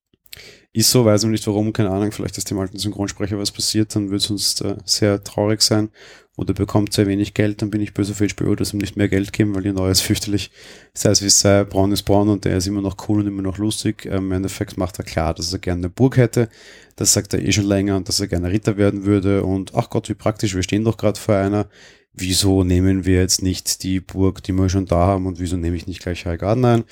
Ist 0.73 0.91
so, 0.91 1.05
weiß 1.05 1.23
ich 1.23 1.29
nicht 1.29 1.47
warum, 1.47 1.71
keine 1.71 1.91
Ahnung. 1.91 2.11
Vielleicht 2.11 2.37
ist 2.37 2.51
dem 2.51 2.59
alten 2.59 2.77
Synchronsprecher 2.77 3.37
was 3.37 3.51
passiert, 3.51 3.95
dann 3.95 4.11
wird 4.11 4.19
es 4.19 4.29
uns 4.29 4.59
äh, 4.59 4.75
sehr 4.83 5.23
traurig 5.23 5.61
sein 5.61 5.89
oder 6.37 6.53
bekommt 6.53 6.93
sehr 6.93 7.07
wenig 7.07 7.33
Geld, 7.33 7.61
dann 7.61 7.69
bin 7.69 7.81
ich 7.81 7.93
böse 7.93 8.13
für 8.13 8.27
HBO, 8.27 8.55
dass 8.55 8.73
ihm 8.73 8.79
nicht 8.79 8.97
mehr 8.97 9.07
Geld 9.07 9.31
geben, 9.31 9.55
weil 9.55 9.63
die 9.63 9.71
neue 9.71 9.91
ist 9.91 10.01
fürchterlich. 10.01 10.51
Sei 10.93 11.09
es 11.09 11.21
wie 11.21 11.27
es 11.27 11.39
sei, 11.39 11.63
Braun 11.63 11.91
ist 11.93 12.03
Braun 12.03 12.27
und 12.27 12.43
der 12.43 12.57
ist 12.57 12.67
immer 12.67 12.81
noch 12.81 12.97
cool 13.07 13.21
und 13.21 13.27
immer 13.27 13.41
noch 13.41 13.57
lustig. 13.57 14.05
Ähm, 14.05 14.25
Im 14.25 14.31
Endeffekt 14.33 14.77
macht 14.77 14.99
er 14.99 15.05
klar, 15.05 15.33
dass 15.33 15.53
er 15.53 15.59
gerne 15.59 15.81
eine 15.81 15.89
Burg 15.89 16.17
hätte. 16.17 16.49
Das 16.97 17.13
sagt 17.13 17.33
er 17.33 17.41
eh 17.41 17.51
schon 17.51 17.65
länger 17.65 17.95
und 17.95 18.09
dass 18.09 18.19
er 18.19 18.27
gerne 18.27 18.51
Ritter 18.51 18.75
werden 18.75 19.05
würde. 19.05 19.43
Und 19.43 19.73
ach 19.75 19.89
Gott, 19.89 20.09
wie 20.09 20.13
praktisch, 20.13 20.55
wir 20.55 20.63
stehen 20.63 20.83
doch 20.83 20.97
gerade 20.97 21.19
vor 21.19 21.35
einer. 21.35 21.67
Wieso 22.13 22.63
nehmen 22.63 23.05
wir 23.05 23.19
jetzt 23.19 23.41
nicht 23.41 23.83
die 23.83 23.99
Burg, 23.99 24.43
die 24.43 24.53
wir 24.53 24.69
schon 24.69 24.85
da 24.85 24.97
haben 24.97 25.25
und 25.25 25.39
wieso 25.39 25.57
nehme 25.57 25.75
ich 25.75 25.87
nicht 25.87 26.01
gleich 26.01 26.25
High 26.25 26.39
Garden 26.39 26.65
ein? 26.65 26.83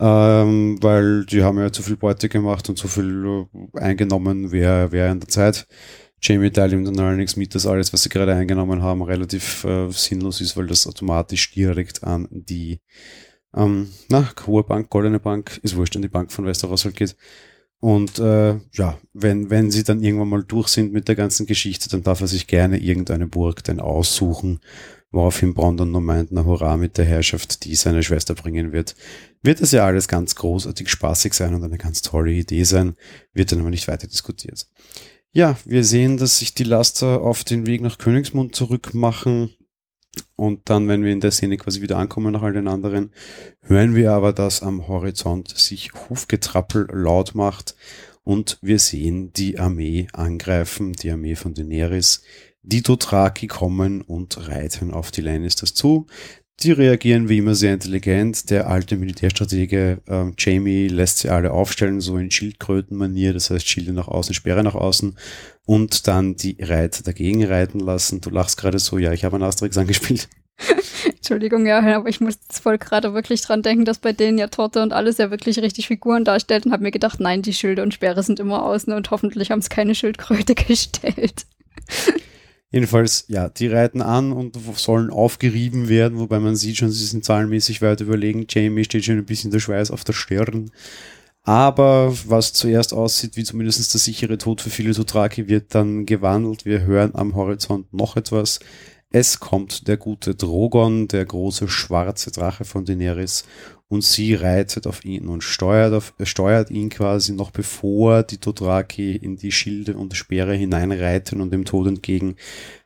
Ähm, 0.00 0.78
weil 0.82 1.24
die 1.26 1.42
haben 1.42 1.58
ja 1.58 1.70
zu 1.70 1.82
viel 1.82 1.96
Beute 1.96 2.28
gemacht 2.28 2.68
und 2.68 2.76
zu 2.76 2.88
viel 2.88 3.46
äh, 3.74 3.78
eingenommen, 3.78 4.50
wäre 4.50 4.90
wär 4.90 5.12
in 5.12 5.20
der 5.20 5.28
Zeit. 5.28 5.66
Jamie 6.24 6.46
ihm 6.46 6.84
dann 6.84 6.98
allerdings 6.98 7.36
mit, 7.36 7.54
dass 7.54 7.66
alles, 7.66 7.92
was 7.92 8.02
sie 8.02 8.08
gerade 8.08 8.34
eingenommen 8.34 8.82
haben, 8.82 9.02
relativ 9.02 9.64
äh, 9.64 9.90
sinnlos 9.90 10.40
ist, 10.40 10.56
weil 10.56 10.66
das 10.66 10.86
automatisch 10.86 11.52
direkt 11.52 12.02
an 12.02 12.26
die 12.30 12.80
ähm, 13.54 13.90
na, 14.08 14.30
hohe 14.46 14.64
Bank, 14.64 14.88
goldene 14.88 15.20
Bank, 15.20 15.60
ist 15.62 15.76
wurscht, 15.76 15.96
an 15.96 16.02
die 16.02 16.08
Bank 16.08 16.32
von 16.32 16.46
Westeros 16.46 16.86
halt 16.86 16.96
geht. 16.96 17.14
Und 17.78 18.18
äh, 18.18 18.54
ja, 18.72 18.98
wenn, 19.12 19.50
wenn 19.50 19.70
sie 19.70 19.84
dann 19.84 20.02
irgendwann 20.02 20.30
mal 20.30 20.42
durch 20.42 20.68
sind 20.68 20.94
mit 20.94 21.08
der 21.08 21.14
ganzen 21.14 21.44
Geschichte, 21.44 21.90
dann 21.90 22.02
darf 22.02 22.22
er 22.22 22.26
sich 22.26 22.46
gerne 22.46 22.78
irgendeine 22.78 23.26
Burg 23.26 23.62
denn 23.64 23.78
aussuchen, 23.78 24.60
woraufhin 25.10 25.52
Braun 25.52 25.76
dann 25.76 25.90
nur 25.90 26.00
meint, 26.00 26.32
na 26.32 26.44
hurra, 26.44 26.78
mit 26.78 26.96
der 26.96 27.04
Herrschaft, 27.04 27.64
die 27.64 27.74
seine 27.74 28.02
Schwester 28.02 28.34
bringen 28.34 28.72
wird, 28.72 28.96
wird 29.42 29.60
das 29.60 29.72
ja 29.72 29.84
alles 29.84 30.08
ganz 30.08 30.34
großartig 30.34 30.88
spaßig 30.88 31.34
sein 31.34 31.54
und 31.54 31.62
eine 31.62 31.76
ganz 31.76 32.00
tolle 32.00 32.32
Idee 32.32 32.64
sein, 32.64 32.96
wird 33.34 33.52
dann 33.52 33.60
aber 33.60 33.70
nicht 33.70 33.86
weiter 33.86 34.06
diskutiert. 34.06 34.66
Ja, 35.36 35.58
wir 35.64 35.82
sehen, 35.82 36.16
dass 36.16 36.38
sich 36.38 36.54
die 36.54 36.62
Laster 36.62 37.20
auf 37.20 37.42
den 37.42 37.66
Weg 37.66 37.80
nach 37.80 37.98
Königsmund 37.98 38.54
zurück 38.54 38.94
machen. 38.94 39.52
Und 40.36 40.70
dann, 40.70 40.86
wenn 40.86 41.02
wir 41.02 41.10
in 41.10 41.18
der 41.18 41.32
Szene 41.32 41.56
quasi 41.56 41.82
wieder 41.82 41.98
ankommen 41.98 42.32
nach 42.32 42.42
all 42.42 42.52
den 42.52 42.68
anderen, 42.68 43.10
hören 43.62 43.96
wir 43.96 44.12
aber, 44.12 44.32
dass 44.32 44.62
am 44.62 44.86
Horizont 44.86 45.48
sich 45.48 45.90
Hufgetrappel 46.08 46.86
laut 46.92 47.34
macht 47.34 47.74
und 48.22 48.58
wir 48.62 48.78
sehen 48.78 49.32
die 49.32 49.58
Armee 49.58 50.06
angreifen, 50.12 50.92
die 50.92 51.10
Armee 51.10 51.34
von 51.34 51.52
Daenerys. 51.52 52.22
Die 52.62 52.82
Dothraki 52.82 53.48
kommen 53.48 54.02
und 54.02 54.48
reiten 54.48 54.92
auf 54.92 55.10
die 55.10 55.20
Lannisters 55.20 55.74
zu. 55.74 56.06
Die 56.60 56.72
reagieren 56.72 57.28
wie 57.28 57.38
immer 57.38 57.54
sehr 57.54 57.74
intelligent. 57.74 58.48
Der 58.50 58.68
alte 58.68 58.96
Militärstratege 58.96 60.00
äh, 60.06 60.24
Jamie 60.38 60.88
lässt 60.88 61.18
sie 61.18 61.28
alle 61.28 61.50
aufstellen, 61.50 62.00
so 62.00 62.16
in 62.16 62.30
Schildkrötenmanier, 62.30 63.32
das 63.32 63.50
heißt 63.50 63.68
Schilde 63.68 63.92
nach 63.92 64.08
außen, 64.08 64.34
Sperre 64.34 64.62
nach 64.62 64.74
außen 64.74 65.16
und 65.66 66.06
dann 66.06 66.36
die 66.36 66.56
Reiter 66.60 67.02
dagegen 67.02 67.44
reiten 67.44 67.80
lassen. 67.80 68.20
Du 68.20 68.30
lachst 68.30 68.56
gerade 68.56 68.78
so, 68.78 68.98
ja, 68.98 69.12
ich 69.12 69.24
habe 69.24 69.36
einen 69.36 69.44
Asterix 69.44 69.76
angespielt. 69.78 70.28
Entschuldigung, 71.06 71.66
ja, 71.66 71.80
aber 71.96 72.08
ich 72.08 72.20
muss 72.20 72.38
voll 72.48 72.78
gerade 72.78 73.12
wirklich 73.12 73.40
dran 73.42 73.62
denken, 73.62 73.84
dass 73.84 73.98
bei 73.98 74.12
denen 74.12 74.38
ja 74.38 74.46
Torte 74.46 74.82
und 74.82 74.92
alles 74.92 75.18
ja 75.18 75.30
wirklich 75.30 75.58
richtig 75.58 75.88
Figuren 75.88 76.24
darstellt 76.24 76.66
und 76.66 76.72
habe 76.72 76.82
mir 76.82 76.92
gedacht, 76.92 77.18
nein, 77.18 77.42
die 77.42 77.52
Schilde 77.52 77.82
und 77.82 77.92
Sperre 77.92 78.22
sind 78.22 78.40
immer 78.40 78.62
außen 78.64 78.92
und 78.92 79.10
hoffentlich 79.10 79.50
haben 79.50 79.58
es 79.58 79.68
keine 79.68 79.94
Schildkröte 79.94 80.54
gestellt. 80.54 81.46
Jedenfalls, 82.74 83.26
ja, 83.28 83.48
die 83.48 83.68
reiten 83.68 84.02
an 84.02 84.32
und 84.32 84.58
sollen 84.76 85.10
aufgerieben 85.10 85.88
werden, 85.88 86.18
wobei 86.18 86.40
man 86.40 86.56
sieht 86.56 86.78
schon, 86.78 86.90
sie 86.90 87.04
sind 87.04 87.24
zahlenmäßig 87.24 87.80
weit 87.82 88.00
überlegen. 88.00 88.46
Jamie 88.50 88.82
steht 88.82 89.04
schon 89.04 89.16
ein 89.16 89.24
bisschen 89.24 89.52
der 89.52 89.60
Schweiß 89.60 89.92
auf 89.92 90.02
der 90.02 90.12
Stirn. 90.12 90.72
Aber 91.44 92.12
was 92.26 92.52
zuerst 92.52 92.92
aussieht 92.92 93.36
wie 93.36 93.44
zumindest 93.44 93.94
der 93.94 94.00
sichere 94.00 94.38
Tod 94.38 94.60
für 94.60 94.70
viele 94.70 94.92
Dothraki, 94.92 95.46
wird 95.46 95.72
dann 95.72 96.04
gewandelt. 96.04 96.64
Wir 96.64 96.80
hören 96.80 97.14
am 97.14 97.36
Horizont 97.36 97.94
noch 97.94 98.16
etwas. 98.16 98.58
es 99.12 99.38
kommt 99.38 99.86
der 99.86 99.96
gute 99.96 100.34
Drogon, 100.34 101.06
der 101.06 101.24
große 101.24 101.68
schwarze 101.68 102.32
Drache 102.32 102.64
von 102.64 102.84
Daenerys, 102.84 103.44
und 103.94 104.02
sie 104.02 104.34
reitet 104.34 104.88
auf 104.88 105.04
ihn 105.04 105.28
und 105.28 105.44
steuert, 105.44 105.94
auf, 105.94 106.14
äh, 106.18 106.26
steuert 106.26 106.68
ihn 106.72 106.88
quasi 106.90 107.32
noch 107.32 107.52
bevor 107.52 108.24
die 108.24 108.40
Dothraki 108.40 109.14
in 109.14 109.36
die 109.36 109.52
Schilde 109.52 109.96
und 109.96 110.16
Speere 110.16 110.52
hineinreiten 110.52 111.40
und 111.40 111.52
dem 111.52 111.64
Tod 111.64 111.86
entgegen, 111.86 112.34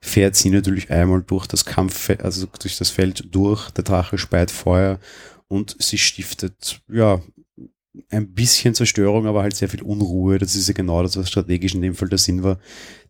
fährt 0.03 0.37
sie 0.37 0.51
natürlich 0.51 0.91
einmal 0.91 1.23
durch 1.27 1.47
das 1.47 1.65
Kampf, 1.65 2.11
also 2.23 2.47
durch 2.61 2.77
das 2.77 2.91
Feld 2.91 3.35
durch, 3.35 3.71
der 3.71 3.85
Drache 3.85 4.19
speit 4.19 4.51
Feuer 4.51 5.01
und 5.49 5.77
sie 5.79 5.97
stiftet, 5.97 6.83
ja, 6.89 7.23
ein 8.11 8.33
bisschen 8.33 8.75
Zerstörung, 8.75 9.27
aber 9.27 9.43
halt 9.43 9.57
sehr 9.57 9.69
viel 9.69 9.83
Unruhe. 9.83 10.39
Das 10.39 10.55
ist 10.55 10.69
ja 10.69 10.75
genau 10.75 11.03
das, 11.03 11.17
was 11.17 11.29
strategisch 11.29 11.75
in 11.75 11.83
dem 11.83 11.95
Fall 11.95 12.09
der 12.09 12.19
Sinn 12.19 12.43
war. 12.43 12.59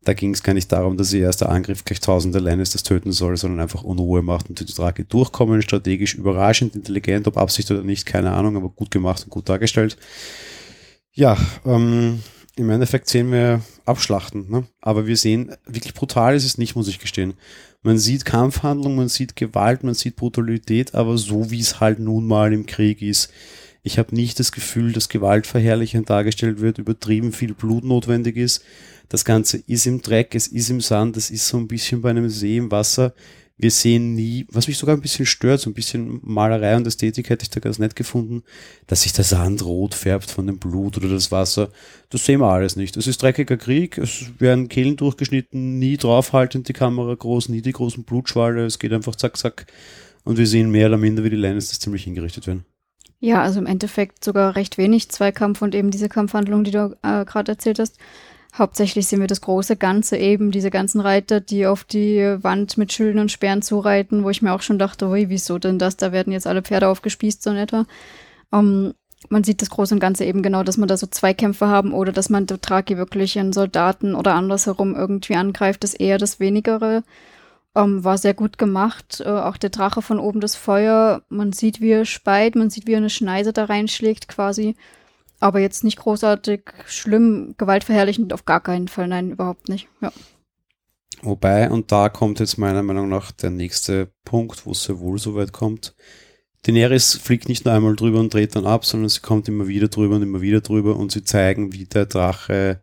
Da 0.05 0.15
ging 0.15 0.33
es 0.33 0.43
gar 0.43 0.55
nicht 0.55 0.71
darum, 0.73 0.97
dass 0.97 1.13
ihr 1.13 1.23
erster 1.23 1.49
Angriff 1.49 1.85
gleich 1.85 2.01
tausend 2.01 2.35
alleine 2.37 2.63
das 2.63 2.83
töten 2.83 3.13
soll, 3.13 3.37
sondern 3.37 3.61
einfach 3.61 3.83
Unruhe 3.83 4.23
macht 4.23 4.49
und 4.49 4.61
die 4.61 4.67
Drake 4.67 5.05
durchkommen. 5.05 5.63
Strategisch 5.63 6.15
überraschend, 6.15 6.75
intelligent, 6.75 7.27
ob 7.27 7.37
Absicht 7.37 7.71
oder 7.71 7.83
nicht, 7.83 8.07
keine 8.07 8.33
Ahnung, 8.33 8.57
aber 8.57 8.69
gut 8.69 8.91
gemacht 8.91 9.25
und 9.25 9.31
gut 9.31 9.49
dargestellt. 9.49 9.97
Ja, 11.13 11.37
ähm, 11.65 12.21
im 12.57 12.71
Endeffekt 12.71 13.09
sehen 13.09 13.33
wir 13.33 13.63
Abschlachten, 13.85 14.51
ne? 14.51 14.67
aber 14.81 15.07
wir 15.07 15.17
sehen, 15.17 15.53
wirklich 15.67 15.95
brutal 15.95 16.35
ist 16.35 16.45
es 16.45 16.59
nicht, 16.59 16.77
muss 16.77 16.89
ich 16.89 16.99
gestehen. 16.99 17.35
Man 17.83 17.99
sieht 17.99 18.25
Kampfhandlung, 18.25 18.97
man 18.97 19.09
sieht 19.09 19.37
Gewalt, 19.37 19.85
man 19.85 19.95
sieht 19.95 20.17
Brutalität, 20.17 20.95
aber 20.95 21.17
so 21.19 21.51
wie 21.51 21.61
es 21.61 21.81
halt 21.81 21.99
nun 22.01 22.27
mal 22.27 22.53
im 22.53 22.67
Krieg 22.67 23.03
ist 23.03 23.31
ich 23.83 23.99
habe 23.99 24.15
nicht 24.15 24.39
das 24.39 24.53
Gefühl, 24.53 24.93
dass 24.93 25.09
gewaltverherrlichend 25.09 26.11
dargestellt 26.11 26.61
wird, 26.61 26.79
übertrieben 26.79 27.33
viel 27.33 27.55
Blut 27.55 27.85
notwendig 27.85 28.37
ist. 28.37 28.65
Das 29.09 29.25
Ganze 29.25 29.59
ist 29.67 29.87
im 29.87 30.03
Dreck, 30.03 30.35
es 30.35 30.49
ist 30.49 30.71
im 30.71 30.81
Sand, 30.81 31.17
es 31.17 31.31
ist 31.31 31.49
so 31.49 31.57
ein 31.57 31.69
bisschen 31.69 32.03
bei 32.03 32.11
einem 32.11 32.29
See 32.29 32.59
im 32.59 32.71
Wasser. 32.71 33.15
Wir 33.61 33.73
sehen 33.73 34.15
nie, 34.15 34.47
was 34.53 34.69
mich 34.69 34.79
sogar 34.79 34.95
ein 34.95 35.01
bisschen 35.01 35.27
stört, 35.27 35.61
so 35.61 35.69
ein 35.69 35.75
bisschen 35.75 36.21
Malerei 36.23 36.77
und 36.77 36.87
Ästhetik 36.87 37.29
hätte 37.29 37.43
ich 37.43 37.51
da 37.51 37.59
ganz 37.59 37.81
nett 37.81 37.97
gefunden, 37.97 38.45
dass 38.87 39.03
sich 39.03 39.13
der 39.13 39.25
Sand 39.25 39.65
rot 39.65 39.95
färbt 39.95 40.31
von 40.31 40.47
dem 40.47 40.59
Blut 40.59 40.97
oder 40.97 41.09
das 41.09 41.33
Wasser. 41.33 41.71
Das 42.09 42.25
sehen 42.25 42.41
wir 42.41 42.53
alles 42.53 42.77
nicht. 42.77 42.97
Es 42.97 43.09
ist 43.09 43.21
dreckiger 43.21 43.57
Krieg, 43.57 43.99
es 43.99 44.27
werden 44.39 44.69
Kehlen 44.69 44.97
durchgeschnitten, 44.97 45.81
nie 45.81 45.97
draufhaltend 45.97 46.69
die 46.69 46.73
Kamera 46.73 47.15
groß, 47.15 47.49
nie 47.49 47.63
die 47.63 47.73
großen 47.73 48.05
Blutschwalle, 48.05 48.65
es 48.65 48.79
geht 48.79 48.93
einfach 48.93 49.17
zack, 49.17 49.37
zack. 49.37 49.67
Und 50.23 50.39
wir 50.39 50.47
sehen 50.47 50.71
mehr 50.71 50.87
oder 50.87 50.99
minder, 50.99 51.25
wie 51.25 51.31
die 51.31 51.37
Lannisters 51.37 51.81
ziemlich 51.81 52.05
hingerichtet 52.05 52.47
werden. 52.47 52.65
Ja, 53.21 53.43
also 53.43 53.59
im 53.59 53.67
Endeffekt 53.67 54.25
sogar 54.25 54.55
recht 54.55 54.79
wenig 54.79 55.11
Zweikampf 55.11 55.61
und 55.63 55.75
eben 55.75 55.91
diese 55.91 56.09
Kampfhandlung, 56.09 56.63
die 56.63 56.71
du 56.71 56.97
äh, 57.03 57.25
gerade 57.25 57.53
erzählt 57.53 57.79
hast. 57.81 57.99
Hauptsächlich 58.57 59.07
sehen 59.07 59.21
wir 59.21 59.27
das 59.27 59.41
große 59.41 59.77
Ganze 59.77 60.17
eben, 60.17 60.51
diese 60.51 60.71
ganzen 60.71 61.01
Reiter, 61.01 61.41
die 61.41 61.67
auf 61.67 61.85
die 61.85 62.37
Wand 62.43 62.79
mit 62.79 62.93
Schilden 62.93 63.21
und 63.21 63.31
Speeren 63.31 63.63
zureiten, 63.63 64.25
wo 64.25 64.31
ich 64.31 64.41
mir 64.41 64.53
auch 64.53 64.63
schon 64.63 64.79
dachte, 64.79 65.09
ui, 65.09 65.29
wieso 65.29 65.59
denn 65.59 65.79
das? 65.79 65.97
Da 65.97 66.13
werden 66.13 66.33
jetzt 66.33 66.47
alle 66.47 66.63
Pferde 66.63 66.89
aufgespießt, 66.89 67.43
so 67.43 67.51
in 67.51 67.57
etwa. 67.57 67.87
Um, 68.51 68.87
ähm, 68.87 68.95
man 69.31 69.43
sieht 69.43 69.63
das 69.63 69.71
Große 69.71 69.95
und 69.95 70.01
Ganze 70.01 70.25
eben 70.25 70.43
genau, 70.43 70.63
dass 70.63 70.77
man 70.77 70.89
da 70.89 70.97
so 70.97 71.07
Zweikämpfe 71.07 71.67
haben 71.67 71.93
oder 71.93 72.13
dass 72.13 72.31
man 72.31 72.47
Dothraki 72.47 72.97
wirklich 72.97 73.37
einen 73.39 73.53
Soldaten 73.53 74.15
oder 74.15 74.35
andersherum 74.35 74.95
irgendwie 74.95 75.35
angreift, 75.35 75.83
ist 75.83 75.95
eher 75.95 76.19
das 76.19 76.39
Wenigere. 76.39 77.03
Ähm, 77.79 78.03
war 78.03 78.19
sehr 78.19 78.35
gut 78.35 78.59
gemacht. 78.59 79.23
Äh, 79.25 79.29
auch 79.29 79.57
der 79.57 79.71
Drache 79.71 80.03
von 80.03 80.19
oben, 80.19 80.41
das 80.41 80.57
Feuer, 80.57 81.23
man 81.29 81.53
sieht, 81.53 81.81
wie 81.81 81.91
er 81.91 82.05
speit, 82.05 82.57
man 82.57 82.71
sieht, 82.71 82.89
wie 82.89 82.95
er 82.95 82.99
eine 82.99 83.11
Schneise 83.11 83.53
da 83.53 83.67
reinschlägt 83.67 84.27
quasi. 84.27 84.75
Aber 85.39 85.61
jetzt 85.61 85.85
nicht 85.85 85.99
großartig 85.99 86.63
schlimm, 86.87 87.55
gewaltverherrlichend 87.57 88.33
auf 88.33 88.45
gar 88.45 88.61
keinen 88.61 88.89
Fall, 88.89 89.07
nein, 89.07 89.31
überhaupt 89.31 89.69
nicht. 89.69 89.87
Ja. 90.01 90.13
Wobei, 91.23 91.71
und 91.71 91.93
da 91.93 92.09
kommt 92.09 92.41
jetzt 92.41 92.59
meiner 92.59 92.83
Meinung 92.83 93.09
nach 93.09 93.31
der 93.31 93.51
nächste 93.51 94.11
Punkt, 94.25 94.67
wo 94.67 94.73
es 94.73 94.83
sehr 94.83 94.99
wohl 94.99 95.19
so 95.19 95.37
weit 95.37 95.53
kommt. 95.53 95.95
Daenerys 96.63 97.15
fliegt 97.15 97.49
nicht 97.49 97.65
nur 97.65 97.75
einmal 97.75 97.95
drüber 97.95 98.19
und 98.19 98.35
dreht 98.35 98.57
dann 98.57 98.67
ab, 98.67 98.85
sondern 98.87 99.09
sie 99.09 99.21
kommt 99.21 99.47
immer 99.47 99.69
wieder 99.69 99.87
drüber 99.87 100.17
und 100.17 100.23
immer 100.23 100.41
wieder 100.41 100.61
drüber 100.63 100.97
und 100.97 101.13
sie 101.13 101.23
zeigen, 101.23 101.73
wie 101.73 101.85
der 101.85 102.07
Drache 102.07 102.83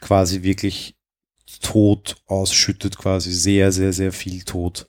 quasi 0.00 0.44
wirklich 0.44 0.96
Tod 1.60 2.16
ausschüttet, 2.26 2.98
quasi 2.98 3.32
sehr, 3.32 3.72
sehr, 3.72 3.92
sehr 3.92 4.12
viel 4.12 4.42
Tod. 4.42 4.88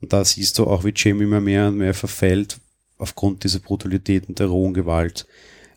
Und 0.00 0.12
da 0.12 0.24
siehst 0.24 0.58
du 0.58 0.66
auch, 0.66 0.84
wie 0.84 0.92
Jamie 0.94 1.24
immer 1.24 1.40
mehr 1.40 1.68
und 1.68 1.78
mehr 1.78 1.94
verfällt 1.94 2.58
aufgrund 2.98 3.44
dieser 3.44 3.60
Brutalität 3.60 4.28
und 4.28 4.38
der 4.38 4.46
rohen 4.46 4.74
Gewalt. 4.74 5.26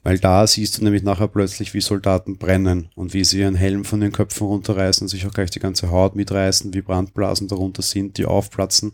Weil 0.03 0.19
da 0.19 0.47
siehst 0.47 0.77
du 0.77 0.83
nämlich 0.83 1.03
nachher 1.03 1.27
plötzlich, 1.27 1.73
wie 1.73 1.81
Soldaten 1.81 2.37
brennen 2.37 2.89
und 2.95 3.13
wie 3.13 3.25
sie 3.25 3.39
ihren 3.39 3.55
Helm 3.55 3.83
von 3.83 3.99
den 3.99 4.11
Köpfen 4.13 4.47
runterreißen 4.47 5.03
und 5.03 5.09
sich 5.09 5.25
auch 5.25 5.33
gleich 5.33 5.49
die 5.49 5.59
ganze 5.59 5.91
Haut 5.91 6.15
mitreißen, 6.15 6.73
wie 6.73 6.81
Brandblasen 6.81 7.47
darunter 7.47 7.81
sind, 7.81 8.17
die 8.17 8.25
aufplatzen. 8.25 8.93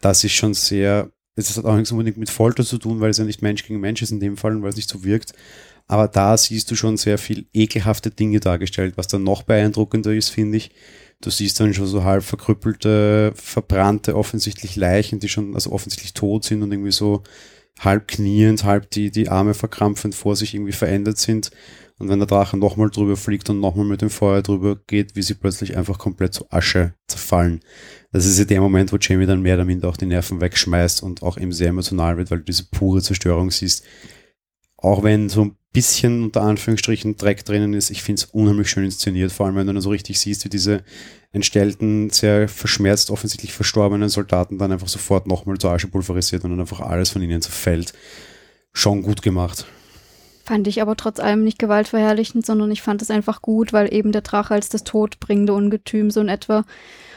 Das 0.00 0.24
ist 0.24 0.32
schon 0.32 0.54
sehr, 0.54 1.10
es 1.36 1.56
hat 1.56 1.64
auch 1.64 1.76
nichts 1.76 1.92
unbedingt 1.92 2.16
mit 2.16 2.30
Folter 2.30 2.64
zu 2.64 2.78
tun, 2.78 3.00
weil 3.00 3.10
es 3.10 3.18
ja 3.18 3.24
nicht 3.24 3.42
Mensch 3.42 3.64
gegen 3.64 3.80
Mensch 3.80 4.02
ist 4.02 4.10
in 4.10 4.20
dem 4.20 4.36
Fall 4.36 4.56
und 4.56 4.62
weil 4.62 4.70
es 4.70 4.76
nicht 4.76 4.88
so 4.88 5.04
wirkt. 5.04 5.34
Aber 5.90 6.06
da 6.06 6.36
siehst 6.36 6.70
du 6.70 6.76
schon 6.76 6.96
sehr 6.96 7.18
viel 7.18 7.46
ekelhafte 7.52 8.12
Dinge 8.12 8.38
dargestellt. 8.38 8.92
Was 8.94 9.08
dann 9.08 9.24
noch 9.24 9.42
beeindruckender 9.42 10.14
ist, 10.14 10.28
finde 10.28 10.58
ich, 10.58 10.70
du 11.20 11.30
siehst 11.30 11.58
dann 11.58 11.74
schon 11.74 11.88
so 11.88 12.04
halb 12.04 12.22
verkrüppelte, 12.22 13.32
verbrannte, 13.34 14.16
offensichtlich 14.16 14.76
Leichen, 14.76 15.18
die 15.18 15.28
schon 15.28 15.56
also 15.56 15.72
offensichtlich 15.72 16.14
tot 16.14 16.44
sind 16.44 16.62
und 16.62 16.70
irgendwie 16.70 16.92
so 16.92 17.24
halb 17.80 18.06
kniend, 18.06 18.62
halb 18.62 18.88
die, 18.90 19.10
die 19.10 19.30
Arme 19.30 19.52
verkrampfend 19.52 20.14
vor 20.14 20.36
sich 20.36 20.54
irgendwie 20.54 20.70
verändert 20.70 21.18
sind. 21.18 21.50
Und 21.98 22.08
wenn 22.08 22.20
der 22.20 22.28
Drache 22.28 22.56
nochmal 22.56 22.90
drüber 22.90 23.16
fliegt 23.16 23.50
und 23.50 23.58
nochmal 23.58 23.84
mit 23.84 24.00
dem 24.00 24.10
Feuer 24.10 24.42
drüber 24.42 24.78
geht, 24.86 25.16
wie 25.16 25.22
sie 25.22 25.34
plötzlich 25.34 25.76
einfach 25.76 25.98
komplett 25.98 26.34
zu 26.34 26.46
Asche 26.52 26.94
zerfallen. 27.08 27.62
Das 28.12 28.26
ist 28.26 28.38
ja 28.38 28.44
der 28.44 28.60
Moment, 28.60 28.92
wo 28.92 28.96
Jamie 28.96 29.26
dann 29.26 29.42
mehr 29.42 29.56
oder 29.56 29.64
minder 29.64 29.88
auch 29.88 29.96
die 29.96 30.06
Nerven 30.06 30.40
wegschmeißt 30.40 31.02
und 31.02 31.24
auch 31.24 31.36
eben 31.36 31.50
sehr 31.50 31.70
emotional 31.70 32.16
wird, 32.16 32.30
weil 32.30 32.38
du 32.38 32.44
diese 32.44 32.68
pure 32.70 33.02
Zerstörung 33.02 33.50
siehst. 33.50 33.84
Auch 34.82 35.02
wenn 35.02 35.28
so 35.28 35.44
ein 35.44 35.56
bisschen 35.72 36.24
unter 36.24 36.42
Anführungsstrichen 36.42 37.16
Dreck 37.16 37.44
drinnen 37.44 37.74
ist. 37.74 37.90
Ich 37.90 38.02
finde 38.02 38.22
es 38.22 38.30
unheimlich 38.32 38.68
schön 38.68 38.84
inszeniert, 38.84 39.30
vor 39.30 39.46
allem 39.46 39.56
wenn 39.56 39.66
du 39.66 39.72
dann 39.72 39.82
so 39.82 39.90
richtig 39.90 40.18
siehst, 40.18 40.44
wie 40.44 40.48
diese 40.48 40.82
entstellten, 41.32 42.10
sehr 42.10 42.48
verschmerzt, 42.48 43.10
offensichtlich 43.10 43.52
verstorbenen 43.52 44.08
Soldaten 44.08 44.58
dann 44.58 44.72
einfach 44.72 44.88
sofort 44.88 45.26
nochmal 45.26 45.58
zur 45.58 45.70
Asche 45.70 45.86
pulverisiert 45.86 46.42
und 46.44 46.50
dann 46.50 46.60
einfach 46.60 46.80
alles 46.80 47.10
von 47.10 47.22
ihnen 47.22 47.40
zerfällt. 47.40 47.92
Schon 48.72 49.02
gut 49.02 49.22
gemacht. 49.22 49.64
Fand 50.44 50.66
ich 50.66 50.82
aber 50.82 50.96
trotz 50.96 51.20
allem 51.20 51.44
nicht 51.44 51.60
gewaltverherrlichend, 51.60 52.44
sondern 52.44 52.72
ich 52.72 52.82
fand 52.82 53.02
es 53.02 53.10
einfach 53.10 53.42
gut, 53.42 53.72
weil 53.72 53.92
eben 53.94 54.10
der 54.10 54.22
Drache 54.22 54.54
als 54.54 54.68
das 54.68 54.82
todbringende 54.82 55.52
Ungetüm 55.52 56.10
so 56.10 56.20
in 56.20 56.28
etwa 56.28 56.64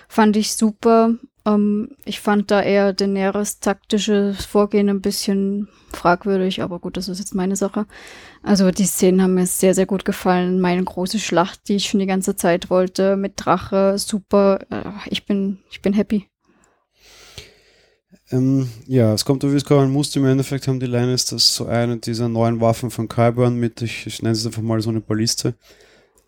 fand 0.07 0.37
ich 0.37 0.53
super. 0.53 1.15
Ähm, 1.45 1.89
ich 2.05 2.19
fand 2.19 2.51
da 2.51 2.61
eher 2.61 2.93
Daenerys 2.93 3.59
taktisches 3.59 4.45
Vorgehen 4.45 4.89
ein 4.89 5.01
bisschen 5.01 5.67
fragwürdig, 5.91 6.61
aber 6.61 6.79
gut, 6.79 6.97
das 6.97 7.09
ist 7.09 7.19
jetzt 7.19 7.35
meine 7.35 7.55
Sache. 7.55 7.85
Also 8.41 8.71
die 8.71 8.85
Szenen 8.85 9.21
haben 9.21 9.33
mir 9.35 9.45
sehr, 9.45 9.73
sehr 9.73 9.85
gut 9.85 10.05
gefallen. 10.05 10.59
Meine 10.59 10.83
große 10.83 11.19
Schlacht, 11.19 11.67
die 11.67 11.75
ich 11.75 11.85
schon 11.85 11.99
die 11.99 12.05
ganze 12.05 12.35
Zeit 12.35 12.69
wollte, 12.69 13.17
mit 13.17 13.33
Drache, 13.35 13.97
super. 13.97 14.59
Äh, 14.69 14.83
ich 15.09 15.25
bin, 15.25 15.59
ich 15.69 15.81
bin 15.81 15.93
happy. 15.93 16.27
Ähm, 18.31 18.69
ja, 18.87 19.13
es 19.13 19.25
kommt, 19.25 19.43
wie 19.43 19.55
es 19.55 19.65
kommen 19.65 19.91
muss. 19.91 20.15
Im 20.15 20.25
Endeffekt 20.25 20.67
haben 20.67 20.79
die 20.79 20.85
Lannisters 20.87 21.55
so 21.55 21.65
eine 21.65 21.97
dieser 21.97 22.29
neuen 22.29 22.61
Waffen 22.61 22.89
von 22.89 23.07
Kyburn 23.07 23.59
mit, 23.59 23.81
ich, 23.81 24.07
ich 24.07 24.21
nenne 24.21 24.33
es 24.33 24.45
einfach 24.45 24.61
mal 24.61 24.81
so 24.81 24.89
eine 24.89 25.01
Balliste. 25.01 25.55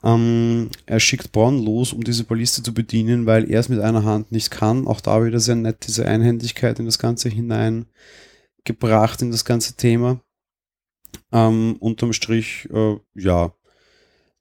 Ähm, 0.05 0.69
er 0.85 0.99
schickt 0.99 1.31
Braun 1.31 1.65
los, 1.65 1.91
um 1.91 2.03
diese 2.03 2.25
Balliste 2.25 2.61
zu 2.61 2.73
bedienen, 2.75 3.25
weil 3.25 3.49
er 3.49 3.59
es 3.59 3.69
mit 3.69 3.79
einer 3.79 4.03
Hand 4.05 4.31
nicht 4.31 4.51
kann. 4.51 4.87
Auch 4.87 5.01
da 5.01 5.25
wieder 5.25 5.39
sehr 5.39 5.55
nett 5.55 5.87
diese 5.87 6.05
Einhändigkeit 6.05 6.79
in 6.79 6.85
das 6.85 6.99
Ganze 6.99 7.27
hineingebracht, 7.29 9.23
in 9.23 9.31
das 9.31 9.45
ganze 9.45 9.75
Thema. 9.75 10.21
Ähm, 11.31 11.77
unterm 11.79 12.13
Strich, 12.13 12.69
äh, 12.71 12.97
ja. 13.15 13.53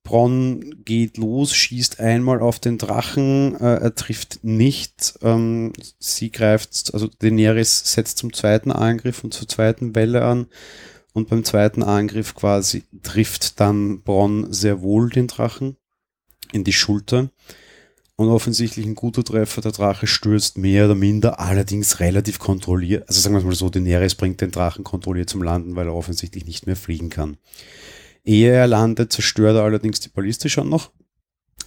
Braun 0.07 0.84
geht 0.84 1.16
los, 1.16 1.55
schießt 1.55 1.99
einmal 1.99 2.41
auf 2.41 2.61
den 2.61 2.76
Drachen, 2.76 3.55
äh, 3.55 3.76
er 3.76 3.95
trifft 3.95 4.41
nicht. 4.45 5.14
Ähm, 5.22 5.72
sie 5.99 6.30
greift, 6.30 6.93
also 6.93 7.09
Daenerys 7.20 7.91
setzt 7.91 8.18
zum 8.18 8.34
zweiten 8.34 8.70
Angriff 8.70 9.24
und 9.24 9.32
zur 9.32 9.49
zweiten 9.49 9.95
Welle 9.95 10.24
an 10.24 10.47
und 11.14 11.28
beim 11.30 11.44
zweiten 11.44 11.82
Angriff 11.82 12.34
quasi 12.34 12.82
trifft 13.02 13.60
dann 13.60 14.02
Bronn 14.02 14.52
sehr 14.52 14.82
wohl 14.82 15.08
den 15.08 15.28
Drachen 15.28 15.76
in 16.52 16.64
die 16.64 16.72
Schulter. 16.72 17.30
Und 18.16 18.28
offensichtlich 18.28 18.86
ein 18.86 18.94
guter 18.94 19.24
Treffer, 19.24 19.60
der 19.60 19.72
Drache 19.72 20.06
stürzt 20.06 20.58
mehr 20.58 20.84
oder 20.84 20.94
minder, 20.94 21.40
allerdings 21.40 21.98
relativ 21.98 22.38
kontrolliert. 22.38 23.08
Also 23.08 23.20
sagen 23.20 23.34
wir 23.34 23.40
es 23.40 23.44
mal 23.44 23.54
so, 23.54 23.70
Daenerys 23.70 24.14
bringt 24.14 24.40
den 24.40 24.52
Drachen 24.52 24.84
kontrolliert 24.84 25.30
zum 25.30 25.42
Landen, 25.42 25.74
weil 25.74 25.86
er 25.86 25.94
offensichtlich 25.94 26.46
nicht 26.46 26.66
mehr 26.66 26.76
fliegen 26.76 27.10
kann. 27.10 27.38
Ehe 28.24 28.52
er 28.52 28.66
landet, 28.66 29.12
zerstört 29.12 29.56
er 29.56 29.62
allerdings 29.62 29.98
die 30.00 30.10
Balliste 30.10 30.48
schon 30.48 30.68
noch. 30.68 30.92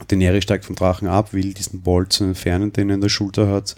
Daenerys 0.07 0.43
steigt 0.43 0.65
vom 0.65 0.75
Drachen 0.75 1.07
ab, 1.07 1.33
will 1.33 1.53
diesen 1.53 1.81
Bolzen 1.81 2.29
entfernen, 2.29 2.71
den 2.71 2.89
er 2.89 2.95
in 2.95 3.01
der 3.01 3.09
Schulter 3.09 3.47
hat. 3.49 3.75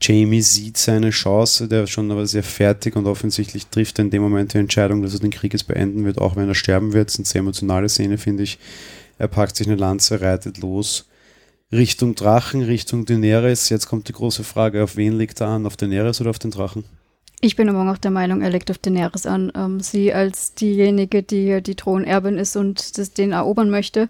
Jamie 0.00 0.40
sieht 0.40 0.78
seine 0.78 1.10
Chance, 1.10 1.68
der 1.68 1.84
ist 1.84 1.90
schon 1.90 2.10
aber 2.10 2.26
sehr 2.26 2.42
fertig 2.42 2.96
und 2.96 3.06
offensichtlich 3.06 3.66
trifft 3.66 3.98
er 3.98 4.06
in 4.06 4.10
dem 4.10 4.22
Moment 4.22 4.54
die 4.54 4.58
Entscheidung, 4.58 5.02
dass 5.02 5.12
er 5.12 5.20
den 5.20 5.30
Krieg 5.30 5.52
jetzt 5.52 5.68
beenden 5.68 6.04
wird, 6.04 6.18
auch 6.18 6.36
wenn 6.36 6.48
er 6.48 6.54
sterben 6.54 6.94
wird. 6.94 7.08
Das 7.08 7.14
ist 7.14 7.18
eine 7.20 7.26
sehr 7.26 7.40
emotionale 7.40 7.88
Szene, 7.88 8.16
finde 8.16 8.44
ich. 8.44 8.58
Er 9.18 9.28
packt 9.28 9.56
sich 9.56 9.66
eine 9.66 9.76
Lanze, 9.76 10.22
reitet 10.22 10.58
los. 10.58 11.06
Richtung 11.70 12.14
Drachen, 12.14 12.62
Richtung 12.62 13.04
Daenerys. 13.04 13.68
Jetzt 13.68 13.86
kommt 13.86 14.08
die 14.08 14.12
große 14.12 14.42
Frage, 14.42 14.82
auf 14.82 14.96
wen 14.96 15.18
liegt 15.18 15.40
er 15.40 15.48
an? 15.48 15.66
Auf 15.66 15.76
Daenerys 15.76 16.20
oder 16.20 16.30
auf 16.30 16.38
den 16.38 16.50
Drachen? 16.50 16.84
Ich 17.42 17.56
bin 17.56 17.68
immer 17.68 17.84
noch 17.84 17.98
der 17.98 18.10
Meinung, 18.10 18.42
er 18.42 18.50
legt 18.50 18.70
auf 18.70 18.78
Daenerys 18.78 19.26
an. 19.26 19.52
Ähm, 19.54 19.80
sie 19.80 20.12
als 20.12 20.54
diejenige, 20.54 21.22
die 21.22 21.62
die 21.62 21.74
Thronerbin 21.74 22.38
ist 22.38 22.56
und 22.56 22.98
das, 22.98 23.12
den 23.12 23.32
erobern 23.32 23.70
möchte, 23.70 24.08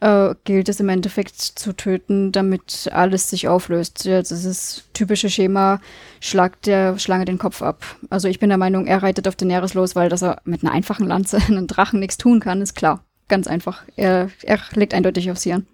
äh, 0.00 0.34
gilt 0.44 0.68
es 0.68 0.80
im 0.80 0.88
Endeffekt 0.88 1.40
zu 1.40 1.72
töten, 1.72 2.32
damit 2.32 2.90
alles 2.92 3.30
sich 3.30 3.48
auflöst. 3.48 4.04
Ja, 4.04 4.18
das 4.18 4.30
ist 4.30 4.46
das 4.46 4.84
typische 4.92 5.30
Schema, 5.30 5.80
schlagt 6.20 6.66
der 6.66 6.98
Schlange 6.98 7.24
den 7.24 7.38
Kopf 7.38 7.62
ab. 7.62 7.84
Also 8.10 8.28
ich 8.28 8.38
bin 8.38 8.48
der 8.48 8.58
Meinung, 8.58 8.86
er 8.86 9.02
reitet 9.02 9.26
auf 9.28 9.36
Daenerys 9.36 9.74
los, 9.74 9.96
weil 9.96 10.08
dass 10.08 10.22
er 10.22 10.40
mit 10.44 10.62
einer 10.62 10.72
einfachen 10.72 11.06
Lanze 11.06 11.38
einen 11.48 11.66
Drachen 11.66 12.00
nichts 12.00 12.18
tun 12.18 12.40
kann, 12.40 12.62
ist 12.62 12.74
klar. 12.74 13.04
Ganz 13.28 13.48
einfach. 13.48 13.82
Er, 13.96 14.30
er 14.42 14.60
legt 14.74 14.94
eindeutig 14.94 15.30
auf 15.30 15.38
sie 15.38 15.52
an. 15.52 15.66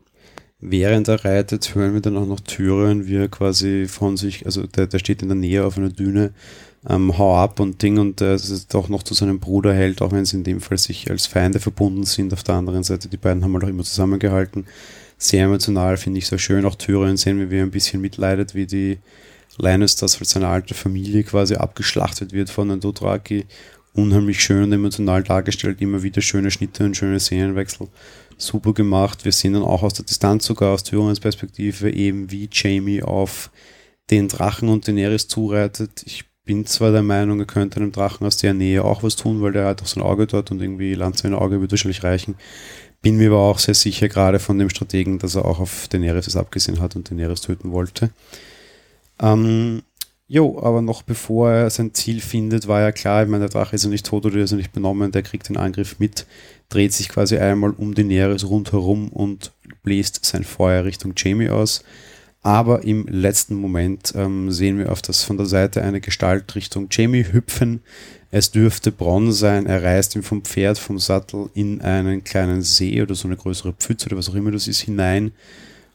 Während 0.64 1.08
er 1.08 1.24
reitet, 1.24 1.74
hören 1.74 1.92
wir 1.92 2.00
dann 2.00 2.16
auch 2.16 2.26
noch 2.26 2.40
Tyrion, 2.40 3.06
wie 3.06 3.16
er 3.16 3.28
quasi 3.28 3.86
von 3.88 4.16
sich, 4.16 4.46
also 4.46 4.64
der, 4.66 4.86
der 4.86 5.00
steht 5.00 5.20
in 5.20 5.28
der 5.28 5.36
Nähe 5.36 5.66
auf 5.66 5.76
einer 5.76 5.88
Düne, 5.88 6.32
ähm, 6.88 7.16
hau 7.16 7.36
ab 7.36 7.60
und 7.60 7.80
Ding 7.82 7.98
und 7.98 8.20
äh, 8.20 8.36
doch 8.70 8.88
noch 8.88 9.02
zu 9.02 9.14
seinem 9.14 9.38
Bruder 9.38 9.72
hält, 9.72 10.02
auch 10.02 10.12
wenn 10.12 10.24
sie 10.24 10.36
in 10.36 10.44
dem 10.44 10.60
Fall 10.60 10.78
sich 10.78 11.10
als 11.10 11.26
Feinde 11.26 11.60
verbunden 11.60 12.04
sind. 12.04 12.32
Auf 12.32 12.42
der 12.42 12.56
anderen 12.56 12.82
Seite, 12.82 13.08
die 13.08 13.16
beiden 13.16 13.44
haben 13.44 13.54
halt 13.54 13.64
auch 13.64 13.68
immer 13.68 13.84
zusammengehalten. 13.84 14.66
Sehr 15.16 15.44
emotional, 15.44 15.96
finde 15.96 16.18
ich 16.18 16.26
sehr 16.26 16.38
schön. 16.38 16.64
Auch 16.64 16.74
Tyrion 16.74 17.16
sehen 17.16 17.38
wir, 17.38 17.50
wie 17.50 17.58
er 17.58 17.62
ein 17.62 17.70
bisschen 17.70 18.00
mitleidet, 18.00 18.54
wie 18.56 18.66
die 18.66 18.98
Lannisters 19.58 20.18
als 20.18 20.30
seine 20.30 20.48
alte 20.48 20.74
Familie 20.74 21.22
quasi 21.22 21.54
abgeschlachtet 21.54 22.32
wird 22.32 22.50
von 22.50 22.68
den 22.68 22.80
Dothraki. 22.80 23.46
Unheimlich 23.94 24.40
schön 24.40 24.64
und 24.64 24.72
emotional 24.72 25.22
dargestellt, 25.22 25.80
immer 25.80 26.02
wieder 26.02 26.22
schöne 26.22 26.50
Schnitte 26.50 26.84
und 26.84 26.96
schöne 26.96 27.20
Szenenwechsel. 27.20 27.88
Super 28.38 28.72
gemacht. 28.72 29.24
Wir 29.24 29.32
sehen 29.32 29.52
dann 29.52 29.62
auch 29.62 29.82
aus 29.82 29.94
der 29.94 30.06
Distanz 30.06 30.46
sogar 30.46 30.72
aus 30.72 30.82
Tyrions 30.82 31.20
Perspektive 31.20 31.90
eben, 31.92 32.30
wie 32.32 32.48
Jamie 32.50 33.02
auf 33.02 33.50
den 34.10 34.26
Drachen 34.28 34.68
und 34.68 34.88
Daenerys 34.88 35.28
zureitet. 35.28 36.02
Ich 36.06 36.24
bin 36.44 36.66
zwar 36.66 36.90
der 36.90 37.02
Meinung, 37.02 37.38
er 37.38 37.46
könnte 37.46 37.76
einem 37.76 37.92
Drachen 37.92 38.26
aus 38.26 38.36
der 38.36 38.54
Nähe 38.54 38.84
auch 38.84 39.02
was 39.02 39.16
tun, 39.16 39.42
weil 39.42 39.52
der 39.52 39.66
hat 39.66 39.82
auch 39.82 39.86
so 39.86 40.00
ein 40.00 40.06
Auge 40.06 40.26
dort 40.26 40.50
und 40.50 40.60
irgendwie 40.60 40.94
Lanze 40.94 41.28
in 41.28 41.34
Auge 41.34 41.60
wird 41.60 41.70
wahrscheinlich 41.70 42.02
reichen. 42.02 42.34
Bin 43.00 43.16
mir 43.16 43.28
aber 43.28 43.40
auch 43.40 43.58
sehr 43.58 43.74
sicher, 43.74 44.08
gerade 44.08 44.38
von 44.38 44.58
dem 44.58 44.70
Strategen, 44.70 45.18
dass 45.18 45.34
er 45.34 45.44
auch 45.44 45.60
auf 45.60 45.88
Daenerys 45.88 46.26
es 46.26 46.36
abgesehen 46.36 46.80
hat 46.80 46.96
und 46.96 47.10
Daenerys 47.10 47.40
töten 47.40 47.72
wollte. 47.72 48.10
Ähm, 49.20 49.82
jo, 50.28 50.60
aber 50.62 50.82
noch 50.82 51.02
bevor 51.02 51.50
er 51.50 51.70
sein 51.70 51.94
Ziel 51.94 52.20
findet, 52.20 52.68
war 52.68 52.80
ja 52.80 52.92
klar, 52.92 53.22
ich 53.22 53.28
meine, 53.28 53.48
der 53.48 53.52
Drache 53.52 53.76
ist 53.76 53.84
ja 53.84 53.90
nicht 53.90 54.06
tot 54.06 54.24
oder 54.26 54.36
ist 54.36 54.50
ja 54.50 54.56
nicht 54.56 54.72
benommen, 54.72 55.12
der 55.12 55.22
kriegt 55.22 55.48
den 55.48 55.56
Angriff 55.56 55.98
mit, 55.98 56.26
dreht 56.68 56.92
sich 56.92 57.08
quasi 57.08 57.38
einmal 57.38 57.70
um 57.70 57.94
Daenerys 57.94 58.44
rundherum 58.44 59.08
und 59.08 59.52
bläst 59.82 60.24
sein 60.24 60.44
Feuer 60.44 60.84
Richtung 60.84 61.14
Jamie 61.16 61.50
aus. 61.50 61.84
Aber 62.42 62.82
im 62.82 63.06
letzten 63.06 63.54
Moment 63.54 64.12
ähm, 64.16 64.50
sehen 64.50 64.78
wir 64.78 64.90
auf 64.90 65.00
das 65.00 65.22
von 65.22 65.36
der 65.36 65.46
Seite 65.46 65.82
eine 65.82 66.00
Gestalt 66.00 66.54
Richtung 66.56 66.88
Jamie 66.90 67.24
hüpfen. 67.32 67.82
Es 68.32 68.50
dürfte 68.50 68.90
Bronn 68.90 69.30
sein. 69.30 69.66
Er 69.66 69.82
reißt 69.82 70.16
ihm 70.16 70.24
vom 70.24 70.42
Pferd, 70.42 70.78
vom 70.78 70.98
Sattel 70.98 71.50
in 71.54 71.80
einen 71.82 72.24
kleinen 72.24 72.62
See 72.62 73.00
oder 73.00 73.14
so 73.14 73.28
eine 73.28 73.36
größere 73.36 73.74
Pfütze 73.74 74.06
oder 74.06 74.16
was 74.16 74.28
auch 74.28 74.34
immer 74.34 74.50
das 74.50 74.66
ist 74.66 74.80
hinein. 74.80 75.32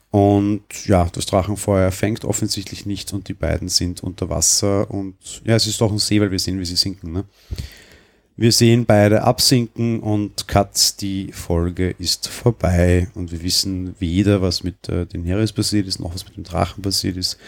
Und 0.09 0.63
ja, 0.85 1.09
das 1.11 1.25
Drachenfeuer 1.25 1.91
fängt 1.91 2.23
offensichtlich 2.23 2.85
nicht 2.85 3.11
und 3.11 3.27
die 3.27 3.33
beiden 3.33 3.67
sind 3.67 4.01
unter 4.01 4.29
Wasser. 4.29 4.89
Und 4.89 5.15
ja, 5.43 5.55
es 5.55 5.67
ist 5.67 5.81
doch 5.81 5.91
ein 5.91 5.99
See, 5.99 6.21
weil 6.21 6.31
wir 6.31 6.39
sehen, 6.39 6.59
wie 6.59 6.65
sie 6.65 6.77
sinken. 6.77 7.11
Ne? 7.11 7.25
Wir 8.39 8.51
sehen 8.51 8.85
beide 8.85 9.23
absinken 9.23 9.99
und 9.99 10.47
Cut, 10.47 11.01
die 11.01 11.31
Folge 11.31 11.95
ist 11.97 12.27
vorbei 12.27 13.07
und 13.15 13.31
wir 13.31 13.41
wissen 13.41 13.95
weder, 13.97 14.43
was 14.43 14.63
mit 14.63 14.87
äh, 14.89 15.07
den 15.07 15.23
Heres 15.23 15.51
passiert 15.51 15.87
ist, 15.87 15.99
noch 15.99 16.13
was 16.13 16.23
mit 16.23 16.37
dem 16.37 16.43
Drachen 16.43 16.83
passiert 16.83 17.17
ist, 17.17 17.39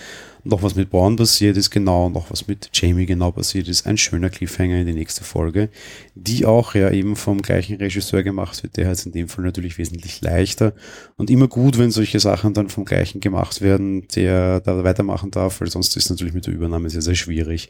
noch 0.43 0.63
was 0.63 0.73
mit 0.73 0.89
Braun 0.89 1.15
passiert 1.15 1.57
ist, 1.57 1.69
genau, 1.69 2.09
noch 2.09 2.31
was 2.31 2.47
mit 2.47 2.71
Jamie 2.73 3.05
genau 3.05 3.29
passiert 3.29 3.67
ist. 3.67 3.85
Ein 3.85 3.97
schöner 3.99 4.31
Cliffhanger 4.31 4.79
in 4.79 4.87
die 4.87 4.93
nächste 4.93 5.23
Folge, 5.23 5.69
die 6.15 6.47
auch 6.47 6.73
ja 6.73 6.89
eben 6.89 7.15
vom 7.15 7.43
gleichen 7.43 7.75
Regisseur 7.75 8.23
gemacht 8.23 8.63
wird. 8.63 8.77
Der 8.77 8.87
hat 8.87 8.95
es 8.95 9.05
in 9.05 9.11
dem 9.11 9.27
Fall 9.27 9.45
natürlich 9.45 9.77
wesentlich 9.77 10.21
leichter 10.21 10.73
und 11.17 11.29
immer 11.29 11.47
gut, 11.47 11.77
wenn 11.77 11.91
solche 11.91 12.19
Sachen 12.19 12.55
dann 12.55 12.69
vom 12.69 12.85
gleichen 12.85 13.21
gemacht 13.21 13.61
werden, 13.61 14.07
der 14.15 14.59
da 14.61 14.83
weitermachen 14.83 15.29
darf, 15.29 15.61
weil 15.61 15.69
sonst 15.69 15.95
ist 15.95 16.09
natürlich 16.09 16.33
mit 16.33 16.47
der 16.47 16.53
Übernahme 16.55 16.89
sehr, 16.89 17.03
sehr 17.03 17.13
schwierig. 17.13 17.69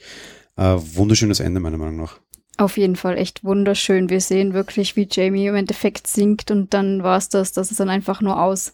Äh, 0.56 0.78
wunderschönes 0.94 1.42
Ende 1.42 1.60
meiner 1.60 1.78
Meinung 1.78 1.98
nach. 1.98 2.18
Auf 2.60 2.76
jeden 2.76 2.98
Fall 2.98 3.18
echt 3.18 3.46
wunderschön. 3.46 4.10
Wir 4.10 4.20
sehen 4.20 4.54
wirklich, 4.54 4.98
wie 4.98 5.08
Jamie 5.10 5.48
im 5.48 5.56
Endeffekt 5.56 6.08
singt 6.08 6.52
und 6.52 6.74
dann 6.74 7.04
war 7.04 7.18
es 7.18 7.30
das. 7.30 7.54
Das 7.54 7.72
ist 7.72 7.80
dann 7.80 7.88
einfach 7.88 8.20
nur 8.20 8.42
aus. 8.42 8.74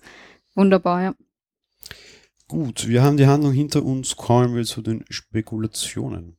Wunderbar, 0.56 1.04
ja. 1.04 1.16
Gut, 2.48 2.88
wir 2.88 3.04
haben 3.04 3.18
die 3.18 3.28
Handlung 3.28 3.52
hinter 3.54 3.84
uns. 3.84 4.16
Kommen 4.16 4.56
wir 4.56 4.64
zu 4.64 4.82
den 4.82 5.06
Spekulationen. 5.12 6.36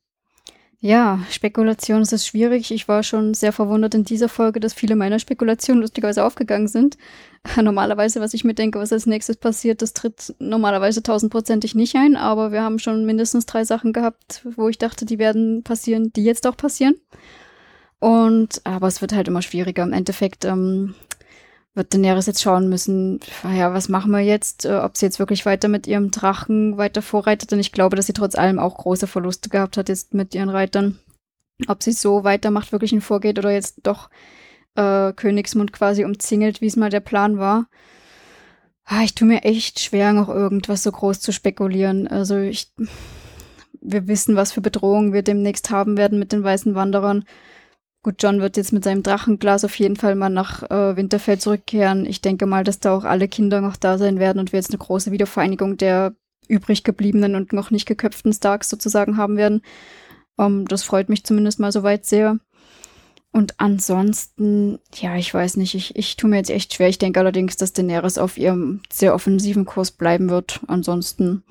Ja, 0.79 1.19
Spekulation 1.31 2.03
ist 2.03 2.27
schwierig. 2.27 2.69
Ich 2.69 2.87
war 2.87 3.01
schon 3.01 3.33
sehr 3.33 3.51
verwundert 3.51 3.95
in 3.95 4.03
dieser 4.03 4.29
Folge, 4.29 4.59
dass 4.59 4.75
viele 4.75 4.95
meiner 4.95 5.17
Spekulationen 5.17 5.81
lustigerweise 5.81 6.23
aufgegangen 6.23 6.67
sind. 6.67 6.97
Normalerweise, 7.61 8.21
was 8.21 8.35
ich 8.35 8.43
mir 8.43 8.53
denke, 8.53 8.79
was 8.79 8.93
als 8.93 9.07
nächstes 9.07 9.37
passiert, 9.37 9.81
das 9.81 9.93
tritt 9.93 10.35
normalerweise 10.37 11.01
tausendprozentig 11.01 11.73
nicht 11.73 11.95
ein, 11.95 12.15
aber 12.15 12.51
wir 12.51 12.61
haben 12.61 12.77
schon 12.77 13.05
mindestens 13.05 13.47
drei 13.47 13.63
Sachen 13.63 13.91
gehabt, 13.91 14.45
wo 14.55 14.69
ich 14.69 14.77
dachte, 14.77 15.05
die 15.05 15.17
werden 15.17 15.63
passieren, 15.63 16.13
die 16.13 16.23
jetzt 16.23 16.45
auch 16.45 16.57
passieren. 16.57 16.95
Und, 17.99 18.61
aber 18.63 18.87
es 18.87 19.01
wird 19.01 19.13
halt 19.13 19.27
immer 19.27 19.41
schwieriger. 19.41 19.81
Im 19.81 19.93
Endeffekt 19.93 20.45
ähm, 20.45 20.93
wird 21.77 21.93
Daenerys 21.93 22.25
jetzt 22.25 22.41
schauen 22.41 22.67
müssen, 22.67 23.19
ja, 23.43 23.73
was 23.73 23.87
machen 23.87 24.11
wir 24.11 24.19
jetzt, 24.19 24.65
äh, 24.65 24.75
ob 24.75 24.97
sie 24.97 25.05
jetzt 25.05 25.19
wirklich 25.19 25.45
weiter 25.45 25.67
mit 25.67 25.87
ihrem 25.87 26.11
Drachen 26.11 26.77
weiter 26.77 27.01
vorreitet. 27.01 27.53
Und 27.53 27.59
ich 27.59 27.71
glaube, 27.71 27.95
dass 27.95 28.07
sie 28.07 28.13
trotz 28.13 28.35
allem 28.35 28.59
auch 28.59 28.77
große 28.77 29.07
Verluste 29.07 29.49
gehabt 29.49 29.77
hat 29.77 29.87
jetzt 29.87 30.13
mit 30.13 30.35
ihren 30.35 30.49
Reitern. 30.49 30.99
Ob 31.67 31.81
sie 31.81 31.91
so 31.91 32.23
weitermacht, 32.23 32.71
wirklich 32.71 32.91
ein 32.91 33.01
Vorgeht 33.01 33.39
oder 33.39 33.51
jetzt 33.51 33.79
doch 33.83 34.09
äh, 34.75 35.13
Königsmund 35.13 35.71
quasi 35.71 36.03
umzingelt, 36.03 36.61
wie 36.61 36.67
es 36.67 36.75
mal 36.75 36.89
der 36.89 36.99
Plan 36.99 37.37
war. 37.37 37.67
Ah, 38.83 39.03
ich 39.03 39.15
tue 39.15 39.27
mir 39.27 39.43
echt 39.43 39.79
schwer, 39.79 40.13
noch 40.13 40.29
irgendwas 40.29 40.83
so 40.83 40.91
groß 40.91 41.19
zu 41.19 41.31
spekulieren. 41.31 42.07
Also 42.07 42.37
ich, 42.37 42.71
wir 43.81 44.07
wissen, 44.07 44.35
was 44.35 44.51
für 44.51 44.61
Bedrohungen 44.61 45.13
wir 45.13 45.23
demnächst 45.23 45.69
haben 45.69 45.97
werden 45.97 46.19
mit 46.19 46.31
den 46.31 46.43
weißen 46.43 46.73
Wanderern. 46.73 47.25
Gut, 48.07 48.23
John 48.23 48.39
wird 48.39 48.55
jetzt 48.55 48.71
mit 48.71 48.85
seinem 48.85 49.03
Drachenglas 49.03 49.65
auf 49.65 49.77
jeden 49.77 49.97
Fall 49.97 50.15
mal 50.15 50.29
nach 50.29 50.63
äh, 50.71 50.95
Winterfell 50.95 51.39
zurückkehren. 51.39 52.05
Ich 52.05 52.21
denke 52.21 52.45
mal, 52.45 52.63
dass 52.63 52.79
da 52.79 52.95
auch 52.95 53.03
alle 53.03 53.27
Kinder 53.27 53.59
noch 53.59 53.75
da 53.75 53.97
sein 53.97 54.17
werden 54.17 54.39
und 54.39 54.53
wir 54.53 54.59
jetzt 54.59 54.69
eine 54.69 54.77
große 54.77 55.11
Wiedervereinigung 55.11 55.75
der 55.75 56.15
übrig 56.47 56.85
gebliebenen 56.85 57.35
und 57.35 57.51
noch 57.51 57.69
nicht 57.69 57.85
geköpften 57.85 58.31
Starks 58.31 58.69
sozusagen 58.69 59.17
haben 59.17 59.35
werden. 59.35 59.61
Um, 60.37 60.59
ähm, 60.59 60.65
das 60.69 60.83
freut 60.83 61.09
mich 61.09 61.25
zumindest 61.25 61.59
mal 61.59 61.73
soweit 61.73 62.05
sehr. 62.05 62.39
Und 63.33 63.55
ansonsten, 63.57 64.79
ja, 64.95 65.17
ich 65.17 65.33
weiß 65.33 65.57
nicht, 65.57 65.75
ich, 65.75 65.97
ich 65.97 66.15
tue 66.15 66.29
mir 66.29 66.37
jetzt 66.37 66.49
echt 66.49 66.75
schwer. 66.75 66.87
Ich 66.87 66.99
denke 66.99 67.19
allerdings, 67.19 67.57
dass 67.57 67.73
Daenerys 67.73 68.17
auf 68.17 68.37
ihrem 68.37 68.83
sehr 68.89 69.13
offensiven 69.15 69.65
Kurs 69.65 69.91
bleiben 69.91 70.29
wird. 70.29 70.61
Ansonsten 70.67 71.43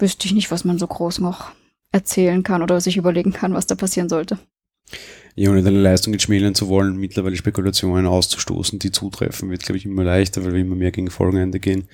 wüsste 0.00 0.26
ich 0.26 0.34
nicht, 0.34 0.50
was 0.50 0.64
man 0.64 0.76
so 0.76 0.88
groß 0.88 1.20
noch 1.20 1.52
erzählen 1.92 2.42
kann 2.42 2.62
oder 2.62 2.80
sich 2.80 2.96
überlegen 2.96 3.32
kann, 3.32 3.54
was 3.54 3.68
da 3.68 3.76
passieren 3.76 4.08
sollte 4.08 4.40
ja, 5.36 5.50
ohne 5.50 5.62
deine 5.62 5.80
Leistung 5.80 6.12
jetzt 6.12 6.22
schmälern 6.22 6.54
zu 6.54 6.68
wollen, 6.68 6.96
mittlerweile 6.96 7.36
Spekulationen 7.36 8.06
auszustoßen, 8.06 8.78
die 8.78 8.92
zutreffen, 8.92 9.50
wird, 9.50 9.64
glaube 9.64 9.78
ich, 9.78 9.84
immer 9.84 10.04
leichter, 10.04 10.44
weil 10.44 10.52
wir 10.52 10.60
immer 10.60 10.76
mehr 10.76 10.92
gegen 10.92 11.10
Folgenende 11.10 11.58
gehen. 11.58 11.88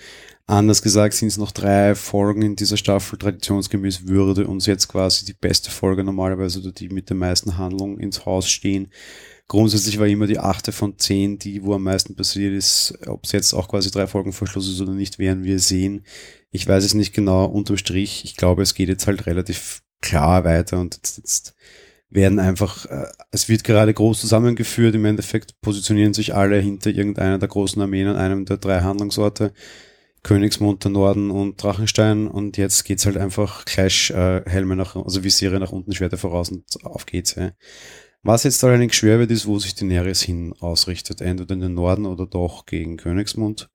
Anders 0.46 0.82
gesagt 0.82 1.14
sind 1.14 1.28
es 1.28 1.38
noch 1.38 1.52
drei 1.52 1.94
Folgen 1.94 2.42
in 2.42 2.56
dieser 2.56 2.76
Staffel. 2.76 3.18
Traditionsgemäß 3.18 4.08
würde 4.08 4.48
uns 4.48 4.66
jetzt 4.66 4.88
quasi 4.88 5.24
die 5.24 5.32
beste 5.32 5.70
Folge 5.70 6.02
normalerweise 6.02 6.58
oder 6.58 6.72
die 6.72 6.88
mit 6.88 7.08
der 7.08 7.16
meisten 7.16 7.56
Handlung 7.56 7.98
ins 7.98 8.26
Haus 8.26 8.50
stehen. 8.50 8.88
Grundsätzlich 9.46 9.98
war 9.98 10.06
immer 10.06 10.26
die 10.26 10.38
achte 10.38 10.72
von 10.72 10.98
zehn, 10.98 11.38
die 11.38 11.62
wo 11.62 11.74
am 11.74 11.84
meisten 11.84 12.16
passiert 12.16 12.52
ist. 12.52 12.98
Ob 13.06 13.24
es 13.24 13.32
jetzt 13.32 13.54
auch 13.54 13.68
quasi 13.68 13.90
drei 13.90 14.06
Folgen 14.06 14.32
Verschluss 14.32 14.68
ist 14.68 14.80
oder 14.80 14.92
nicht, 14.92 15.18
werden 15.18 15.44
wir 15.44 15.60
sehen. 15.60 16.04
Ich 16.50 16.66
weiß 16.66 16.84
es 16.84 16.94
nicht 16.94 17.14
genau 17.14 17.46
unterm 17.46 17.76
Strich. 17.76 18.24
Ich 18.24 18.36
glaube, 18.36 18.62
es 18.62 18.74
geht 18.74 18.88
jetzt 18.88 19.06
halt 19.06 19.26
relativ 19.26 19.82
klar 20.00 20.44
weiter 20.44 20.80
und 20.80 20.96
jetzt, 20.96 21.16
jetzt 21.18 21.54
werden 22.10 22.38
einfach, 22.38 22.86
äh, 22.86 23.06
es 23.30 23.48
wird 23.48 23.64
gerade 23.64 23.94
groß 23.94 24.20
zusammengeführt, 24.20 24.94
im 24.94 25.04
Endeffekt 25.04 25.60
positionieren 25.60 26.14
sich 26.14 26.34
alle 26.34 26.58
hinter 26.58 26.90
irgendeiner 26.90 27.38
der 27.38 27.48
großen 27.48 27.80
Armeen 27.80 28.08
an 28.08 28.16
einem 28.16 28.44
der 28.44 28.58
drei 28.58 28.80
Handlungsorte, 28.80 29.52
Königsmund, 30.22 30.84
der 30.84 30.90
Norden 30.90 31.30
und 31.30 31.62
Drachenstein 31.62 32.26
und 32.26 32.56
jetzt 32.58 32.84
geht's 32.84 33.06
halt 33.06 33.16
einfach 33.16 33.64
gleich 33.64 34.10
äh, 34.10 34.42
Helme 34.44 34.76
nach, 34.76 34.96
also 34.96 35.24
Visiere 35.24 35.58
nach 35.60 35.72
unten, 35.72 35.92
Schwerter 35.92 36.18
voraus 36.18 36.50
und 36.50 36.64
auf 36.84 37.06
geht's. 37.06 37.36
Ja. 37.36 37.52
Was 38.22 38.44
jetzt 38.44 38.62
allerdings 38.64 38.96
schwer 38.96 39.18
wird, 39.18 39.30
ist, 39.30 39.46
wo 39.46 39.58
sich 39.58 39.74
Daenerys 39.74 40.20
hin 40.20 40.54
ausrichtet. 40.60 41.22
Entweder 41.22 41.54
in 41.54 41.60
den 41.60 41.74
Norden 41.74 42.04
oder 42.04 42.26
doch 42.26 42.66
gegen 42.66 42.98
Königsmund. 42.98 43.70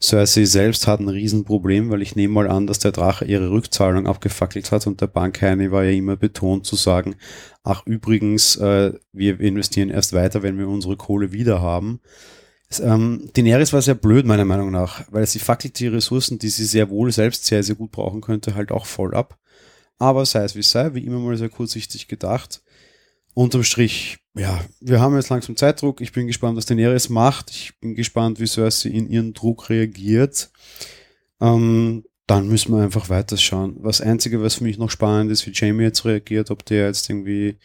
Cersei 0.00 0.44
selbst 0.44 0.86
hat 0.86 1.00
ein 1.00 1.08
Riesenproblem, 1.08 1.90
weil 1.90 2.02
ich 2.02 2.14
nehme 2.14 2.34
mal 2.34 2.48
an, 2.48 2.68
dass 2.68 2.78
der 2.78 2.92
Drache 2.92 3.24
ihre 3.24 3.50
Rückzahlung 3.50 4.06
abgefackelt 4.06 4.70
hat 4.70 4.86
und 4.86 5.00
der 5.00 5.08
Bankheini 5.08 5.72
war 5.72 5.82
ja 5.82 5.90
immer 5.90 6.14
betont 6.14 6.64
zu 6.64 6.76
sagen, 6.76 7.16
ach 7.64 7.84
übrigens, 7.86 8.54
äh, 8.56 8.92
wir 9.12 9.40
investieren 9.40 9.90
erst 9.90 10.12
weiter, 10.12 10.44
wenn 10.44 10.58
wir 10.58 10.68
unsere 10.68 10.96
Kohle 10.96 11.32
wieder 11.32 11.60
haben. 11.60 12.00
Ähm, 12.80 13.30
Daenerys 13.34 13.72
war 13.72 13.82
sehr 13.82 13.96
blöd, 13.96 14.26
meiner 14.26 14.44
Meinung 14.44 14.70
nach, 14.70 15.04
weil 15.10 15.26
sie 15.26 15.40
fackelt 15.40 15.80
die 15.80 15.88
Ressourcen, 15.88 16.38
die 16.38 16.50
sie 16.50 16.66
sehr 16.66 16.88
wohl 16.88 17.10
selbst 17.10 17.46
sehr, 17.46 17.64
sehr 17.64 17.74
gut 17.74 17.90
brauchen 17.90 18.20
könnte, 18.20 18.54
halt 18.54 18.70
auch 18.70 18.86
voll 18.86 19.14
ab. 19.14 19.38
Aber 19.98 20.24
sei 20.24 20.44
es 20.44 20.54
wie 20.54 20.62
sei, 20.62 20.94
wie 20.94 21.04
immer 21.04 21.18
mal 21.18 21.36
sehr 21.36 21.48
kurzsichtig 21.48 22.06
gedacht. 22.06 22.62
Unterm 23.34 23.62
Strich, 23.62 24.18
ja, 24.34 24.60
wir 24.80 25.00
haben 25.00 25.16
jetzt 25.16 25.28
langsam 25.28 25.56
Zeitdruck. 25.56 26.00
Ich 26.00 26.12
bin 26.12 26.26
gespannt, 26.26 26.56
was 26.56 26.66
Daenerys 26.66 27.08
macht. 27.08 27.50
Ich 27.50 27.78
bin 27.80 27.94
gespannt, 27.94 28.40
wie 28.40 28.46
Cersei 28.46 28.90
in 28.90 29.10
ihren 29.10 29.32
Druck 29.32 29.68
reagiert. 29.68 30.50
Ähm, 31.40 32.04
dann 32.26 32.48
müssen 32.48 32.74
wir 32.74 32.82
einfach 32.82 33.08
weiterschauen. 33.08 33.76
Was 33.80 34.00
Einzige, 34.00 34.42
was 34.42 34.56
für 34.56 34.64
mich 34.64 34.78
noch 34.78 34.90
spannend 34.90 35.32
ist, 35.32 35.46
wie 35.46 35.52
Jamie 35.52 35.84
jetzt 35.84 36.04
reagiert, 36.04 36.50
ob 36.50 36.64
der 36.64 36.86
jetzt 36.86 37.08
irgendwie 37.08 37.56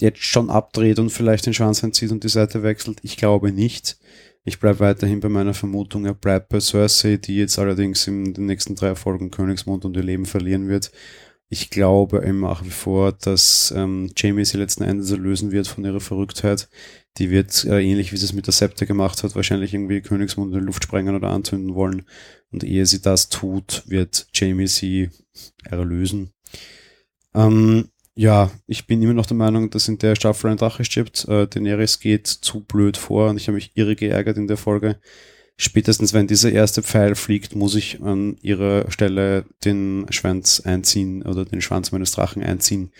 jetzt 0.00 0.22
schon 0.22 0.50
abdreht 0.50 0.98
und 0.98 1.10
vielleicht 1.10 1.46
den 1.46 1.54
Schwanz 1.54 1.82
einzieht 1.82 2.12
und 2.12 2.22
die 2.22 2.28
Seite 2.28 2.62
wechselt. 2.62 2.98
Ich 3.02 3.16
glaube 3.16 3.50
nicht. 3.52 3.98
Ich 4.44 4.60
bleibe 4.60 4.80
weiterhin 4.80 5.20
bei 5.20 5.28
meiner 5.28 5.52
Vermutung, 5.52 6.06
er 6.06 6.14
bleibt 6.14 6.48
bei 6.48 6.60
Cersei, 6.60 7.16
die 7.16 7.36
jetzt 7.36 7.58
allerdings 7.58 8.06
in 8.06 8.32
den 8.32 8.46
nächsten 8.46 8.76
drei 8.76 8.94
Folgen 8.94 9.30
Königsmund 9.30 9.84
und 9.84 9.96
ihr 9.96 10.02
Leben 10.02 10.24
verlieren 10.24 10.68
wird. 10.68 10.90
Ich 11.50 11.70
glaube 11.70 12.24
eben 12.26 12.40
nach 12.40 12.62
wie 12.64 12.70
vor, 12.70 13.12
dass 13.12 13.72
ähm, 13.74 14.10
Jamie 14.14 14.44
sie 14.44 14.58
letzten 14.58 14.84
Endes 14.84 15.10
erlösen 15.10 15.50
wird 15.50 15.66
von 15.66 15.84
ihrer 15.84 16.00
Verrücktheit. 16.00 16.68
Die 17.16 17.30
wird, 17.30 17.64
äh, 17.64 17.80
ähnlich 17.80 18.12
wie 18.12 18.18
sie 18.18 18.26
es 18.26 18.34
mit 18.34 18.46
der 18.46 18.52
Septe 18.52 18.86
gemacht 18.86 19.22
hat, 19.22 19.34
wahrscheinlich 19.34 19.72
irgendwie 19.72 20.02
Königsmund 20.02 20.52
in 20.52 20.60
die 20.60 20.66
Luft 20.66 20.84
sprengen 20.84 21.16
oder 21.16 21.30
anzünden 21.30 21.74
wollen. 21.74 22.06
Und 22.52 22.64
ehe 22.64 22.84
sie 22.84 23.00
das 23.00 23.30
tut, 23.30 23.82
wird 23.86 24.28
Jamie 24.34 24.66
sie 24.66 25.08
erlösen. 25.64 26.32
Ähm, 27.34 27.88
ja, 28.14 28.50
ich 28.66 28.86
bin 28.86 29.00
immer 29.00 29.14
noch 29.14 29.26
der 29.26 29.36
Meinung, 29.36 29.70
dass 29.70 29.88
in 29.88 29.98
der 29.98 30.16
Staffel 30.16 30.50
ein 30.50 30.56
Drache 30.56 30.84
stirbt. 30.84 31.26
Äh, 31.28 31.46
Daenerys 31.46 32.00
geht 32.00 32.26
zu 32.26 32.60
blöd 32.60 32.96
vor 32.96 33.30
und 33.30 33.36
ich 33.38 33.48
habe 33.48 33.54
mich 33.54 33.72
irre 33.74 33.96
geärgert 33.96 34.36
in 34.36 34.48
der 34.48 34.56
Folge. 34.56 34.98
Spätestens 35.60 36.12
wenn 36.12 36.28
dieser 36.28 36.52
erste 36.52 36.84
Pfeil 36.84 37.16
fliegt, 37.16 37.56
muss 37.56 37.74
ich 37.74 38.00
an 38.00 38.36
ihrer 38.42 38.88
Stelle 38.92 39.44
den 39.64 40.06
Schwanz 40.10 40.60
einziehen 40.60 41.24
oder 41.24 41.44
den 41.44 41.60
Schwanz 41.60 41.90
meines 41.90 42.12
Drachen 42.12 42.44
einziehen 42.44 42.92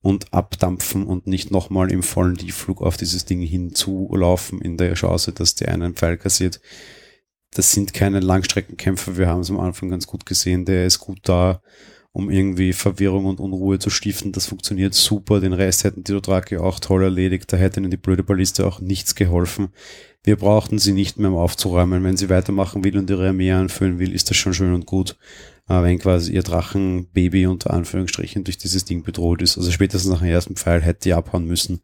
und 0.00 0.32
abdampfen 0.32 1.04
und 1.04 1.26
nicht 1.26 1.50
nochmal 1.50 1.92
im 1.92 2.02
vollen 2.02 2.38
Tiefflug 2.38 2.80
auf 2.80 2.96
dieses 2.96 3.26
Ding 3.26 3.42
hinzulaufen 3.42 4.62
in 4.62 4.78
der 4.78 4.94
Chance, 4.94 5.32
dass 5.32 5.56
der 5.56 5.68
einen 5.68 5.94
Pfeil 5.94 6.16
kassiert. 6.16 6.62
Das 7.50 7.72
sind 7.72 7.92
keine 7.92 8.20
Langstreckenkämpfer. 8.20 9.18
Wir 9.18 9.26
haben 9.26 9.42
es 9.42 9.50
am 9.50 9.60
Anfang 9.60 9.90
ganz 9.90 10.06
gut 10.06 10.24
gesehen. 10.24 10.64
Der 10.64 10.86
ist 10.86 11.00
gut 11.00 11.18
da 11.24 11.60
um 12.16 12.30
irgendwie 12.30 12.72
Verwirrung 12.72 13.26
und 13.26 13.40
Unruhe 13.40 13.78
zu 13.78 13.90
stiften. 13.90 14.32
Das 14.32 14.46
funktioniert 14.46 14.94
super. 14.94 15.38
Den 15.38 15.52
Rest 15.52 15.84
hätten 15.84 16.02
die 16.02 16.12
Dothraki 16.12 16.56
auch 16.56 16.80
toll 16.80 17.02
erledigt. 17.02 17.52
Da 17.52 17.58
hätte 17.58 17.78
ihnen 17.78 17.90
die 17.90 17.98
blöde 17.98 18.22
Balliste 18.22 18.66
auch 18.66 18.80
nichts 18.80 19.16
geholfen. 19.16 19.68
Wir 20.26 20.34
brauchten 20.34 20.80
sie 20.80 20.92
nicht 20.92 21.18
mehr 21.18 21.30
um 21.30 21.36
aufzuräumen. 21.36 22.02
Wenn 22.02 22.16
sie 22.16 22.28
weitermachen 22.28 22.82
will 22.82 22.98
und 22.98 23.08
ihre 23.08 23.28
Armee 23.28 23.52
anführen 23.52 24.00
will, 24.00 24.12
ist 24.12 24.28
das 24.28 24.36
schon 24.36 24.52
schön 24.52 24.74
und 24.74 24.84
gut. 24.84 25.16
Aber 25.66 25.86
wenn 25.86 26.00
quasi 26.00 26.32
ihr 26.32 26.42
Drachenbaby 26.42 27.46
unter 27.46 27.72
Anführungsstrichen 27.72 28.42
durch 28.42 28.58
dieses 28.58 28.84
Ding 28.84 29.04
bedroht 29.04 29.40
ist, 29.40 29.56
also 29.56 29.70
spätestens 29.70 30.10
nach 30.10 30.18
dem 30.18 30.28
ersten 30.28 30.56
Pfeil 30.56 30.82
hätte 30.82 31.04
die 31.04 31.14
abhauen 31.14 31.46
müssen 31.46 31.80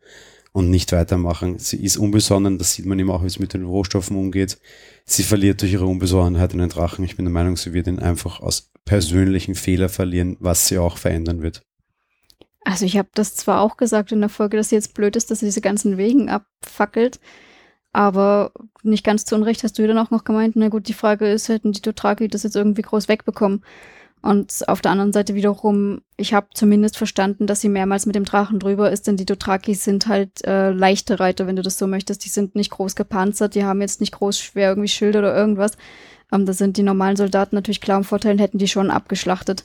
und 0.51 0.71
nicht 0.71 0.91
weitermachen. 0.91 1.61
Sie 1.61 1.85
ist 1.85 1.97
unbesonnen, 1.97 2.59
das 2.59 2.75
sieht 2.75 2.85
man 2.85 2.99
eben 2.99 3.13
auch, 3.13 3.23
wie 3.23 3.29
es 3.29 3.39
mit 3.39 3.55
den 3.55 3.65
Rohstoffen 3.65 4.17
umgeht. 4.17 4.59
Sie 5.05 5.23
verliert 5.23 5.63
durch 5.63 5.73
ihre 5.73 5.87
Unbesonnenheit 5.87 6.53
einen 6.53 6.69
Drachen. 6.69 7.05
Ich 7.05 7.15
bin 7.15 7.27
der 7.27 7.33
Meinung, 7.33 7.57
sie 7.57 7.73
wird 7.73 7.87
ihn 7.87 8.01
einfach 8.01 8.41
aus 8.41 8.73
persönlichen 8.85 9.55
Fehler 9.55 9.89
verlieren, 9.89 10.37
was 10.41 10.67
sie 10.67 10.79
auch 10.79 10.99
verändern 10.99 11.43
wird. 11.43 11.63
Also 12.65 12.87
ich 12.87 12.97
habe 12.97 13.09
das 13.15 13.37
zwar 13.37 13.61
auch 13.61 13.77
gesagt 13.77 14.11
in 14.11 14.21
der 14.21 14.29
Folge, 14.29 14.57
dass 14.57 14.71
sie 14.71 14.75
jetzt 14.75 14.95
blöd 14.95 15.15
ist, 15.15 15.31
dass 15.31 15.39
sie 15.39 15.47
diese 15.47 15.61
ganzen 15.61 15.97
Wegen 15.97 16.29
abfackelt, 16.29 17.21
aber 17.93 18.53
nicht 18.83 19.05
ganz 19.05 19.25
zu 19.25 19.35
Unrecht 19.35 19.63
hast 19.65 19.79
du 19.79 19.87
dann 19.87 19.99
auch 19.99 20.11
noch 20.11 20.25
gemeint, 20.25 20.57
na 20.57 20.69
gut, 20.69 20.89
die 20.89 20.95
Frage 20.95 21.29
ist, 21.29 21.49
hätten 21.49 21.73
die 21.73 21.83
Dothraki 21.83 22.29
das 22.29 22.43
jetzt 22.43 22.57
irgendwie 22.57 22.83
groß 22.83 23.09
wegbekommen? 23.09 23.63
Und 24.23 24.63
auf 24.69 24.81
der 24.81 24.93
anderen 24.93 25.13
Seite 25.13 25.35
wiederum, 25.35 26.01
ich 26.17 26.33
habe 26.33 26.47
zumindest 26.55 26.97
verstanden, 26.97 27.49
dass 27.49 27.61
sie 27.61 27.69
mehrmals 27.69 28.07
mit 28.07 28.15
dem 28.15 28.25
Drachen 28.25 28.61
drüber 28.61 28.91
ist, 28.93 29.09
denn 29.09 29.17
die 29.17 29.27
Dothraki 29.27 29.75
sind 29.75 30.07
halt 30.07 30.45
äh, 30.47 30.71
leichte 30.71 31.19
Reiter, 31.19 31.49
wenn 31.49 31.57
du 31.57 31.63
das 31.63 31.77
so 31.77 31.89
möchtest. 31.89 32.25
Die 32.25 32.29
sind 32.29 32.55
nicht 32.55 32.71
groß 32.71 32.95
gepanzert, 32.95 33.57
die 33.57 33.65
haben 33.65 33.81
jetzt 33.81 34.01
nicht 34.01 34.13
groß 34.13 34.39
schwer 34.39 34.71
irgendwie 34.71 34.89
Schilde 34.89 35.19
oder 35.19 35.37
irgendwas. 35.37 35.73
Ähm, 36.33 36.47
da 36.47 36.53
sind 36.53 36.77
die 36.77 36.85
normalen 36.85 37.17
Soldaten 37.17 37.57
natürlich 37.57 37.81
klar 37.81 37.99
im 37.99 38.05
Vorteil, 38.05 38.39
hätten 38.39 38.59
die 38.59 38.69
schon 38.69 38.93
abgeschlachtet. 38.93 39.65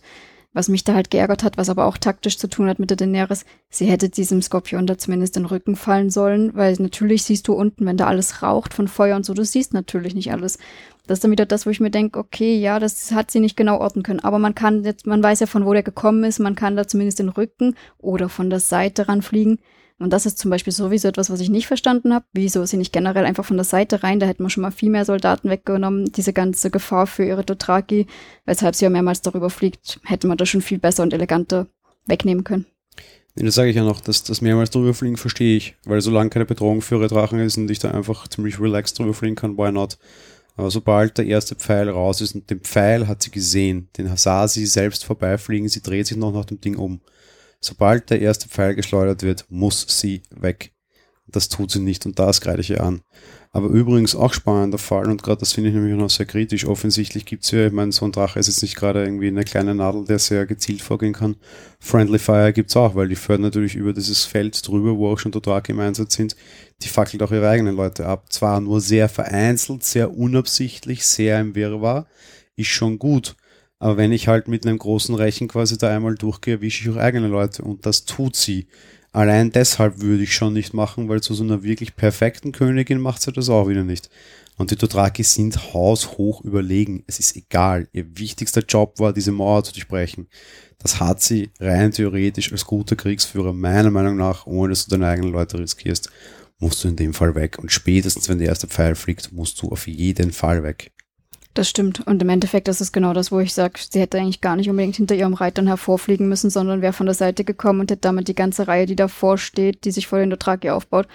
Was 0.54 0.70
mich 0.70 0.84
da 0.84 0.94
halt 0.94 1.12
geärgert 1.12 1.44
hat, 1.44 1.58
was 1.58 1.70
aber 1.70 1.86
auch 1.86 1.98
taktisch 1.98 2.38
zu 2.38 2.48
tun 2.48 2.68
hat 2.68 2.80
mit 2.80 2.90
der 2.90 2.98
Daenerys, 2.98 3.46
sie 3.70 3.86
hätte 3.86 4.10
diesem 4.10 4.42
Skorpion 4.42 4.88
da 4.88 4.98
zumindest 4.98 5.36
den 5.36 5.46
Rücken 5.46 5.76
fallen 5.76 6.10
sollen, 6.10 6.56
weil 6.56 6.76
natürlich 6.80 7.24
siehst 7.24 7.48
du 7.48 7.54
unten, 7.54 7.86
wenn 7.86 7.98
da 7.98 8.08
alles 8.08 8.42
raucht 8.42 8.74
von 8.74 8.88
Feuer 8.88 9.16
und 9.16 9.26
so, 9.26 9.34
du 9.34 9.46
siehst 9.46 9.74
natürlich 9.74 10.16
nicht 10.16 10.32
alles. 10.32 10.58
Das 11.06 11.18
ist 11.18 11.24
dann 11.24 11.32
wieder 11.32 11.46
das, 11.46 11.66
wo 11.66 11.70
ich 11.70 11.80
mir 11.80 11.90
denke, 11.90 12.20
okay, 12.20 12.58
ja, 12.58 12.80
das 12.80 13.12
hat 13.14 13.32
sie 13.32 13.40
nicht 13.40 13.56
genau 13.56 13.80
orten 13.80 14.04
können. 14.04 14.20
Aber 14.20 14.40
man 14.40 14.56
kann 14.56 14.84
jetzt, 14.84 15.08
man 15.08 15.24
weiß 15.24 15.40
ja, 15.40 15.48
von 15.48 15.66
wo 15.66 15.74
der 15.74 15.84
gekommen 15.84 16.24
ist, 16.26 16.40
man 16.40 16.56
kann 16.56 16.76
da 16.76 16.88
zumindest 16.88 17.20
den 17.20 17.30
Rücken 17.30 17.76
oder 17.98 18.28
von 18.28 18.50
der 18.50 18.60
Seite 18.60 19.08
ranfliegen. 19.08 19.60
Und 20.00 20.14
das 20.14 20.28
ist 20.28 20.38
zum 20.38 20.52
Beispiel 20.52 20.74
sowieso 20.74 21.08
etwas, 21.08 21.32
was 21.32 21.40
ich 21.40 21.50
nicht 21.50 21.66
verstanden 21.66 22.14
habe. 22.14 22.26
Wieso 22.32 22.64
sie 22.66 22.78
nicht 22.78 22.94
generell 22.94 23.26
einfach 23.26 23.46
von 23.46 23.58
der 23.58 23.64
Seite 23.64 24.04
rein? 24.04 24.20
Da 24.20 24.28
hätten 24.28 24.44
wir 24.44 24.50
schon 24.50 24.62
mal 24.62 24.72
viel 24.72 24.92
mehr 24.92 25.06
Soldaten 25.06 25.50
weggenommen. 25.50 26.12
Diese 26.12 26.34
ganze 26.34 26.70
Gefahr 26.70 27.08
für 27.08 27.26
ihre 27.26 27.44
Dothraki, 27.44 28.06
weshalb 28.46 28.76
sie 28.76 28.86
ja 28.86 28.92
mehrmals 28.92 29.22
darüber 29.22 29.50
fliegt, 29.50 30.00
hätte 30.04 30.28
man 30.28 30.38
das 30.38 30.50
schon 30.50 30.62
viel 30.62 30.78
besser 30.78 31.02
und 31.02 31.14
eleganter 31.14 31.68
wegnehmen 32.06 32.44
können. 32.44 32.68
Nee, 33.36 33.46
das 33.46 33.56
sage 33.56 33.70
ich 33.70 33.76
ja 33.76 33.84
noch, 33.84 34.02
dass 34.02 34.24
das 34.24 34.42
mehrmals 34.42 34.70
drüber 34.70 34.94
fliegen 34.94 35.18
verstehe 35.18 35.58
ich, 35.58 35.76
weil 35.86 36.02
solange 36.02 36.30
keine 36.30 36.46
Bedrohung 36.46 36.82
für 36.82 36.96
ihre 36.96 37.08
Drachen 37.08 37.40
ist 37.40 37.58
und 37.58 37.70
ich 37.70 37.80
da 37.80 37.92
einfach 37.92 38.28
ziemlich 38.28 38.60
relaxed 38.60 38.98
drüber 38.98 39.14
fliegen 39.14 39.36
kann, 39.36 39.58
why 39.58 39.72
not? 39.72 39.98
Aber 40.56 40.72
sobald 40.72 41.20
der 41.20 41.28
erste 41.28 41.54
Pfeil 41.54 41.88
raus 41.88 42.20
ist 42.20 42.34
und 42.34 42.50
den 42.50 42.62
Pfeil 42.62 43.08
hat 43.08 43.22
sie 43.22 43.30
gesehen, 43.30 43.90
den 43.96 44.16
sah 44.18 44.48
sie 44.48 44.66
selbst 44.66 45.06
vorbeifliegen, 45.06 45.70
sie 45.70 45.84
dreht 45.84 46.08
sich 46.08 46.18
noch 46.18 46.34
nach 46.34 46.46
dem 46.46 46.60
Ding 46.60 46.78
um. 46.78 47.00
Sobald 47.60 48.10
der 48.10 48.22
erste 48.22 48.48
Pfeil 48.50 48.76
geschleudert 48.76 49.24
wird, 49.24 49.46
muss 49.50 49.86
sie 49.88 50.24
weg. 50.30 50.72
Das 51.30 51.50
tut 51.50 51.72
sie 51.72 51.80
nicht 51.80 52.06
und 52.06 52.20
das 52.20 52.40
greife 52.40 52.62
ich 52.62 52.70
ihr 52.70 52.82
an. 52.82 53.02
Aber 53.52 53.68
übrigens 53.68 54.16
auch 54.16 54.34
spannender 54.34 54.78
Fall 54.78 55.10
und 55.10 55.24
gerade 55.24 55.40
das 55.40 55.54
finde 55.54 55.70
ich 55.70 55.76
nämlich 55.76 55.96
noch 55.96 56.10
sehr 56.10 56.26
kritisch. 56.26 56.66
Offensichtlich 56.66 57.26
gibt 57.26 57.44
es 57.44 57.52
ja, 57.52 57.68
ich 57.68 57.74
meine, 57.74 57.92
so 57.92 58.06
ein 58.06 58.12
Drache 58.12 58.40
ist 58.40 58.48
jetzt 58.48 58.62
nicht 58.62 58.76
gerade 58.76 59.04
irgendwie 59.04 59.28
eine 59.28 59.44
kleine 59.44 59.76
Nadel, 59.76 60.06
der 60.06 60.20
sehr 60.20 60.46
gezielt 60.46 60.82
vorgehen 60.82 61.14
kann. 61.14 61.36
Friendly 61.80 62.20
Fire 62.20 62.54
gibt 62.54 62.70
es 62.70 62.78
auch, 62.78 62.96
weil 62.96 63.10
die 63.10 63.16
fördern 63.16 63.44
natürlich 63.44 63.76
über 63.76 63.94
dieses 63.94 64.26
Feld 64.26 64.66
drüber, 64.68 64.96
wo 64.98 65.12
auch 65.12 65.20
schon 65.20 65.32
Dothraki 65.32 65.72
im 65.72 65.80
Einsatz 65.80 66.16
sind. 66.16 66.36
Die 66.82 66.88
fackelt 66.88 67.24
auch 67.24 67.32
ihre 67.32 67.50
eigenen 67.50 67.76
Leute 67.76 68.06
ab. 68.06 68.32
Zwar 68.32 68.62
nur 68.62 68.80
sehr 68.80 69.10
vereinzelt, 69.10 69.84
sehr 69.84 70.16
unabsichtlich, 70.16 71.06
sehr 71.06 71.42
im 71.42 71.56
Wirrwarr, 71.56 72.08
ist 72.56 72.68
schon 72.68 73.00
gut. 73.00 73.36
Aber 73.80 73.98
wenn 73.98 74.12
ich 74.12 74.28
halt 74.28 74.48
mit 74.48 74.66
einem 74.66 74.80
großen 74.80 75.14
Rechen 75.16 75.48
quasi 75.48 75.78
da 75.78 75.96
einmal 75.96 76.16
durchgehe, 76.16 76.56
erwische 76.56 76.84
ich 76.84 76.96
auch 76.96 77.00
eigene 77.00 77.28
Leute 77.28 77.64
und 77.64 77.86
das 77.86 78.06
tut 78.06 78.36
sie. 78.36 78.68
Allein 79.12 79.52
deshalb 79.52 80.02
würde 80.02 80.24
ich 80.24 80.34
schon 80.34 80.54
nicht 80.54 80.74
machen, 80.74 81.10
weil 81.10 81.22
zu 81.22 81.34
so 81.34 81.44
einer 81.44 81.64
wirklich 81.64 81.96
perfekten 81.96 82.52
Königin 82.52 83.00
macht 83.00 83.22
sie 83.22 83.32
das 83.32 83.50
auch 83.50 83.68
wieder 83.68 83.84
nicht. 83.84 84.10
Und 84.58 84.72
die 84.72 84.76
Dothraki 84.76 85.24
sind 85.24 85.74
haushoch 85.74 86.44
überlegen. 86.44 87.04
Es 87.08 87.20
ist 87.20 87.36
egal. 87.36 87.88
Ihr 87.94 88.18
wichtigster 88.18 88.64
Job 88.68 89.00
war, 89.00 89.14
diese 89.14 89.32
Mauer 89.32 89.64
zu 89.64 89.72
durchbrechen. 89.72 90.28
Das 90.80 91.00
hat 91.00 91.22
sie 91.22 91.52
rein 91.60 91.92
theoretisch 91.92 92.52
als 92.52 92.66
guter 92.66 92.96
Kriegsführer 92.96 93.54
meiner 93.54 93.92
Meinung 93.92 94.18
nach, 94.18 94.46
ohne 94.48 94.70
dass 94.70 94.86
du 94.86 94.92
deine 94.92 95.08
eigenen 95.08 95.32
Leute 95.32 95.60
riskierst, 95.60 96.10
musst 96.60 96.84
du 96.84 96.88
in 96.88 96.96
dem 96.96 97.14
Fall 97.14 97.36
weg. 97.36 97.58
Und 97.60 97.72
spätestens, 97.72 98.30
wenn 98.30 98.40
der 98.40 98.50
erste 98.50 98.68
Pfeil 98.68 98.96
fliegt, 98.96 99.32
musst 99.32 99.62
du 99.62 99.70
auf 99.70 99.88
jeden 99.88 100.32
Fall 100.32 100.64
weg. 100.64 100.92
Das 101.58 101.68
stimmt. 101.68 102.06
Und 102.06 102.22
im 102.22 102.30
Endeffekt 102.30 102.68
ist 102.68 102.82
es 102.82 102.92
genau 102.92 103.14
das, 103.14 103.32
wo 103.32 103.40
ich 103.40 103.52
sage, 103.52 103.80
sie 103.80 104.00
hätte 104.00 104.20
eigentlich 104.20 104.42
gar 104.42 104.56
nicht 104.56 104.70
unbedingt 104.70 104.98
hinter 104.98 105.16
ihrem 105.16 105.34
Reitern 105.34 105.66
hervorfliegen 105.66 106.30
müssen, 106.30 106.52
sondern 106.52 106.84
wäre 106.84 106.94
von 106.94 107.08
der 107.08 107.16
Seite 107.16 107.44
gekommen 107.44 107.80
und 107.80 107.90
hätte 107.90 108.02
damit 108.02 108.28
die 108.28 108.36
ganze 108.36 108.68
Reihe, 108.68 108.86
die 108.86 108.96
davor 108.96 109.40
steht, 109.40 109.84
die 109.84 109.90
sich 109.90 110.06
vor 110.06 110.20
den 110.20 110.30
Dothraki 110.30 110.70
aufbaut, 110.70 111.08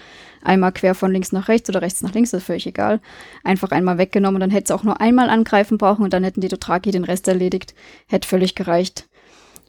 einmal 0.43 0.73
quer 0.73 0.97
von 0.97 1.13
links 1.13 1.31
nach 1.31 1.47
rechts 1.47 1.69
oder 1.69 1.81
rechts 1.81 2.03
nach 2.03 2.13
links, 2.13 2.33
ist 2.33 2.43
völlig 2.43 2.67
egal, 2.67 3.01
einfach 3.45 3.71
einmal 3.71 3.99
weggenommen 3.99 4.35
und 4.35 4.41
dann 4.41 4.51
hätte 4.51 4.65
es 4.65 4.71
auch 4.73 4.83
nur 4.83 5.01
einmal 5.01 5.31
angreifen 5.31 5.79
brauchen 5.79 6.03
und 6.03 6.13
dann 6.13 6.25
hätten 6.25 6.41
die 6.41 6.49
Dothraki 6.49 6.91
den 6.91 7.05
Rest 7.05 7.29
erledigt. 7.29 7.73
Hätte 8.09 8.27
völlig 8.27 8.57
gereicht. 8.57 9.07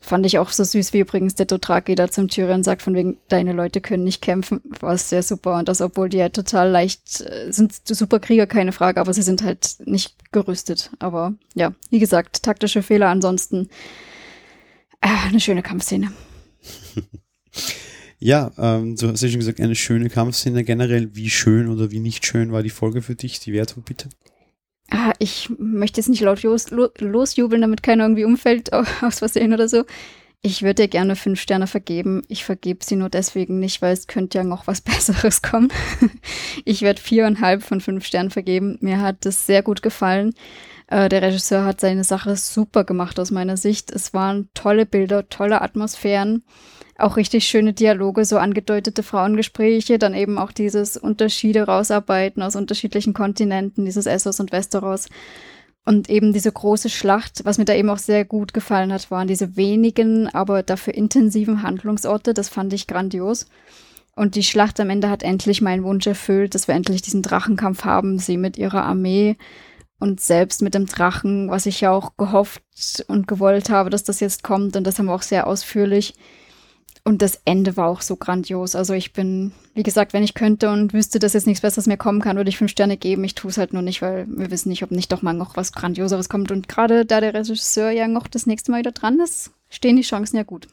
Fand 0.06 0.26
ich 0.26 0.38
auch 0.38 0.50
so 0.50 0.66
süß, 0.66 0.92
wie 0.92 1.00
übrigens 1.00 1.36
der 1.36 1.46
Dothraki 1.46 1.96
da 1.96 2.12
zum 2.12 2.28
Tyrion 2.28 2.62
sagt, 2.62 2.82
von 2.82 2.94
wegen, 2.94 3.20
deine 3.30 3.54
Leute 3.54 3.80
können 3.80 4.04
nicht 4.04 4.22
kämpfen. 4.22 4.60
War 4.82 4.98
sehr 4.98 5.24
super. 5.24 5.58
Und 5.58 5.70
das, 5.70 5.80
obwohl 5.80 6.10
die 6.10 6.22
halt 6.22 6.34
total 6.34 6.70
leicht, 6.70 7.22
äh, 7.22 7.54
sind 7.54 7.74
super 7.88 8.20
Krieger, 8.20 8.46
keine 8.46 8.74
Frage, 8.74 9.00
aber 9.00 9.14
sie 9.14 9.22
sind 9.22 9.44
halt 9.44 9.78
nicht 9.86 10.16
gerüstet. 10.34 10.92
Aber 11.00 11.36
ja, 11.56 11.74
wie 11.90 12.00
gesagt, 12.00 12.44
taktische 12.44 12.84
Fehler 12.84 13.08
ansonsten. 13.08 13.70
Äh, 15.00 15.08
eine 15.30 15.40
schöne 15.40 15.64
Kampfszene. 15.64 16.12
ja, 18.20 18.52
ähm, 18.58 18.98
du 18.98 19.08
hast 19.08 19.24
ja 19.24 19.30
schon 19.30 19.40
gesagt, 19.40 19.62
eine 19.62 19.76
schöne 19.76 20.10
Kampfszene. 20.10 20.66
Generell, 20.66 21.16
wie 21.16 21.30
schön 21.30 21.70
oder 21.70 21.92
wie 21.92 22.02
nicht 22.02 22.26
schön 22.26 22.52
war 22.52 22.62
die 22.62 22.72
Folge 22.72 23.02
für 23.02 23.16
dich? 23.16 23.40
Die 23.40 23.54
Wertung 23.54 23.84
bitte. 23.84 24.10
Ah, 24.94 25.14
ich 25.20 25.50
möchte 25.58 26.00
jetzt 26.00 26.08
nicht 26.08 26.22
laut 26.22 26.44
los, 26.44 26.68
losjubeln, 26.72 27.62
damit 27.62 27.84
keiner 27.84 28.06
irgendwie 28.06 28.26
umfällt 28.26 28.72
aus 29.02 29.20
Versehen 29.20 29.54
oder 29.54 29.68
so. 29.68 29.84
Ich 30.46 30.62
würde 30.62 30.84
dir 30.84 30.88
gerne 30.90 31.16
fünf 31.16 31.40
Sterne 31.40 31.68
vergeben. 31.68 32.22
Ich 32.28 32.44
vergebe 32.44 32.84
sie 32.84 32.98
nur 32.98 33.10
deswegen 33.10 33.60
nicht, 33.60 33.82
weil 33.82 33.94
es 33.94 34.08
könnte 34.08 34.38
ja 34.38 34.44
noch 34.44 34.68
was 34.68 34.82
Besseres 34.82 35.42
kommen. 35.42 35.72
ich 36.66 36.82
werde 36.82 37.02
viereinhalb 37.02 37.64
von 37.64 37.82
fünf 37.82 38.06
Sternen 38.06 38.30
vergeben. 38.30 38.78
Mir 38.82 39.02
hat 39.02 39.26
es 39.26 39.46
sehr 39.46 39.64
gut 39.64 39.82
gefallen. 39.82 40.34
Äh, 40.88 41.08
der 41.10 41.22
Regisseur 41.22 41.64
hat 41.64 41.80
seine 41.80 42.04
Sache 42.04 42.36
super 42.36 42.84
gemacht 42.84 43.20
aus 43.20 43.32
meiner 43.32 43.58
Sicht. 43.58 43.90
Es 43.90 44.14
waren 44.14 44.50
tolle 44.54 44.86
Bilder, 44.86 45.30
tolle 45.30 45.62
Atmosphären, 45.62 46.44
auch 46.98 47.18
richtig 47.18 47.46
schöne 47.46 47.74
Dialoge, 47.74 48.26
so 48.26 48.38
angedeutete 48.38 49.04
Frauengespräche, 49.04 49.98
dann 49.98 50.14
eben 50.14 50.38
auch 50.38 50.52
dieses 50.52 50.98
Unterschiede 50.98 51.64
rausarbeiten 51.64 52.44
aus 52.44 52.56
unterschiedlichen 52.56 53.14
Kontinenten, 53.14 53.86
dieses 53.86 54.06
Essos 54.06 54.40
und 54.40 54.52
Westeros. 54.52 55.08
Und 55.86 56.10
eben 56.10 56.32
diese 56.32 56.52
große 56.52 56.90
Schlacht, 56.90 57.44
was 57.44 57.58
mir 57.58 57.66
da 57.66 57.74
eben 57.74 57.90
auch 57.90 57.98
sehr 57.98 58.24
gut 58.24 58.54
gefallen 58.54 58.94
hat, 58.94 59.12
waren 59.12 59.28
diese 59.28 59.58
wenigen, 59.58 60.30
aber 60.30 60.64
dafür 60.64 60.94
intensiven 60.94 61.62
Handlungsorte. 61.62 62.34
Das 62.34 62.48
fand 62.48 62.72
ich 62.72 62.88
grandios. 62.88 63.48
Und 64.16 64.36
die 64.36 64.44
Schlacht 64.44 64.80
am 64.80 64.90
Ende 64.90 65.10
hat 65.10 65.24
endlich 65.24 65.62
meinen 65.62 65.84
Wunsch 65.84 66.08
erfüllt, 66.08 66.56
dass 66.56 66.68
wir 66.68 66.76
endlich 66.76 67.02
diesen 67.02 67.24
Drachenkampf 67.24 67.84
haben, 67.84 68.20
sie 68.20 68.38
mit 68.38 68.58
ihrer 68.58 68.84
Armee 68.84 69.36
und 70.00 70.22
selbst 70.22 70.62
mit 70.62 70.74
dem 70.74 70.86
Drachen, 70.86 71.50
was 71.50 71.66
ich 71.66 71.82
ja 71.82 71.92
auch 71.92 72.16
gehofft 72.16 72.62
und 73.08 73.28
gewollt 73.28 73.70
habe, 73.70 73.90
dass 73.90 74.04
das 74.04 74.20
jetzt 74.20 74.44
kommt. 74.44 74.76
Und 74.76 74.86
das 74.86 75.00
haben 75.00 75.08
wir 75.08 75.16
auch 75.16 75.22
sehr 75.22 75.48
ausführlich 75.48 76.14
und 77.06 77.22
das 77.22 77.42
Ende 77.44 77.76
war 77.76 77.90
auch 77.90 78.02
so 78.02 78.16
grandios. 78.16 78.76
Also 78.76 78.94
ich 78.94 79.12
bin, 79.12 79.52
wie 79.74 79.84
gesagt, 79.84 80.14
wenn 80.14 80.24
ich 80.24 80.34
könnte 80.34 80.70
und 80.70 80.94
wüsste, 80.94 81.20
dass 81.20 81.34
jetzt 81.34 81.48
nichts 81.48 81.62
Besseres 81.62 81.86
mehr 81.86 81.98
kommen 81.98 82.22
kann, 82.22 82.38
würde 82.38 82.50
ich 82.50 82.58
fünf 82.58 82.72
Sterne 82.72 82.96
geben. 82.96 83.26
Ich 83.26 83.36
tue 83.36 83.52
es 83.52 83.58
halt 83.58 83.74
nur 83.74 83.82
nicht, 83.82 84.02
weil 84.02 84.26
wir 84.30 84.52
wissen 84.52 84.70
nicht, 84.70 84.84
ob 84.84 84.92
nicht 84.92 85.12
doch 85.12 85.22
mal 85.22 85.34
noch 85.34 85.58
was 85.58 85.74
Grandioseres 85.74 86.30
kommt. 86.30 86.50
Und 86.52 86.70
gerade 86.70 87.06
da 87.06 87.20
der 87.20 87.34
Regisseur 87.34 87.92
ja 87.92 88.08
noch 88.08 88.28
das 88.28 88.46
nächste 88.46 88.72
Mal 88.72 88.80
wieder 88.80 88.94
dran 88.94 89.20
ist, 89.20 89.52
stehen 89.70 89.98
die 89.98 90.04
Chancen 90.04 90.38
ja 90.38 90.44
gut. 90.44 90.68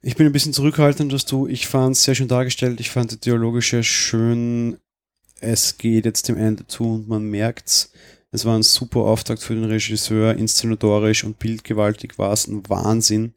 Ich 0.00 0.16
bin 0.16 0.24
ein 0.24 0.32
bisschen 0.32 0.54
zurückhaltend, 0.54 1.12
dass 1.12 1.26
du, 1.26 1.46
ich 1.46 1.66
fand 1.66 1.94
es 1.94 2.04
sehr 2.04 2.14
schön 2.14 2.28
dargestellt. 2.28 2.80
Ich 2.80 2.88
fand 2.88 3.12
die 3.12 3.20
dialogische 3.20 3.84
schön. 3.84 4.78
Es 5.40 5.76
geht 5.76 6.06
jetzt 6.06 6.28
dem 6.28 6.38
Ende 6.38 6.66
zu 6.66 6.84
und 6.94 7.06
man 7.06 7.24
merkt's. 7.24 7.92
Es 8.32 8.46
war 8.46 8.56
ein 8.56 8.62
super 8.62 9.00
Auftakt 9.00 9.42
für 9.42 9.54
den 9.54 9.64
Regisseur, 9.64 10.36
inszenatorisch 10.36 11.24
und 11.24 11.38
bildgewaltig 11.38 12.16
war 12.18 12.32
es 12.32 12.46
ein 12.46 12.62
Wahnsinn 12.68 13.34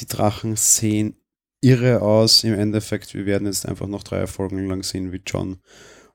die 0.00 0.06
Drachen 0.06 0.56
sehen 0.56 1.16
irre 1.60 2.02
aus. 2.02 2.44
Im 2.44 2.54
Endeffekt, 2.54 3.14
wir 3.14 3.26
werden 3.26 3.46
jetzt 3.46 3.66
einfach 3.66 3.86
noch 3.86 4.02
drei 4.02 4.26
Folgen 4.26 4.66
lang 4.68 4.82
sehen, 4.82 5.12
wie 5.12 5.20
John 5.26 5.58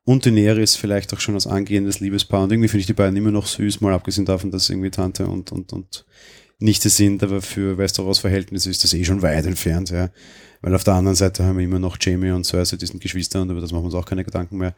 und 0.03 0.25
Daenerys 0.25 0.75
vielleicht 0.75 1.13
auch 1.13 1.19
schon 1.19 1.35
als 1.35 1.47
angehendes 1.47 1.99
Liebespaar. 1.99 2.43
Und 2.43 2.51
irgendwie 2.51 2.67
finde 2.67 2.81
ich 2.81 2.87
die 2.87 2.93
beiden 2.93 3.17
immer 3.17 3.31
noch 3.31 3.47
süß, 3.47 3.81
mal 3.81 3.93
abgesehen 3.93 4.25
davon, 4.25 4.51
dass 4.51 4.69
irgendwie 4.69 4.91
Tante 4.91 5.27
und, 5.27 5.51
und, 5.51 5.73
und 5.73 6.05
Nichte 6.59 6.89
sind, 6.89 7.21
aber 7.21 7.41
für 7.41 7.77
Westeros 7.77 8.19
Verhältnisse 8.19 8.69
ist 8.69 8.83
das 8.83 8.93
eh 8.93 9.03
schon 9.03 9.21
weit 9.21 9.45
entfernt, 9.45 9.89
ja. 9.89 10.09
Weil 10.61 10.73
auf 10.73 10.83
der 10.83 10.93
anderen 10.93 11.15
Seite 11.15 11.43
haben 11.43 11.57
wir 11.57 11.65
immer 11.65 11.79
noch 11.79 11.97
Jamie 11.99 12.31
und 12.31 12.45
Cersei, 12.45 12.77
die 12.77 12.85
sind 12.85 13.01
Geschwister 13.01 13.41
und 13.41 13.49
über 13.49 13.61
das 13.61 13.71
machen 13.71 13.83
wir 13.83 13.87
uns 13.87 13.95
auch 13.95 14.05
keine 14.05 14.23
Gedanken 14.23 14.57
mehr. 14.57 14.73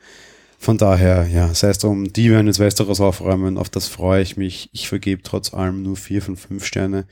Von 0.57 0.77
daher, 0.77 1.27
ja, 1.27 1.53
sei 1.53 1.69
es 1.69 1.77
drum, 1.77 2.11
die 2.11 2.31
werden 2.31 2.47
jetzt 2.47 2.57
Westeros 2.57 2.99
aufräumen, 2.99 3.59
auf 3.59 3.69
das 3.69 3.87
freue 3.87 4.23
ich 4.23 4.37
mich. 4.37 4.69
Ich 4.73 4.87
vergebe 4.89 5.21
trotz 5.21 5.53
allem 5.53 5.83
nur 5.83 5.95
vier 5.95 6.21
von 6.21 6.35
fünf 6.35 6.65
Sterne 6.65 7.05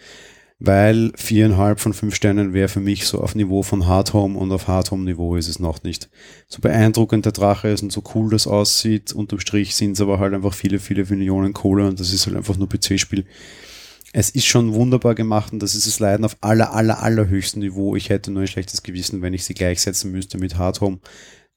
weil 0.59 1.11
viereinhalb 1.15 1.79
von 1.79 1.93
fünf 1.93 2.15
Sternen 2.15 2.53
wäre 2.53 2.69
für 2.69 2.79
mich 2.79 3.05
so 3.07 3.19
auf 3.19 3.35
Niveau 3.35 3.61
von 3.61 3.87
Hard 3.87 4.13
Home 4.13 4.37
und 4.39 4.51
auf 4.51 4.67
Hard 4.67 4.91
Home 4.91 5.03
Niveau 5.03 5.35
ist 5.35 5.49
es 5.49 5.59
noch 5.59 5.83
nicht. 5.83 6.09
So 6.47 6.61
beeindruckend 6.61 7.25
der 7.25 7.33
Drache 7.33 7.67
ist 7.67 7.83
und 7.83 7.91
so 7.91 8.03
cool 8.15 8.29
das 8.29 8.47
aussieht, 8.47 9.11
unterm 9.11 9.39
Strich 9.39 9.75
sind 9.75 9.91
es 9.93 10.01
aber 10.01 10.19
halt 10.19 10.33
einfach 10.33 10.53
viele, 10.53 10.79
viele 10.79 11.05
Millionen 11.05 11.53
Kohle 11.53 11.87
und 11.87 11.99
das 11.99 12.13
ist 12.13 12.25
halt 12.25 12.37
einfach 12.37 12.57
nur 12.57 12.69
PC-Spiel. 12.69 13.25
Es 14.13 14.29
ist 14.29 14.45
schon 14.45 14.73
wunderbar 14.73 15.13
gemacht 15.13 15.51
und 15.51 15.61
das 15.61 15.75
ist 15.75 15.87
das 15.87 15.99
Leiden 15.99 16.23
auf 16.23 16.37
aller, 16.39 16.73
aller, 16.73 17.03
allerhöchsten 17.03 17.59
Niveau. 17.61 17.97
Ich 17.97 18.09
hätte 18.09 18.31
nur 18.31 18.43
ein 18.43 18.47
schlechtes 18.47 18.81
Gewissen, 18.81 19.21
wenn 19.21 19.33
ich 19.33 19.43
sie 19.43 19.53
gleichsetzen 19.53 20.11
müsste 20.11 20.37
mit 20.37 20.57
Hard 20.57 20.79
Home. 20.79 20.99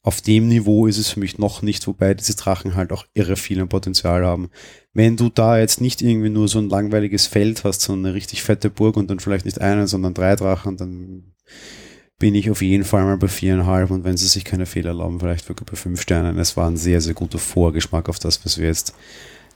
Auf 0.03 0.21
dem 0.21 0.49
Niveau 0.49 0.87
ist 0.87 0.99
es 0.99 1.11
für 1.11 1.21
mich 1.21 1.39
noch 1.39 1.61
nicht, 1.61 1.87
wobei 1.87 2.15
diese 2.15 2.37
Drachen 2.37 2.77
halt 2.77 2.93
auch 2.93 3.05
irre 3.15 3.37
viel 3.37 3.65
Potenzial 3.67 4.25
haben 4.25 4.51
wenn 4.99 5.17
du 5.17 5.29
da 5.29 5.57
jetzt 5.57 5.81
nicht 5.81 6.03
irgendwie 6.03 6.29
nur 6.29 6.49
so 6.49 6.59
ein 6.59 6.69
langweiliges 6.69 7.29
Feld 7.29 7.63
hast, 7.63 7.83
sondern 7.83 8.07
eine 8.07 8.15
richtig 8.17 8.43
fette 8.43 8.69
Burg 8.69 8.97
und 8.97 9.09
dann 9.09 9.21
vielleicht 9.21 9.45
nicht 9.45 9.61
einen, 9.61 9.87
sondern 9.87 10.13
drei 10.13 10.35
Drachen, 10.35 10.77
dann 10.77 11.35
bin 12.19 12.35
ich 12.35 12.51
auf 12.51 12.63
jeden 12.63 12.83
Fall 12.83 13.05
mal 13.05 13.17
bei 13.17 13.29
viereinhalb 13.29 13.93
und 13.93 14.03
wenn 14.03 14.17
sie 14.17 14.27
sich 14.27 14.45
keine 14.45 14.67
Fehler 14.67 14.89
erlauben, 14.89 15.21
vielleicht 15.21 15.49
wirklich 15.49 15.71
bei 15.71 15.77
fünf 15.77 16.01
Sternen. 16.01 16.37
Es 16.37 16.57
war 16.57 16.69
ein 16.69 16.77
sehr, 16.77 17.01
sehr 17.01 17.15
guter 17.15 17.39
Vorgeschmack 17.39 18.09
auf 18.09 18.19
das, 18.19 18.45
was 18.45 18.59
wir 18.59 18.67
jetzt 18.67 18.93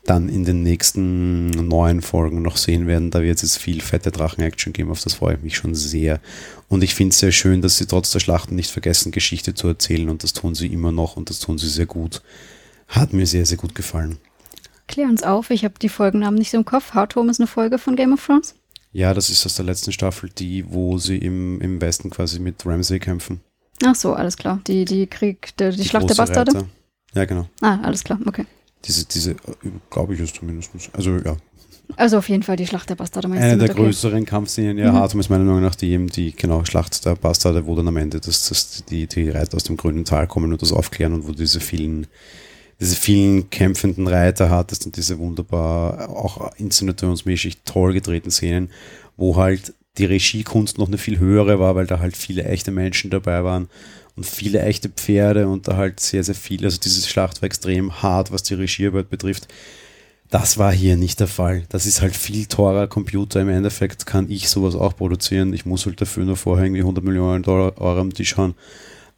dann 0.05 0.29
in 0.29 0.45
den 0.45 0.63
nächsten 0.63 1.51
neun 1.51 2.03
Folgen 2.03 2.43
noch 2.43 2.57
sehen 2.57 2.87
werden. 2.87 3.11
Da 3.11 3.23
wird 3.23 3.37
es 3.37 3.43
jetzt 3.43 3.59
viel 3.59 3.81
fette 3.81 4.11
Drachen-Action 4.11 4.73
geben, 4.73 4.91
auf 4.91 5.01
das 5.01 5.15
freue 5.15 5.37
ich 5.37 5.43
mich 5.43 5.57
schon 5.57 5.75
sehr. 5.75 6.21
Und 6.69 6.83
ich 6.83 6.95
finde 6.95 7.13
es 7.13 7.21
sehr 7.21 7.33
schön, 7.33 7.63
dass 7.63 7.79
sie 7.79 7.87
trotz 7.87 8.11
der 8.11 8.21
Schlachten 8.21 8.57
nicht 8.57 8.71
vergessen, 8.71 9.13
Geschichte 9.13 9.55
zu 9.55 9.69
erzählen 9.69 10.09
und 10.09 10.25
das 10.25 10.33
tun 10.33 10.55
sie 10.55 10.67
immer 10.67 10.91
noch 10.91 11.17
und 11.17 11.31
das 11.31 11.39
tun 11.39 11.59
sie 11.59 11.69
sehr 11.69 11.87
gut. 11.87 12.23
Hat 12.89 13.13
mir 13.13 13.27
sehr, 13.27 13.47
sehr 13.47 13.59
gut 13.59 13.75
gefallen. 13.75 14.19
Klär 14.89 15.09
uns 15.09 15.23
auf, 15.23 15.51
ich 15.51 15.65
habe 15.65 15.75
die 15.81 15.89
Folgennamen 15.89 16.39
nicht 16.39 16.51
so 16.51 16.59
im 16.59 16.65
Kopf. 16.65 16.95
Home 16.95 17.31
ist 17.31 17.41
eine 17.41 17.47
Folge 17.47 17.79
von 17.79 17.95
Game 17.95 18.13
of 18.13 18.27
Thrones? 18.27 18.55
Ja, 18.93 19.15
das 19.15 19.31
ist 19.31 19.47
aus 19.47 19.55
der 19.55 19.65
letzten 19.65 19.93
Staffel, 19.93 20.29
die, 20.37 20.71
wo 20.71 20.99
sie 20.99 21.17
im, 21.17 21.61
im 21.61 21.81
Westen 21.81 22.11
quasi 22.11 22.41
mit 22.41 22.67
Ramsay 22.67 22.99
kämpfen. 22.99 23.41
Ach 23.85 23.95
so, 23.95 24.13
alles 24.13 24.37
klar. 24.37 24.61
Die, 24.67 24.85
die 24.85 25.07
Krieg, 25.07 25.57
die, 25.57 25.71
die, 25.71 25.77
die 25.77 25.89
Schlacht 25.89 26.11
der 26.11 26.15
Bastarde? 26.15 26.55
Reiter. 26.55 26.69
Ja, 27.15 27.25
genau. 27.25 27.49
Ah, 27.61 27.79
alles 27.83 28.05
klar, 28.05 28.19
okay. 28.27 28.45
Diese, 28.85 29.05
diese, 29.07 29.37
glaube 29.91 30.15
ich 30.15 30.21
es 30.21 30.33
zumindest. 30.33 30.71
Also, 30.93 31.17
ja. 31.19 31.37
Also 31.97 32.19
auf 32.19 32.29
jeden 32.29 32.43
Fall 32.43 32.57
die 32.57 32.67
Schlacht 32.67 32.89
der 32.91 32.95
Bastarde. 32.95 33.29
Eine 33.31 33.59
der 33.59 33.71
okay. 33.71 33.83
größeren 33.83 34.25
Kampfszenen, 34.25 34.79
ja, 34.79 34.93
mhm. 34.93 34.97
Hard 34.97 35.15
ist 35.15 35.29
meiner 35.29 35.45
Meinung 35.45 35.63
nach 35.63 35.75
die, 35.75 35.91
eben 35.91 36.09
die 36.09 36.33
genau, 36.33 36.65
Schlacht 36.65 37.05
der 37.05 37.17
Bastarde, 37.17 37.67
wo 37.67 37.75
dann 37.75 37.89
am 37.89 37.97
Ende 37.97 38.21
das, 38.21 38.49
das, 38.49 38.85
die, 38.89 39.07
die 39.07 39.29
Reiter 39.29 39.57
aus 39.57 39.65
dem 39.65 39.77
grünen 39.77 40.05
Tal 40.05 40.27
kommen 40.27 40.53
und 40.53 40.63
das 40.63 40.73
aufklären 40.73 41.13
und 41.13 41.29
wo 41.29 41.33
diese 41.33 41.61
vielen 41.61 42.07
diese 42.81 42.97
vielen 42.97 43.49
kämpfenden 43.49 44.09
Reiter 44.09 44.51
hattest 44.51 44.87
und 44.87 44.97
diese 44.97 45.19
wunderbar 45.19 46.09
auch 46.09 46.53
inszenationsmäßig 46.57 47.59
toll 47.65 47.93
gedrehten 47.93 48.33
Szenen, 48.33 48.71
wo 49.17 49.37
halt 49.37 49.73
die 49.99 50.05
Regiekunst 50.05 50.79
noch 50.79 50.89
eine 50.89 50.99
viel 50.99 51.21
höhere 51.21 51.61
war, 51.61 51.77
weil 51.77 51.87
da 51.87 52.01
halt 52.01 52.17
viele 52.17 52.45
echte 52.45 52.73
Menschen 52.73 53.11
dabei 53.11 53.45
waren 53.45 53.69
und 54.17 54.27
viele 54.27 54.63
echte 54.63 54.89
Pferde 54.89 55.49
und 55.49 55.69
da 55.69 55.77
halt 55.77 56.01
sehr, 56.01 56.25
sehr 56.25 56.35
viel, 56.35 56.65
also 56.65 56.79
dieses 56.79 57.09
Schlacht 57.09 57.43
war 57.43 57.47
extrem 57.47 58.03
hart, 58.03 58.31
was 58.33 58.43
die 58.43 58.55
Regiearbeit 58.55 59.11
betrifft. 59.11 59.49
Das 60.31 60.57
war 60.57 60.73
hier 60.73 60.97
nicht 60.97 61.21
der 61.21 61.29
Fall. 61.29 61.65
Das 61.69 61.85
ist 61.85 62.01
halt 62.01 62.17
viel 62.17 62.47
teurer 62.47 62.87
Computer. 62.87 63.41
Im 63.41 63.51
Endeffekt 63.51 64.07
kann 64.07 64.31
ich 64.31 64.49
sowas 64.49 64.75
auch 64.75 64.97
produzieren. 64.97 65.53
Ich 65.53 65.67
muss 65.67 65.85
halt 65.85 66.01
dafür 66.01 66.25
nur 66.25 66.37
vorher 66.37 66.65
irgendwie 66.65 66.81
100 66.81 67.05
Millionen 67.05 67.43
Dollar 67.43 67.79
Euro 67.79 68.01
am 68.01 68.15
Tisch 68.15 68.37
haben 68.39 68.55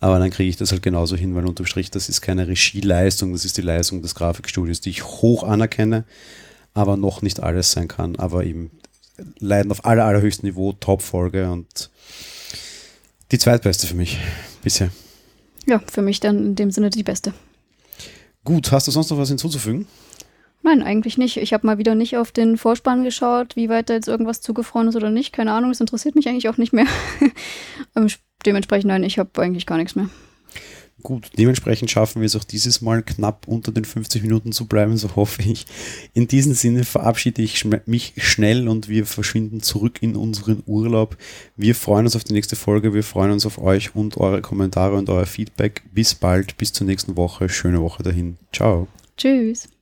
aber 0.05 0.19
dann 0.19 0.29
kriege 0.29 0.51
ich 0.51 0.57
das 0.57 0.71
halt 0.71 0.83
genauso 0.83 1.17
hin, 1.17 1.35
weil 1.35 1.47
unterm 1.47 1.65
Strich, 1.65 1.91
das 1.91 2.11
ist 2.11 2.21
keine 2.21 2.47
Regieleistung, 2.47 3.33
das 3.33 3.47
ist 3.47 3.57
die 3.57 3.63
Leistung 3.63 4.03
des 4.03 4.15
Grafikstudios, 4.15 4.83
die 4.83 4.91
ich 4.91 5.03
hoch 5.03 5.45
anerkenne, 5.45 6.05
aber 6.75 6.99
noch 6.99 7.23
nicht 7.23 7.41
alles 7.41 7.73
sein 7.73 7.89
kann. 7.89 8.17
Aber 8.17 8.45
eben 8.45 8.71
leiden 9.39 9.73
auf 9.73 9.87
aller, 9.87 10.05
allerhöchstem 10.05 10.51
Niveau, 10.51 10.75
Top-Folge 10.75 11.51
und 11.51 11.89
die 13.33 13.39
zweitbeste 13.39 13.87
für 13.87 13.95
mich 13.95 14.19
bisher. 14.65 14.91
Ja, 15.67 15.81
für 15.87 16.03
mich 16.03 16.21
dann 16.21 16.39
in 16.45 16.55
dem 16.57 16.71
Sinne 16.71 16.91
die 16.91 17.03
beste. 17.03 17.33
Gut, 18.45 18.73
hast 18.73 18.87
du 18.87 18.91
sonst 18.91 19.11
noch 19.11 19.19
was 19.19 19.29
hinzuzufügen? 19.29 19.87
Nein, 20.63 20.83
eigentlich 20.83 21.19
nicht. 21.19 21.37
Ich 21.37 21.53
habe 21.53 21.67
mal 21.67 21.79
wieder 21.79 21.95
nicht 21.95 22.17
auf 22.17 22.33
den 22.33 22.57
Vorspann 22.57 23.05
geschaut, 23.05 23.55
wie 23.55 23.69
weit 23.69 23.91
da 23.91 23.95
jetzt 23.95 24.09
irgendwas 24.09 24.41
zugefroren 24.41 24.89
ist 24.89 24.97
oder 24.97 25.11
nicht. 25.11 25.33
Keine 25.33 25.53
Ahnung, 25.53 25.71
das 25.71 25.81
interessiert 25.81 26.15
mich 26.15 26.29
eigentlich 26.29 26.49
auch 26.49 26.57
nicht 26.57 26.73
mehr. 26.73 26.87
Ähm, 27.97 28.09
dementsprechend, 28.45 28.89
nein, 28.89 29.05
ich 29.05 29.21
habe 29.21 29.41
eigentlich 29.41 29.67
gar 29.67 29.77
nichts 29.77 29.95
mehr. 29.95 30.09
Gut, 31.05 31.33
dementsprechend 31.37 31.91
schaffen 31.91 32.23
wir 32.23 32.27
es 32.27 32.35
auch 32.35 32.45
dieses 32.45 32.81
Mal 32.81 33.03
knapp 33.03 33.47
unter 33.47 33.73
den 33.73 33.85
50 33.85 34.23
Minuten 34.23 34.53
zu 34.53 34.65
bleiben, 34.65 34.97
so 34.97 35.15
hoffe 35.17 35.43
ich. 35.43 35.67
In 36.15 36.29
diesem 36.29 36.55
Sinne 36.55 36.85
verabschiede 36.85 37.43
ich 37.43 37.63
mich 37.85 38.15
schnell 38.17 38.69
und 38.69 38.89
wir 38.89 39.05
verschwinden 39.05 39.61
zurück 39.61 39.99
in 40.01 40.17
unseren 40.17 40.63
Urlaub. 40.65 41.19
Wir 41.57 41.75
freuen 41.75 42.07
uns 42.07 42.17
auf 42.17 42.25
die 42.25 42.33
nächste 42.33 42.57
Folge, 42.57 42.95
wir 42.95 43.05
freuen 43.05 43.33
uns 43.33 43.45
auf 43.45 43.59
euch 43.59 43.95
und 43.95 44.17
eure 44.17 44.41
Kommentare 44.41 44.97
und 44.97 45.11
euer 45.11 45.27
Feedback. 45.27 45.83
Bis 45.93 46.15
bald, 46.15 46.57
bis 46.57 46.73
zur 46.73 46.87
nächsten 46.87 47.19
Woche. 47.19 47.51
Schöne 47.51 47.83
Woche 47.83 48.03
dahin. 48.03 48.39
Ciao. 48.51 48.89
Tschüss. 49.19 49.74